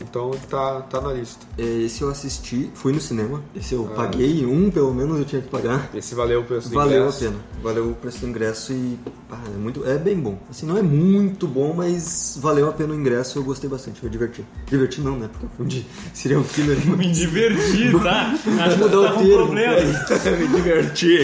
[0.00, 1.44] Então, ele tá, tá na lista.
[1.58, 3.42] É, Esse eu assisti, fui no cinema.
[3.54, 3.94] Esse eu Ah.
[3.96, 5.90] paguei, um pelo menos eu tinha que pagar.
[5.94, 7.24] Esse valeu o preço do Valeu ingresso.
[7.24, 7.40] a pena.
[7.62, 8.98] Valeu o preço do ingresso e
[9.28, 10.38] pá, é muito, é bem bom.
[10.48, 13.38] Assim, não é muito bom, mas valeu a pena o ingresso.
[13.38, 14.46] Eu gostei bastante, foi divertido.
[14.66, 15.28] Divertido não, né?
[15.32, 16.78] Porque é um filme de serial killer.
[16.96, 18.34] Me diverti, tá?
[18.64, 19.74] Acho que mudar o tá com termo, problema.
[20.38, 21.18] Me diverti.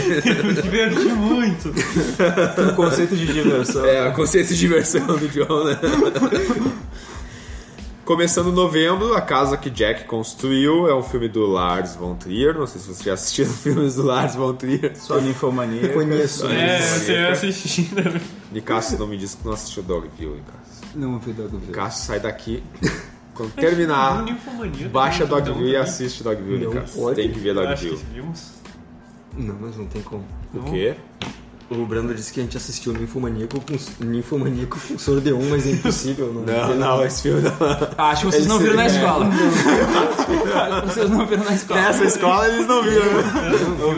[0.45, 1.69] Me diverti muito.
[2.71, 3.85] O conceito de diversão.
[3.87, 5.79] É, a consciência de diversão do John, né?
[8.05, 12.55] Começando em novembro, A Casa que Jack Construiu é um filme do Lars von Trier.
[12.55, 14.93] Não sei se você já assistiu filmes do Lars von Trier.
[14.95, 15.89] Só ninfomania.
[15.91, 16.47] Conheço.
[16.47, 18.21] É, você assistiu, né?
[18.53, 20.83] Nicasso não me disse que não assistiu Dogville, Nicasso.
[20.95, 21.67] Não vi Dogville.
[21.67, 22.63] Nicasso sai daqui.
[23.35, 24.23] Quando terminar,
[24.93, 27.15] baixa também, Dogville e assiste Dogville, Não Nicasso.
[27.15, 27.73] Tem que ver também.
[27.73, 28.13] Acho que Dogville.
[28.21, 28.53] vimos.
[29.37, 30.25] Não, mas não tem como.
[30.53, 30.95] O quê?
[31.71, 36.33] O Brando disse que a gente assistiu Ninfomaníaco com, Ninfomaníaco com Sordeon, mas é impossível.
[36.33, 37.53] Não, Não, não, esse filme não.
[37.97, 38.87] Acho que vocês Eles- não viram na é.
[38.87, 39.27] escola.
[39.27, 41.81] Acho que vocês não viram na escola.
[41.81, 43.05] Essa escola eles não viram.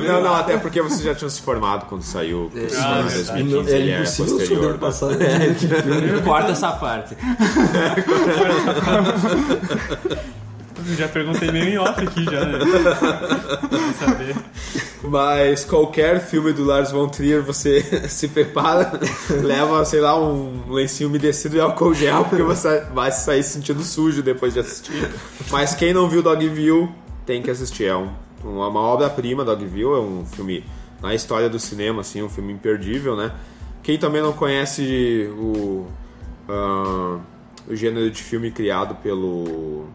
[0.07, 3.09] Não, não, até porque vocês já tinham se formado quando saiu o É, ah, em
[3.09, 3.43] verdade.
[3.43, 3.75] 2015.
[3.75, 4.47] ele é é impossível o.
[4.47, 6.23] Sordeon passar filme.
[6.25, 7.17] Corta essa parte.
[10.97, 12.59] Já perguntei meio em off aqui já, né?
[13.99, 14.37] Saber.
[15.03, 18.99] Mas qualquer filme do Lars von Trier você se prepara,
[19.43, 23.83] leva, sei lá, um lencinho umedecido e álcool gel, porque você vai sair se sentindo
[23.83, 25.09] sujo depois de assistir.
[25.51, 26.89] Mas quem não viu Dogville
[27.25, 27.85] tem que assistir.
[27.85, 28.11] É um,
[28.45, 30.65] uma obra-prima, Dogville, é um filme
[31.03, 33.33] na história do cinema, assim, um filme imperdível, né?
[33.83, 35.87] Quem também não conhece o,
[36.49, 37.19] ah,
[37.69, 39.87] o gênero de filme criado pelo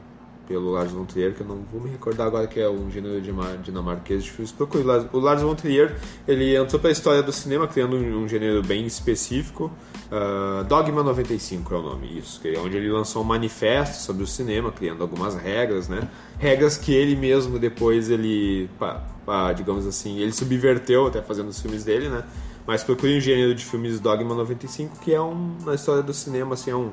[0.52, 3.22] pelo Lars von Trier, que eu não vou me recordar agora que é um gênero
[3.64, 4.52] dinamarquês de filmes.
[4.52, 4.84] Procure.
[5.14, 5.96] O Lars von Trier,
[6.28, 9.72] ele entrou para a história do cinema criando um, gênero bem específico.
[10.12, 12.42] Ah, Dogma 95 é o nome, isso.
[12.42, 16.10] Que é onde ele lançou um manifesto sobre o cinema, criando algumas regras, né?
[16.38, 21.62] Regras que ele mesmo depois, ele, pá, pá, digamos assim, ele subverteu até fazendo os
[21.62, 22.26] filmes dele, né?
[22.68, 26.54] Mas procure um gênero de filmes Dogma 95, que é um, na história do cinema,
[26.54, 26.92] assim, é um,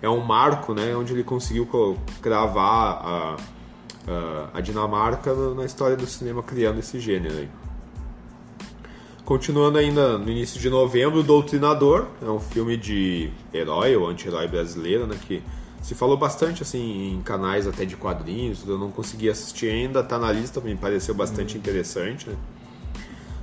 [0.00, 3.36] é um marco, né, onde ele conseguiu co- cravar a,
[4.06, 7.48] a, a Dinamarca na história do cinema criando esse gênero aí.
[9.24, 15.06] Continuando ainda no início de novembro, Doutrinador, é um filme de herói ou anti-herói brasileiro,
[15.06, 15.42] né, que
[15.82, 20.18] se falou bastante assim em canais até de quadrinhos, eu não consegui assistir ainda, tá
[20.18, 22.36] na lista, me pareceu bastante interessante, né.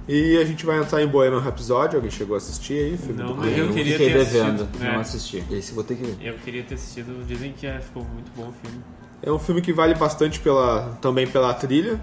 [0.08, 2.98] E a gente vai entrar em Bohemian Rhapsody, alguém chegou a assistir aí?
[2.98, 4.80] Filme Não, do mas eu queria Fiquei ter devendo, assistido.
[4.84, 4.96] não É.
[4.98, 5.44] assisti.
[5.52, 6.18] Esse vou ter que ver.
[6.28, 8.84] Eu queria ter assistido, dizem que é, ficou muito bom o filme.
[9.24, 12.00] É um filme que vale bastante pela, também pela trilha,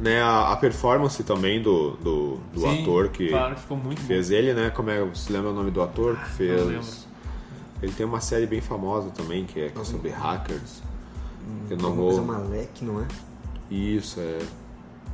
[0.00, 0.20] né?
[0.20, 4.52] A, a performance também do, do, do Sim, ator que Claro, ficou muito fez ele,
[4.52, 4.70] né?
[4.70, 6.82] Como é, você lembra o nome do ator que não lembro.
[6.82, 7.06] fez?
[7.80, 10.82] Ele tem uma série bem famosa também, que é, que é sobre hackers.
[11.68, 12.26] Que eu não coisa vou...
[12.26, 13.06] Malek, não é?
[13.70, 14.38] Isso, é.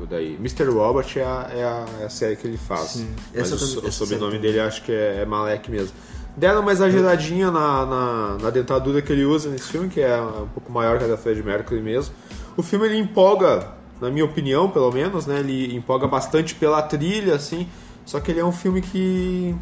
[0.07, 0.35] Daí.
[0.37, 0.65] Mr.
[0.65, 2.91] Robot é a, é a, é a série que ele faz.
[2.91, 3.11] Sim.
[3.35, 5.93] Mas Essa o, também- o sobrenome dele acho que é, é Malek mesmo.
[6.37, 10.47] Deram uma exageradinha na, na, na dentadura que ele usa nesse filme, que é um
[10.49, 12.15] pouco maior que a da Fred Mercury mesmo.
[12.57, 13.69] O filme ele empolga,
[14.01, 15.41] na minha opinião, pelo menos, né?
[15.41, 17.69] Ele empolga bastante pela trilha, assim.
[18.07, 19.55] Só que ele é um filme que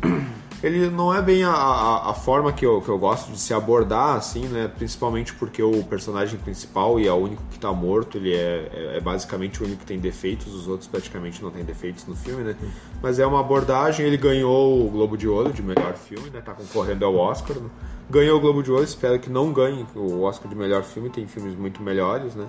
[0.63, 3.55] ele não é bem a, a, a forma que eu, que eu gosto de se
[3.55, 4.71] abordar, assim, né?
[4.77, 8.97] Principalmente porque o personagem principal e é o único que tá morto, ele é, é,
[8.97, 12.43] é basicamente o único que tem defeitos, os outros praticamente não têm defeitos no filme,
[12.43, 12.57] né?
[13.01, 16.41] Mas é uma abordagem, ele ganhou o Globo de Ouro de melhor filme, né?
[16.41, 17.71] Tá concorrendo ao Oscar, né?
[18.11, 21.27] Ganhou o Globo de Ouro, espero que não ganhe o Oscar de melhor filme, tem
[21.27, 22.49] filmes muito melhores, né?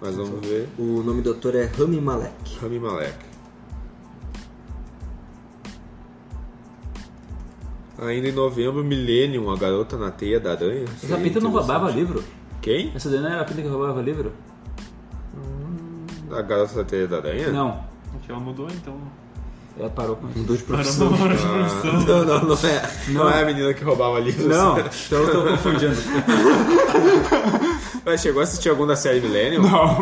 [0.00, 0.68] Mas vamos ver.
[0.78, 2.58] O nome do ator é Rami Malek.
[2.60, 3.31] Rami Malek.
[8.06, 10.84] Ainda em novembro, Millennium, a garota na teia da aranha.
[11.02, 12.22] Essa pinta não roubava livro?
[12.60, 12.92] Quem?
[12.94, 14.32] Essa daí não era a pinta que roubava livro?
[16.30, 17.48] A garota na teia da aranha?
[17.50, 17.84] Não.
[18.28, 18.96] Ela mudou, então.
[19.78, 20.38] Ela parou com isso.
[20.38, 21.08] Mudou de profissão.
[21.08, 21.92] uma Ah, profissão.
[22.06, 22.90] não, não, não é.
[23.08, 24.46] Não, é a menina que roubava livros.
[24.46, 25.96] Não, então eu tô confundindo.
[28.04, 29.62] Mas chegou a assistir algum da série Millennium?
[29.62, 30.00] Não.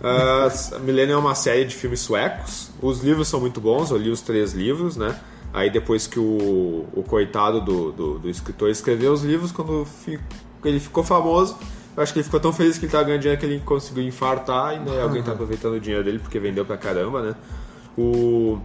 [0.00, 2.70] Uh, Millennium é uma série de filmes suecos.
[2.80, 5.18] Os livros são muito bons, eu li os três livros, né?
[5.52, 10.20] Aí depois que o, o coitado do, do, do escritor escreveu os livros, quando fi-
[10.64, 11.56] ele ficou famoso,
[11.96, 14.02] eu acho que ele ficou tão feliz que ele tava ganhando dinheiro que ele conseguiu
[14.04, 17.34] infartar e né, alguém tá aproveitando o dinheiro dele porque vendeu pra caramba, né?
[17.96, 18.58] O,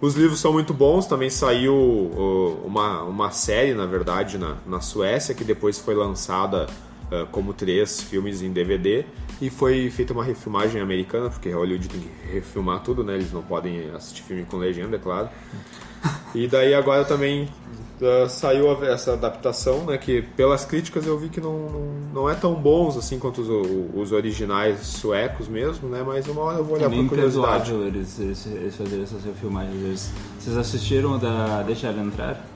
[0.00, 1.74] os livros são muito bons, também saiu
[2.64, 6.66] uma, uma série, na verdade, na, na Suécia, que depois foi lançada
[7.10, 9.06] ah, como três filmes em DVD
[9.40, 13.14] e foi feita uma refilmagem americana, porque Hollywood tem que refilmar tudo, né?
[13.14, 15.30] Eles não podem assistir filme com legenda, é claro.
[16.34, 17.48] E daí agora também
[18.02, 19.98] ah, saiu a- essa adaptação, né?
[19.98, 21.80] Que pelas críticas eu vi que não, não,
[22.14, 23.48] não é tão bons assim quanto os,
[23.94, 26.02] os originais suecos mesmo, né?
[26.06, 27.72] Mas uma hora eu vou É olhar meio por curiosidade.
[27.72, 29.74] eles, eles, eles fazerem essas refilmagens.
[29.82, 32.46] Eles- Vocês assistiram da Deixa Ela Entrar?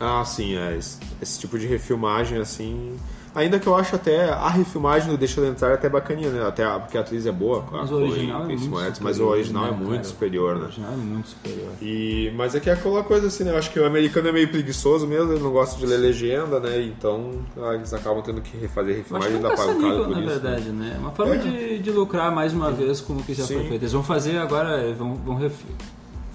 [0.00, 0.76] Ah, sim, é.
[0.76, 2.96] Esse, esse tipo de refilmagem, assim.
[3.34, 6.46] Ainda que eu acho até a refilmagem do Deixa Ela Entrar até bacaninha, né?
[6.46, 9.26] Até porque a atriz é boa, Mas a o original é Grace muito mas o
[9.26, 10.04] original né, é muito cara?
[10.04, 10.64] superior, O né?
[10.64, 11.70] original é muito superior.
[11.80, 13.52] E, mas é que é aquela coisa assim, né?
[13.52, 16.60] Eu acho que o americano é meio preguiçoso mesmo, ele não gosta de ler legenda,
[16.60, 16.82] né?
[16.82, 20.26] Então ah, eles acabam tendo que refazer refilmagem é pagam caro caça-níquel, por na isso.
[20.26, 20.32] né?
[20.40, 20.92] verdade, né?
[20.94, 21.38] É uma forma É.
[21.38, 23.68] de, de lucrar mais uma vez com o que já foi Sim.
[23.68, 23.82] feito.
[23.82, 25.54] Eles vão fazer agora, vão, vão ref...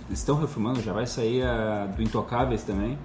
[0.09, 2.97] estão refilmando, já vai sair a do Intocáveis também.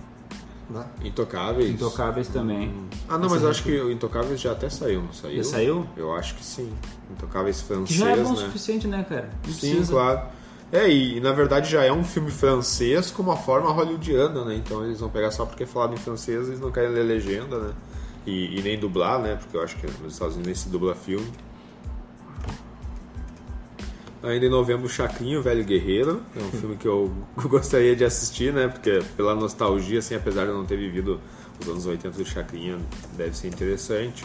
[0.70, 0.86] Lá.
[1.04, 1.70] Intocáveis.
[1.70, 2.72] Intocáveis também.
[3.08, 5.36] Ah, não, mas eu acho que o Intocáveis já até saiu, não saiu?
[5.42, 5.86] Já saiu?
[5.96, 6.72] Eu acho que sim.
[7.10, 8.46] Intocáveis Que francês, já é bom o né?
[8.46, 9.28] suficiente, né, cara?
[9.46, 9.92] Não Sim, precisa.
[9.92, 10.22] claro.
[10.72, 14.54] É, e na verdade já é um filme francês com uma forma hollywoodiana, né?
[14.56, 17.58] Então eles vão pegar só porque é falado em francês, eles não querem ler legenda,
[17.58, 17.72] né?
[18.24, 19.36] E, e nem dublar, né?
[19.36, 21.30] Porque eu acho que nos Estados Unidos nem se dubla filme.
[24.22, 26.22] Ainda em novembro, Chacrinho, Velho Guerreiro.
[26.36, 27.12] É um filme que eu
[27.48, 28.68] gostaria de assistir, né?
[28.68, 31.20] Porque pela nostalgia, assim, apesar de eu não ter vivido
[31.60, 32.78] os anos 80 do Chacrinha,
[33.16, 34.24] deve ser interessante.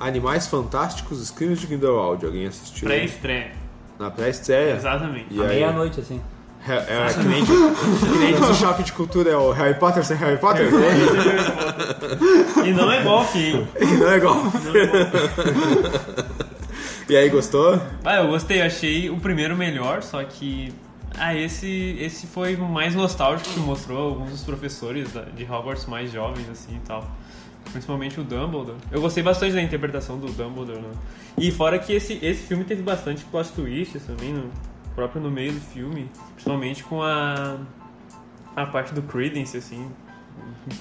[0.00, 2.24] Animais Fantásticos, Os Crimes de Grindelwald.
[2.24, 2.86] Alguém assistiu?
[2.86, 3.52] Pré-estreia.
[3.98, 4.76] Na pré-estreia?
[4.76, 5.26] Exatamente.
[5.30, 6.20] E À meia-noite, assim.
[6.68, 10.16] É, é que nem, que nem esse choque de cultura, é o Harry Potter sem
[10.16, 10.68] Harry Potter?
[12.64, 13.68] E não é golfe, hein?
[14.00, 14.42] Não é igual.
[17.08, 17.80] E aí, gostou?
[18.04, 20.74] Ah, eu gostei, achei o primeiro melhor, só que.
[21.16, 26.10] Ah, esse, esse foi o mais nostálgico que mostrou alguns dos professores de Hogwarts mais
[26.10, 27.08] jovens, assim e tal.
[27.70, 28.76] Principalmente o Dumbledore.
[28.90, 30.90] Eu gostei bastante da interpretação do Dumbledore, né?
[31.38, 34.50] E fora que esse, esse filme teve bastante plot twists também, no,
[34.96, 36.10] próprio no meio do filme.
[36.34, 37.56] Principalmente com a,
[38.56, 39.88] a parte do Credence, assim.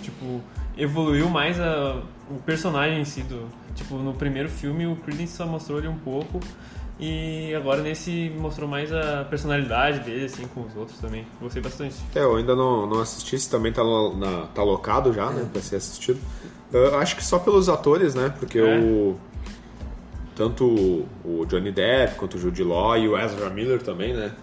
[0.02, 0.41] Tipo,
[0.77, 3.47] evoluiu mais a, o personagem em si do...
[3.76, 6.39] Tipo, no primeiro filme o Credence só mostrou ele um pouco.
[6.97, 11.27] E agora nesse mostrou mais a personalidade dele, assim, com os outros também.
[11.41, 11.95] Gostei bastante.
[12.15, 15.61] É, eu ainda não, não assisti, esse também tá, na, tá locado já, né, pra
[15.61, 16.22] ser assistido.
[16.72, 18.80] Eu acho que só pelos atores, né, porque É.
[18.80, 19.18] o...
[20.38, 24.34] Tanto o Johnny Depp, quanto o Jude Law e o Ezra Miller também, né,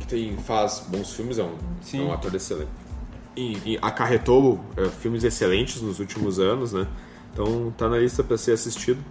[0.00, 2.00] que tem, faz bons filmes, é um, Sim.
[2.00, 2.70] é um ator excelente.
[3.40, 6.86] E, e acarretou é, filmes excelentes nos últimos anos, né,
[7.32, 9.02] então tá na lista pra ser assistido.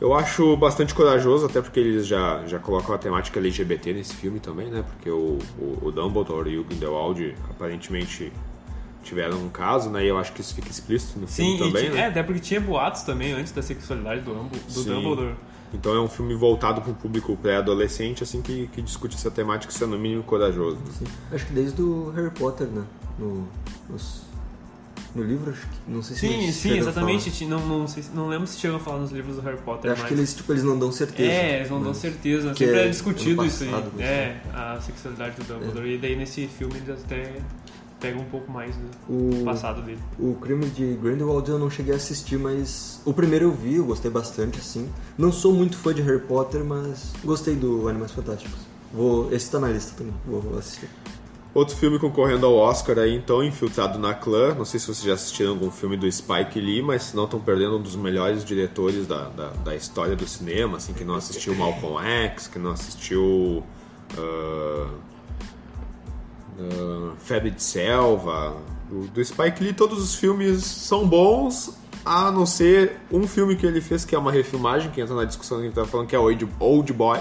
[0.00, 4.40] Eu acho bastante corajoso, até porque eles já, já colocam a temática LGBT nesse filme
[4.40, 4.82] também, né?
[4.82, 8.32] Porque o, o, o Dumbledore e o Grindelwald aparentemente
[9.04, 10.04] tiveram um caso, né?
[10.04, 12.00] E eu acho que isso fica explícito no Sim, filme também, né?
[12.00, 14.84] é, até porque tinha boatos também antes da sexualidade do, do.
[14.84, 15.34] Dumbledore.
[15.74, 19.72] Então é um filme voltado para um público pré-adolescente, assim, que, que discute essa temática
[19.72, 20.76] sendo no mínimo corajoso.
[20.76, 20.82] né?
[20.98, 21.04] Sim.
[21.32, 22.84] Acho que desde o Harry Potter, né?
[23.18, 23.46] No,
[23.88, 24.22] nos-
[25.14, 25.76] no livro, acho que.
[25.86, 27.44] Não sei se Sim, sim, exatamente.
[27.44, 29.88] Não, não, sei, se- não lembro se chegam a falar nos livros do Harry Potter,
[29.90, 30.08] Eu acho mas...
[30.08, 31.30] que eles, tipo, eles não dão certeza.
[31.30, 32.50] É, eles não dão mas- certeza.
[32.52, 33.70] que Sempre é, é discutido ano isso aí.
[33.70, 34.04] passado, né?
[34.04, 35.90] É, a sexualidade do Dumbledore.
[35.94, 37.32] E daí nesse filme eles até
[38.02, 40.00] pegam um pouco mais do O, passado dele.
[40.18, 43.84] o crime de Grindelwald eu não cheguei a assistir, mas o primeiro eu vi, eu
[43.84, 44.90] gostei bastante, assim.
[45.16, 48.58] Não sou muito fã de Harry Potter, mas gostei do Animais Fantásticos.
[48.92, 50.88] Vou, esse tá na lista também, vou assistir.
[51.54, 54.54] Outro filme concorrendo ao Oscar aí, então, Infiltrado na Clã.
[54.54, 57.38] Não sei se vocês já assistiram algum filme do Spike Lee, mas se não estão
[57.38, 61.54] perdendo um dos melhores diretores da, da, da história do cinema, assim, que não assistiu
[61.54, 63.62] Malcolm X, que não assistiu
[64.16, 64.88] ah,
[66.58, 68.56] ah, Febre de Selva.
[68.88, 73.64] Do, do Spike Lee, todos os filmes são bons, a não ser um filme que
[73.64, 76.06] ele fez, que é uma refilmagem, que entra na discussão que a gente tava falando,
[76.08, 77.20] que é Old, Old Boy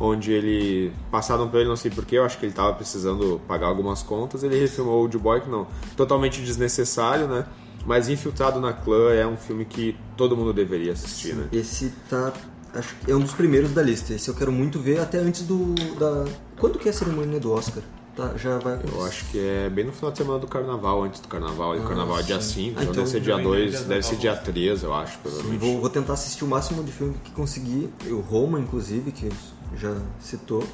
[0.00, 3.66] onde ele passaram pra ele, não sei porquê, eu acho que ele tava precisando pagar
[3.66, 5.66] algumas contas, ele refilmou Old Boy, que não,
[5.96, 7.44] totalmente desnecessário, né?
[7.84, 11.48] Mas Infiltrado na Clã é um filme que todo mundo deveria assistir, né?
[11.52, 12.32] Esse tá.
[12.74, 14.12] Acho que é um dos primeiros da lista.
[14.12, 15.74] Esse eu quero muito ver até antes do.
[15.98, 16.26] da.
[16.58, 17.82] Quando que é a cerimônia do Oscar?
[18.18, 18.80] Tá, já vai.
[18.92, 21.76] Eu acho que é bem no final de semana do carnaval, antes do carnaval.
[21.76, 22.64] E o carnaval é dia sim.
[22.74, 24.20] 5, Ah, então, então deve ser dia também 2, dia deve ser 19.
[24.20, 25.60] dia 3, eu acho, Sim, provavelmente.
[25.60, 27.88] vou, vou tentar assistir o máximo de filme que conseguir.
[28.10, 29.30] O Roma, inclusive, que
[29.76, 30.64] já citou.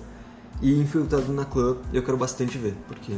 [0.62, 3.12] E Infiltrado na Clã, eu quero bastante ver, porque.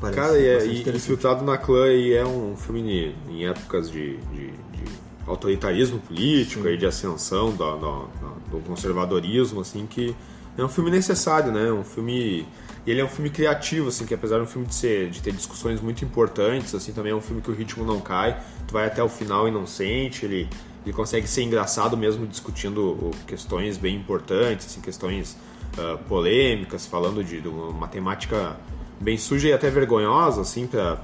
[0.00, 0.80] Parece Cara, e, é- e.
[0.96, 4.84] Infiltrado na Clã e é um filme em, épocas de, de- de
[5.24, 8.08] autoritarismo político e de ascensão do, do-
[8.50, 10.16] do conservadorismo, assim, que
[10.56, 11.72] é um filme necessário, né?
[11.72, 12.46] Um filme...
[12.86, 15.32] Ele é um filme criativo, assim, que apesar de um filme de, ser, de ter
[15.32, 18.86] discussões muito importantes, assim, também é um filme que o ritmo não cai, tu vai
[18.86, 20.48] até o final e não sente, ele,
[20.84, 25.36] ele consegue ser engraçado mesmo discutindo questões bem importantes, assim, questões
[25.78, 28.56] ah, polêmicas, falando de, de uma temática
[28.98, 30.96] bem suja e até vergonhosa, assim, pra,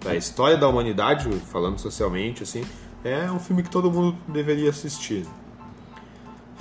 [0.00, 2.64] pra história da humanidade, falando socialmente, assim.
[3.04, 5.26] É um filme que todo mundo deveria assistir.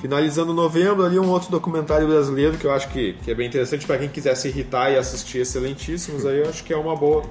[0.06, 3.88] Finalizando novembro, ali um outro documentário brasileiro que eu acho que, que é bem interessante
[3.88, 7.23] para quem quiser se irritar e assistir excelentíssimos, aí eu acho que é uma boa.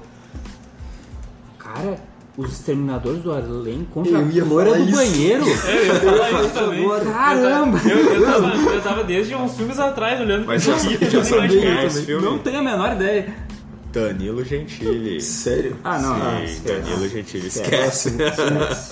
[1.57, 1.97] Cara,
[2.37, 4.91] os exterminadores do Além contra Eu ia a loira do isso.
[4.91, 5.45] banheiro.
[5.45, 6.83] É, eu ia falar isso também.
[6.83, 7.05] Agora.
[7.05, 7.81] Caramba!
[7.89, 12.01] Eu, eu, tava, eu tava desde uns filmes atrás olhando Mas pra já, já esse
[12.01, 12.25] filme?
[12.25, 13.33] Não tenho a menor ideia.
[13.99, 15.21] Danilo Gentili.
[15.21, 15.77] Sério?
[15.83, 16.13] Ah, não.
[16.15, 16.81] ah, Sim, esquece.
[16.81, 17.47] Danilo Gentili.
[17.47, 18.13] Esquece.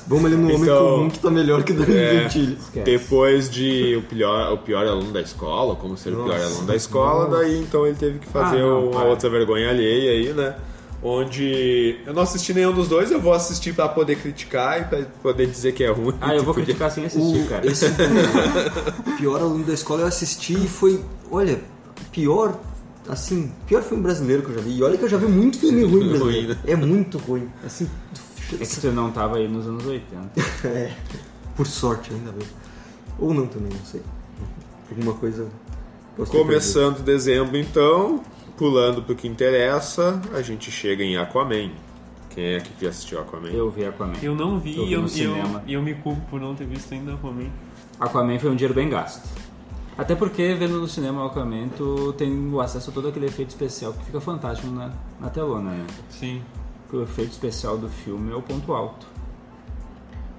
[0.08, 2.22] Vamos ali no Homem Então- Comum que tá melhor que Danilo É.
[2.24, 2.58] Gentili.
[2.60, 2.86] Esquece.
[2.86, 6.46] Depois de o pior, o pior aluno da escola, como ser o pior Nossa.
[6.46, 9.10] aluno da escola, daí então ele teve que fazer Ah, não, uma para.
[9.10, 10.56] outra vergonha alheia aí, né?
[11.06, 15.00] Onde eu não assisti nenhum dos dois, eu vou assistir pra poder criticar e pra
[15.22, 16.14] poder dizer que é ruim.
[16.22, 17.68] Ah, eu vou Podia- criticar sem assistir, O, cara.
[17.70, 21.02] esse o pior aluno da escola eu assisti e foi.
[21.30, 21.60] Olha,
[22.12, 22.58] pior,
[23.08, 24.78] assim, pior filme brasileiro que eu já vi.
[24.78, 26.48] E olha que eu já vi muito filme ruim brasileiro.
[26.48, 26.58] Ruim, né?
[26.66, 27.50] É muito ruim.
[27.66, 27.90] Assim,
[28.54, 30.40] É que tu não tava aí nos anos 80.
[30.68, 30.94] é,
[31.56, 32.48] por sorte ainda bem.
[33.20, 34.02] Ou não também, não sei.
[34.90, 35.48] Alguma coisa.
[36.30, 38.22] Começando dezembro, então,
[38.58, 41.72] pulando pro que interessa, a gente chega em Aquaman.
[42.30, 43.50] Quem é que já assistiu Aquaman?
[43.50, 44.14] Eu vi Aquaman.
[44.22, 45.64] Eu não vi Eu e vi eu, eu, cinema.
[45.66, 47.50] e eu me culpo por não ter visto ainda Aquaman.
[48.00, 49.28] Aquaman foi um dinheiro bem gasto.
[49.98, 53.50] Até porque, vendo no cinema o Aquaman, tu tem o acesso a todo aquele efeito
[53.50, 55.86] especial que fica fantástico na, na telona, né?
[56.10, 56.42] Sim.
[56.84, 59.06] Porque o efeito especial do filme é o ponto alto.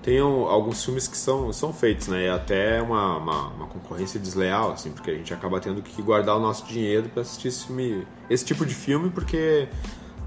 [0.03, 2.25] Tem um- alguns filmes que são, são feitos, né?
[2.27, 6.37] É até uma, uma, uma concorrência desleal, assim, porque a gente acaba tendo que guardar
[6.37, 9.67] o nosso dinheiro pra assistir esse, filme, esse tipo de filme, porque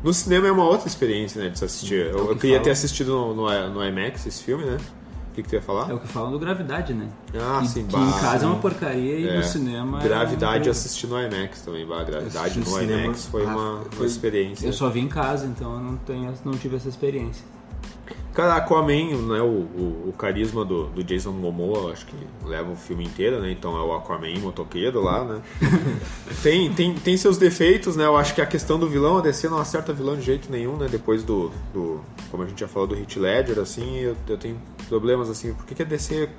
[0.03, 1.49] no cinema é uma outra experiência, né?
[1.49, 2.07] De se assistir.
[2.07, 4.77] é Eu, eu que queria ter assistido no, no, no IMAX esse filme, né?
[5.37, 5.91] O que, que tu ia falar?
[5.91, 7.07] É o que falam do Gravidade, né?
[7.35, 8.61] Ah, E sim, que bah, em casa é uma sim.
[8.61, 9.37] porcaria e É.
[9.37, 12.81] no cinema é Gravidade um- assisti no IMAX também, bah, Gravidade no no.
[13.03, 14.65] IMAX foi Ah, uma, uma foi- experiência.
[14.65, 17.45] Eu só vi em casa, então eu não, tenho, não tive essa experiência.
[18.37, 22.15] Cara, Aquaman, né, o, o, o carisma do, do Jason Momoa, acho que
[22.45, 23.49] leva o filme inteiro, né?
[23.49, 25.41] Então é o Aquaman motoqueiro lá, né?
[26.43, 28.05] tem, tem, tem seus defeitos, né?
[28.05, 30.77] Eu acho que a questão do vilão, a DC não acerta vilão de jeito nenhum,
[30.77, 30.87] né?
[30.87, 31.99] Depois do, do
[32.29, 35.65] como a gente já falou do Hit Ledger, assim, eu, eu tenho problemas, assim, por
[35.65, 36.29] que, que a DC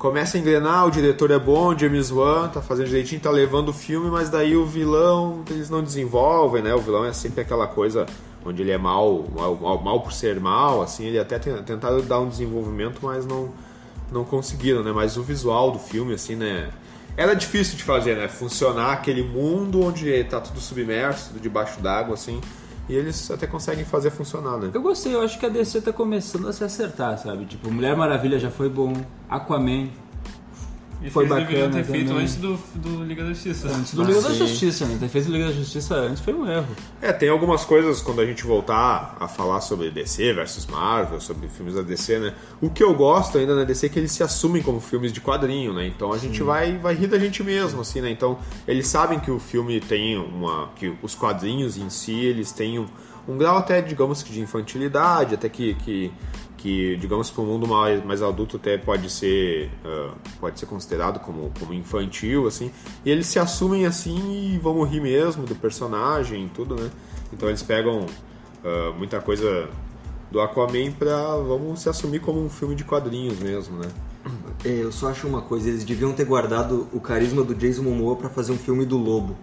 [0.00, 3.68] começa a engrenar, o diretor é bom, o James Wan tá fazendo direitinho, tá levando
[3.68, 6.74] o filme, mas daí o vilão, eles não desenvolvem, né?
[6.74, 8.06] O vilão é sempre aquela coisa
[8.44, 12.20] onde ele é mal, mal, mal, por ser mal, assim, ele até ten- tentaram dar
[12.20, 13.50] um desenvolvimento, mas não,
[14.10, 14.92] não conseguiram, né?
[14.92, 16.70] Mas o visual do filme, assim, né?
[17.16, 18.26] Era difícil de fazer, né?
[18.28, 22.40] Funcionar aquele mundo onde tá tudo submerso, tudo debaixo d'água, assim,
[22.88, 24.70] e eles até conseguem fazer funcionar, né?
[24.72, 27.44] Eu gostei, eu acho que a DC tá começando a se acertar, sabe?
[27.44, 28.92] Tipo, Mulher Maravilha já foi bom,
[29.28, 29.88] Aquaman
[31.04, 32.22] E Foi bacana ter feito também.
[32.22, 33.68] antes do, do Liga da Justiça.
[33.68, 34.36] antes do Ah, Liga da sim.
[34.38, 34.96] Justiça, né?
[35.00, 36.68] Ter feito o Liga da Justiça antes foi um erro.
[37.00, 41.48] É, tem algumas coisas quando a gente voltar a falar sobre DC versus Marvel, sobre
[41.48, 42.34] filmes da DC, né?
[42.60, 45.20] O que eu gosto ainda na DC é que eles se assumem como filmes de
[45.20, 45.86] quadrinho, né?
[45.86, 48.10] Então a gente vai, vai rir da gente mesmo, assim, né?
[48.10, 48.38] Então
[48.68, 50.68] eles sabem que o filme tem uma.
[50.76, 52.86] que os quadrinhos em si, eles têm um,
[53.26, 55.74] um grau até, digamos que de infantilidade, até que.
[55.74, 56.12] que
[56.62, 61.18] que digamos para o mundo mais, mais adulto até pode ser ah, pode ser considerado
[61.18, 62.70] como, como infantil assim
[63.04, 66.88] e eles se assumem assim e vão rir mesmo do personagem e tudo né
[67.32, 68.06] então eles pegam
[68.64, 69.68] ah, muita coisa
[70.30, 73.88] do Aquaman pra vamos se assumir como um filme de quadrinhos mesmo né
[74.64, 78.14] É, eu só acho uma coisa, eles deviam ter guardado o carisma do Jason Momoa
[78.14, 79.34] pra fazer um filme do Lobo.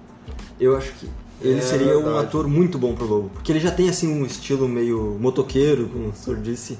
[0.57, 1.09] Eu acho que
[1.41, 2.25] ele É seria um verdade.
[2.27, 6.07] ator muito bom pro Lobo, porque ele já tem assim um estilo meio motoqueiro, como
[6.07, 6.79] o senhor disse,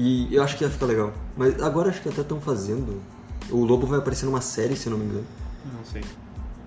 [0.00, 1.12] e eu acho que ia ficar legal.
[1.36, 3.00] Mas agora acho que até estão fazendo.
[3.50, 5.24] O Lobo vai aparecer numa série, se eu não me engano.
[5.76, 6.02] Não sei.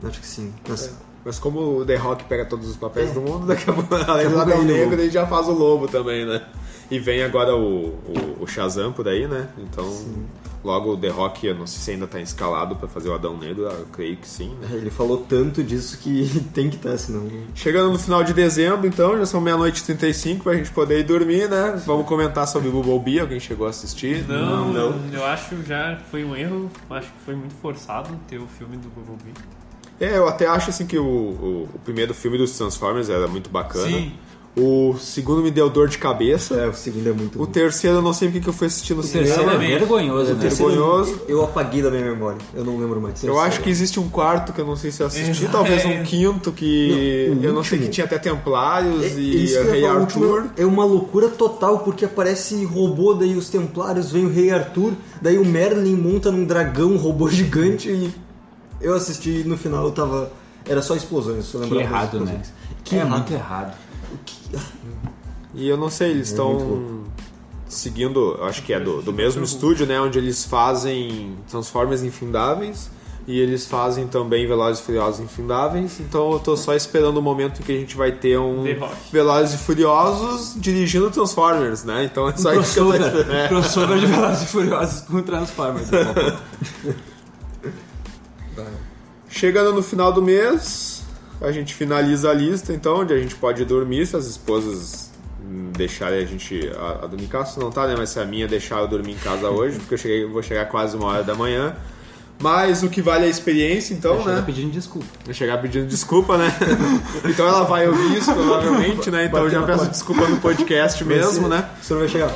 [0.03, 0.53] Acho que sim.
[0.67, 0.93] Mas,
[1.23, 3.13] mas como o The Rock pega todos os papéis É.
[3.13, 5.53] do mundo daqui a pouco além do Adão é o Negro ele já faz o
[5.53, 6.41] Lobo também né
[6.89, 9.85] e vem agora o, o, o Shazam por aí né então
[10.63, 13.37] logo o The Rock eu não sei se ainda tá escalado pra fazer o Adão
[13.37, 17.27] Negro eu creio que sim né ele falou tanto disso que tem que estar, senão.
[17.55, 21.03] Chegando no final de dezembro, então, já são meia-noite e 35 pra gente poder ir
[21.03, 21.81] dormir, né?
[21.85, 24.27] Vamos comentar sobre o Bumblebee, alguém chegou a assistir?
[24.27, 24.95] Não, não.
[25.11, 26.69] eu acho já foi um erro.
[26.89, 29.33] Acho que foi muito forçado ter o filme do Bumblebee.
[29.99, 33.49] É, eu até acho assim que o, o, o primeiro filme dos Transformers era muito
[33.49, 33.87] bacana.
[33.87, 34.13] Sim.
[34.57, 36.55] O segundo me deu dor de cabeça.
[36.55, 37.51] É, o segundo é muito O bom.
[37.51, 39.53] terceiro eu não sei porque que eu fui assistir no terceiro cinema.
[39.53, 40.41] é vergonhoso, O né?
[40.41, 41.21] terceiro vergonhoso.
[41.25, 43.23] eu apaguei da minha memória, eu não lembro mais.
[43.23, 45.47] Eu acho que existe um quarto que eu não sei se eu assisti, É.
[45.47, 49.45] talvez um quinto que Não, o eu não sei que tinha até Templários É, e
[49.71, 50.47] Rei o Arthur.
[50.57, 54.91] É uma loucura total, porque aparece robô, daí os Templários, vem o Rei Arthur,
[55.21, 58.13] daí o Merlin monta num dragão, um robô gigante e
[58.81, 60.29] eu assisti e no final eu tava.
[60.67, 62.41] Era só explosões, se eu Que errado, né?
[62.83, 63.11] Que é errado.
[63.11, 63.77] muito errado.
[65.53, 67.03] E eu não sei, eles estão
[67.67, 69.99] seguindo, eu acho que é do, do mesmo estúdio, né?
[69.99, 72.89] Onde eles fazem Transformers Infindáveis
[73.27, 75.99] e eles fazem também Velozes e Furiosos Infindáveis.
[75.99, 78.63] Então eu tô só esperando o momento em que a gente vai ter um.
[79.11, 82.03] Velozes e Furiosos dirigindo Transformers, né?
[82.05, 83.35] Então é só isso que eu tô crossover, esperando.
[83.35, 83.47] É.
[83.47, 85.87] crossover de Velozes e Furiosos com Transformers.
[89.29, 90.90] Chegando no final do mês,
[91.41, 95.11] a gente finaliza a lista, então, onde a gente pode dormir se as esposas
[95.75, 97.59] deixarem a gente a, a dormir em casa.
[97.59, 97.95] Não tá, né?
[97.97, 100.65] Mas se a minha deixar eu dormir em casa hoje, porque eu cheguei, vou chegar
[100.65, 101.75] quase uma hora da manhã.
[102.39, 104.43] Mas o que vale é a experiência, então, Chega né?
[104.43, 105.05] pedindo desculpa.
[105.25, 106.51] Vou chegar pedindo desculpa, né?
[107.25, 109.25] então ela vai ouvir isso, provavelmente, né?
[109.25, 111.69] Então eu já peço desculpa no podcast mesmo, né?
[111.79, 112.33] O senhor vai chegar.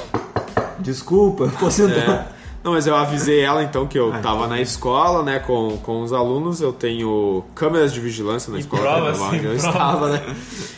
[0.80, 2.30] Desculpa, posso entrar.
[2.32, 2.35] É.
[2.66, 4.48] Não, mas eu avisei ela então que eu Ah, tava então.
[4.50, 6.60] na escola, né, com, com os alunos.
[6.62, 9.56] Eu tenho câmeras de vigilância na E escola prova, sim, eu prova.
[9.56, 10.36] estava, né?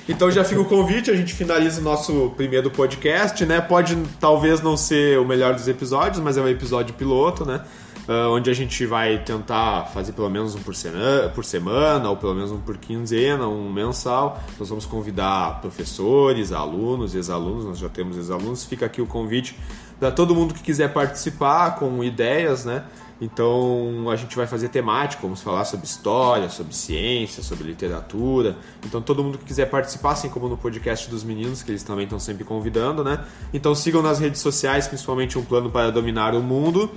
[0.09, 3.61] Então já fica o convite, a gente finaliza o nosso primeiro podcast, né?
[3.61, 7.61] Pode talvez não ser o melhor dos episódios, mas é um episódio piloto, né?
[8.05, 12.17] Ah, onde a gente vai tentar fazer pelo menos um por, sena- por semana, ou
[12.17, 14.41] pelo menos um por quinzena, um mensal.
[14.59, 18.65] Nós vamos convidar professores, alunos, ex-alunos, nós já temos ex-alunos.
[18.65, 19.57] Fica aqui o convite
[19.99, 22.83] para todo mundo que quiser participar com ideias, né?
[23.19, 28.55] Então a gente vai fazer temático, vamos falar sobre história, sobre ciência, sobre literatura.
[28.85, 32.03] Então todo mundo que quiser participar, assim como no podcast dos meninos, que eles também
[32.03, 33.25] estão sempre convidando, né?
[33.51, 36.91] Então sigam nas redes sociais, principalmente um plano para dominar o mundo.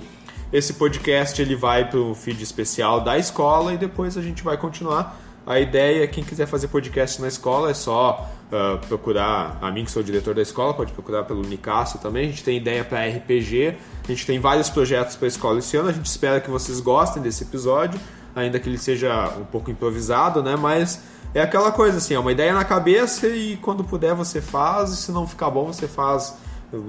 [0.53, 4.57] Esse podcast ele vai para um feed especial da escola e depois a gente vai
[4.57, 5.19] continuar.
[5.51, 9.83] A ideia é quem quiser fazer podcast na escola é só ah, procurar a mim
[9.83, 12.27] que sou o diretor da escola, pode procurar pelo Nicasso também.
[12.27, 15.75] A gente tem ideia para RPG, a gente tem vários projetos para a escola esse
[15.75, 15.89] ano.
[15.89, 17.99] A gente espera que vocês gostem desse episódio,
[18.33, 20.55] ainda que ele seja um pouco improvisado, né?
[20.55, 21.01] Mas
[21.33, 24.95] é aquela coisa assim, é uma ideia na cabeça e quando puder você faz, e
[24.95, 26.33] se não ficar bom você faz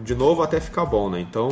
[0.05, 1.18] de novo até ficar bom, né?
[1.18, 1.48] Então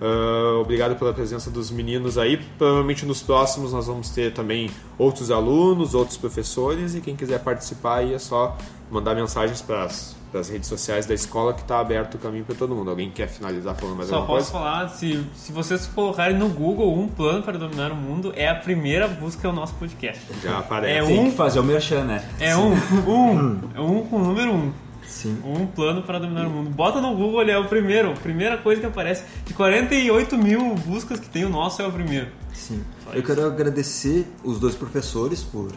[0.00, 2.36] Uh, obrigado pela presença dos meninos aí.
[2.56, 7.96] Provavelmente nos próximos nós vamos ter também outros alunos, outros professores e quem quiser participar
[7.96, 8.56] aí é só
[8.90, 12.74] mandar mensagens para as redes sociais da escola que está aberto o caminho para todo
[12.76, 12.90] mundo.
[12.90, 14.64] Alguém quer finalizar falando mais Só alguma posso coisa?
[14.64, 18.54] falar, se, se vocês colocarem no Google um plano para dominar o mundo, é a
[18.54, 20.22] primeira busca do nosso podcast.
[20.42, 20.98] Já aparece.
[20.98, 22.24] É Tem um- que fazer o merchan, né?
[22.38, 24.72] É um, um, é um com o número um.
[25.08, 25.38] Sim.
[25.44, 26.70] Um plano para dominar o mundo.
[26.70, 28.12] Bota no Google, ele é o primeiro.
[28.14, 29.24] Primeira coisa que aparece.
[29.44, 32.28] De 48 mil buscas que tem, o nosso é o primeiro.
[32.52, 32.84] Sim.
[33.04, 33.26] Só Eu isso.
[33.26, 35.72] quero agradecer os dois professores por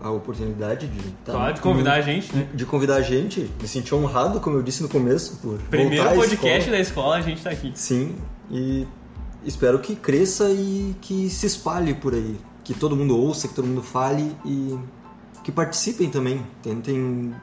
[0.00, 2.46] a oportunidade de estar Claro, de convidar a gente, né?
[2.54, 3.50] de convidar a gente.
[3.60, 6.70] Me senti honrado, como eu disse no começo, por Primeiro podcast escola.
[6.70, 7.72] da escola, a gente tá aqui.
[7.74, 8.14] Sim,
[8.48, 8.86] e
[9.44, 13.66] espero que cresça e que se espalhe por aí, que todo mundo ouça, que todo
[13.66, 14.78] mundo fale e
[15.42, 17.34] que participem também, tentem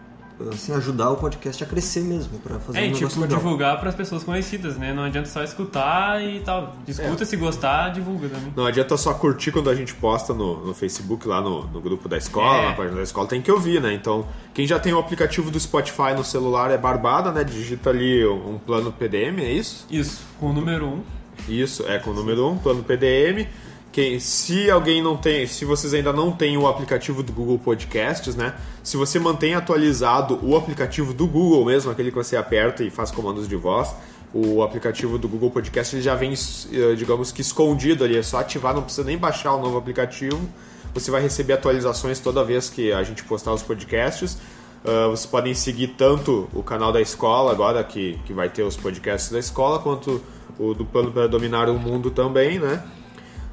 [0.51, 3.37] assim ajudar o podcast a crescer mesmo para fazer É, um negócio tipo, legal.
[3.37, 4.93] divulgar para as pessoas conhecidas, né?
[4.93, 6.75] Não adianta só escutar e tal.
[6.87, 7.25] Escuta É.
[7.25, 8.53] se gostar, divulga também.
[8.55, 12.09] Não adianta só curtir quando a gente posta no, no Facebook, lá no, no grupo
[12.09, 12.69] da escola, É.
[12.69, 13.93] na página da escola, tem que ouvir, né?
[13.93, 17.43] Então, quem já tem o aplicativo do Spotify no celular é barbada, né?
[17.43, 19.85] Digita ali um plano PDM, é isso?
[19.89, 21.01] Isso, com o número um.
[21.49, 23.47] Isso, é com o número 1, um, plano PDM.
[23.95, 28.35] Quem, se alguém não tem, se vocês ainda não têm o aplicativo do Google Podcasts,
[28.35, 28.53] né?
[28.84, 33.09] Se você mantém atualizado o aplicativo do Google mesmo, aquele que você aperta e faz
[33.09, 33.95] comandos de voz,
[34.34, 38.39] o aplicativo do Google Podcast ele já vem, eh, digamos que escondido ali, é só
[38.39, 40.41] ativar, não precisa nem baixar o novo aplicativo.
[40.93, 44.34] Você vai receber atualizações toda vez que a gente postar os podcasts.
[44.84, 48.76] Uh, vocês podem seguir tanto o canal da escola, agora que, que vai ter os
[48.76, 50.22] podcasts da escola, quanto
[50.59, 52.84] o do Plano para Dominar o Mundo também, né?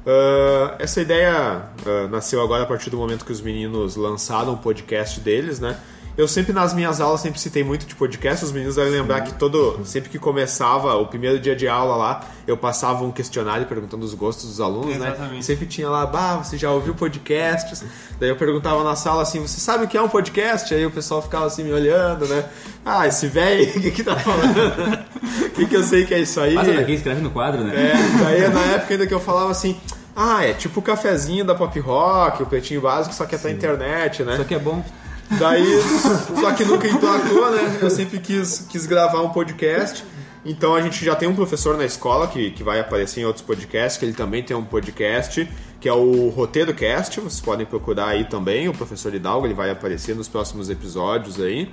[0.05, 4.57] Uh, essa ideia uh, nasceu agora a partir do momento que os meninos lançaram o
[4.57, 5.77] podcast deles, né?
[6.15, 9.33] Eu sempre nas minhas aulas sempre citei muito de podcast, os meninos devem lembrar que
[9.33, 14.05] todo sempre que começava o primeiro dia de aula lá, eu passava um questionário perguntando
[14.05, 15.07] os gostos dos alunos, né?
[15.07, 15.39] Exatamente.
[15.39, 17.83] E sempre tinha lá, bah, você já ouviu podcasts?
[18.19, 20.71] Daí eu perguntava na sala assim, você sabe o que é um podcast?
[20.71, 22.45] Aí o pessoal ficava assim me olhando, né?
[22.85, 25.13] Ah, esse velho, o que que tá falando?
[25.23, 26.53] O que que eu sei que é isso aí?
[26.55, 27.73] Mas é quem escreve no quadro, né?
[27.75, 29.79] É, daí na época ainda que eu falava assim,
[30.15, 33.51] ah, é tipo o cafezinho da Pop Rock, o pretinho básico, só que é pra
[33.51, 34.33] internet, né?
[34.33, 34.83] Isso aqui é bom.
[35.39, 35.81] Daí,
[36.39, 37.79] só que nunca emplacou, né?
[37.81, 40.03] Eu sempre quis, quis gravar um podcast.
[40.45, 43.43] Então a gente já tem um professor na escola que, que vai aparecer em outros
[43.43, 45.49] podcasts, que ele também tem um podcast,
[45.79, 47.19] que é o Roteiro Cast.
[47.19, 51.69] Vocês podem procurar aí também, o professor Hidalgo, ele vai aparecer nos próximos episódios aí.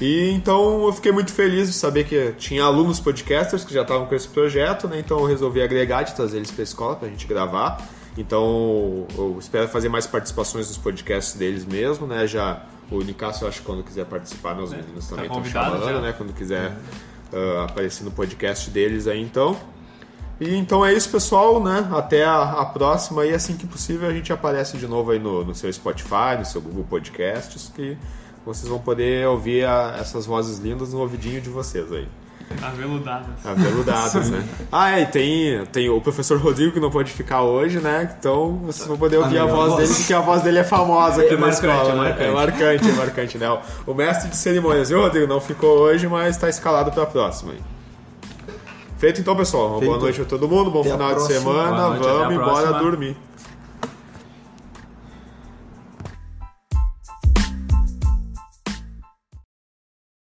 [0.00, 4.06] E então eu fiquei muito feliz de saber que tinha alunos podcasters que já estavam
[4.06, 4.98] com esse projeto, né?
[4.98, 7.80] Então eu resolvi agregar e trazer eles para a escola para a gente gravar.
[8.18, 12.26] Então eu espero fazer mais participações nos podcasts deles mesmo, né?
[12.26, 15.36] Já o Nicasso, eu acho que quando quiser participar, né, os meninos tá também estão
[15.36, 16.00] convidado chamando, já.
[16.00, 16.14] né?
[16.16, 16.76] Quando quiser
[17.32, 19.56] ah, aparecer no podcast deles aí, então.
[20.40, 21.88] E então é isso, pessoal, né?
[21.92, 25.44] Até a, a próxima e assim que possível a gente aparece de novo aí no,
[25.44, 27.96] no seu Spotify, no seu Google Podcasts, que
[28.44, 32.06] vocês vão poder ouvir a- essas vozes lindas no ouvidinho de vocês aí.
[32.62, 33.26] Aveludadas.
[33.44, 34.44] Aveludadas, né?
[34.70, 38.14] Ah, é, e tem, tem o professor Rodrigo que não pode ficar hoje, né?
[38.18, 39.82] Então vocês vão poder ouvir a, melhor voz, voz.
[39.88, 41.88] dele, porque a voz dele é famosa aqui É na marcante, escola.
[41.90, 41.96] é né?
[41.96, 42.22] marcante.
[42.22, 43.58] É marcante, é marcante, né?
[43.86, 45.26] O- mestre de cerimônias, viu, Rodrigo?
[45.26, 47.60] Não ficou hoje, mas tá escalado pra próxima aí.
[48.98, 49.64] Feito então, pessoal.
[49.70, 50.02] Uma boa Feito.
[50.02, 51.70] noite a todo mundo, bom Até a final de semana.
[51.70, 52.78] Boa a Vamos embora próxima.
[52.78, 53.16] dormir.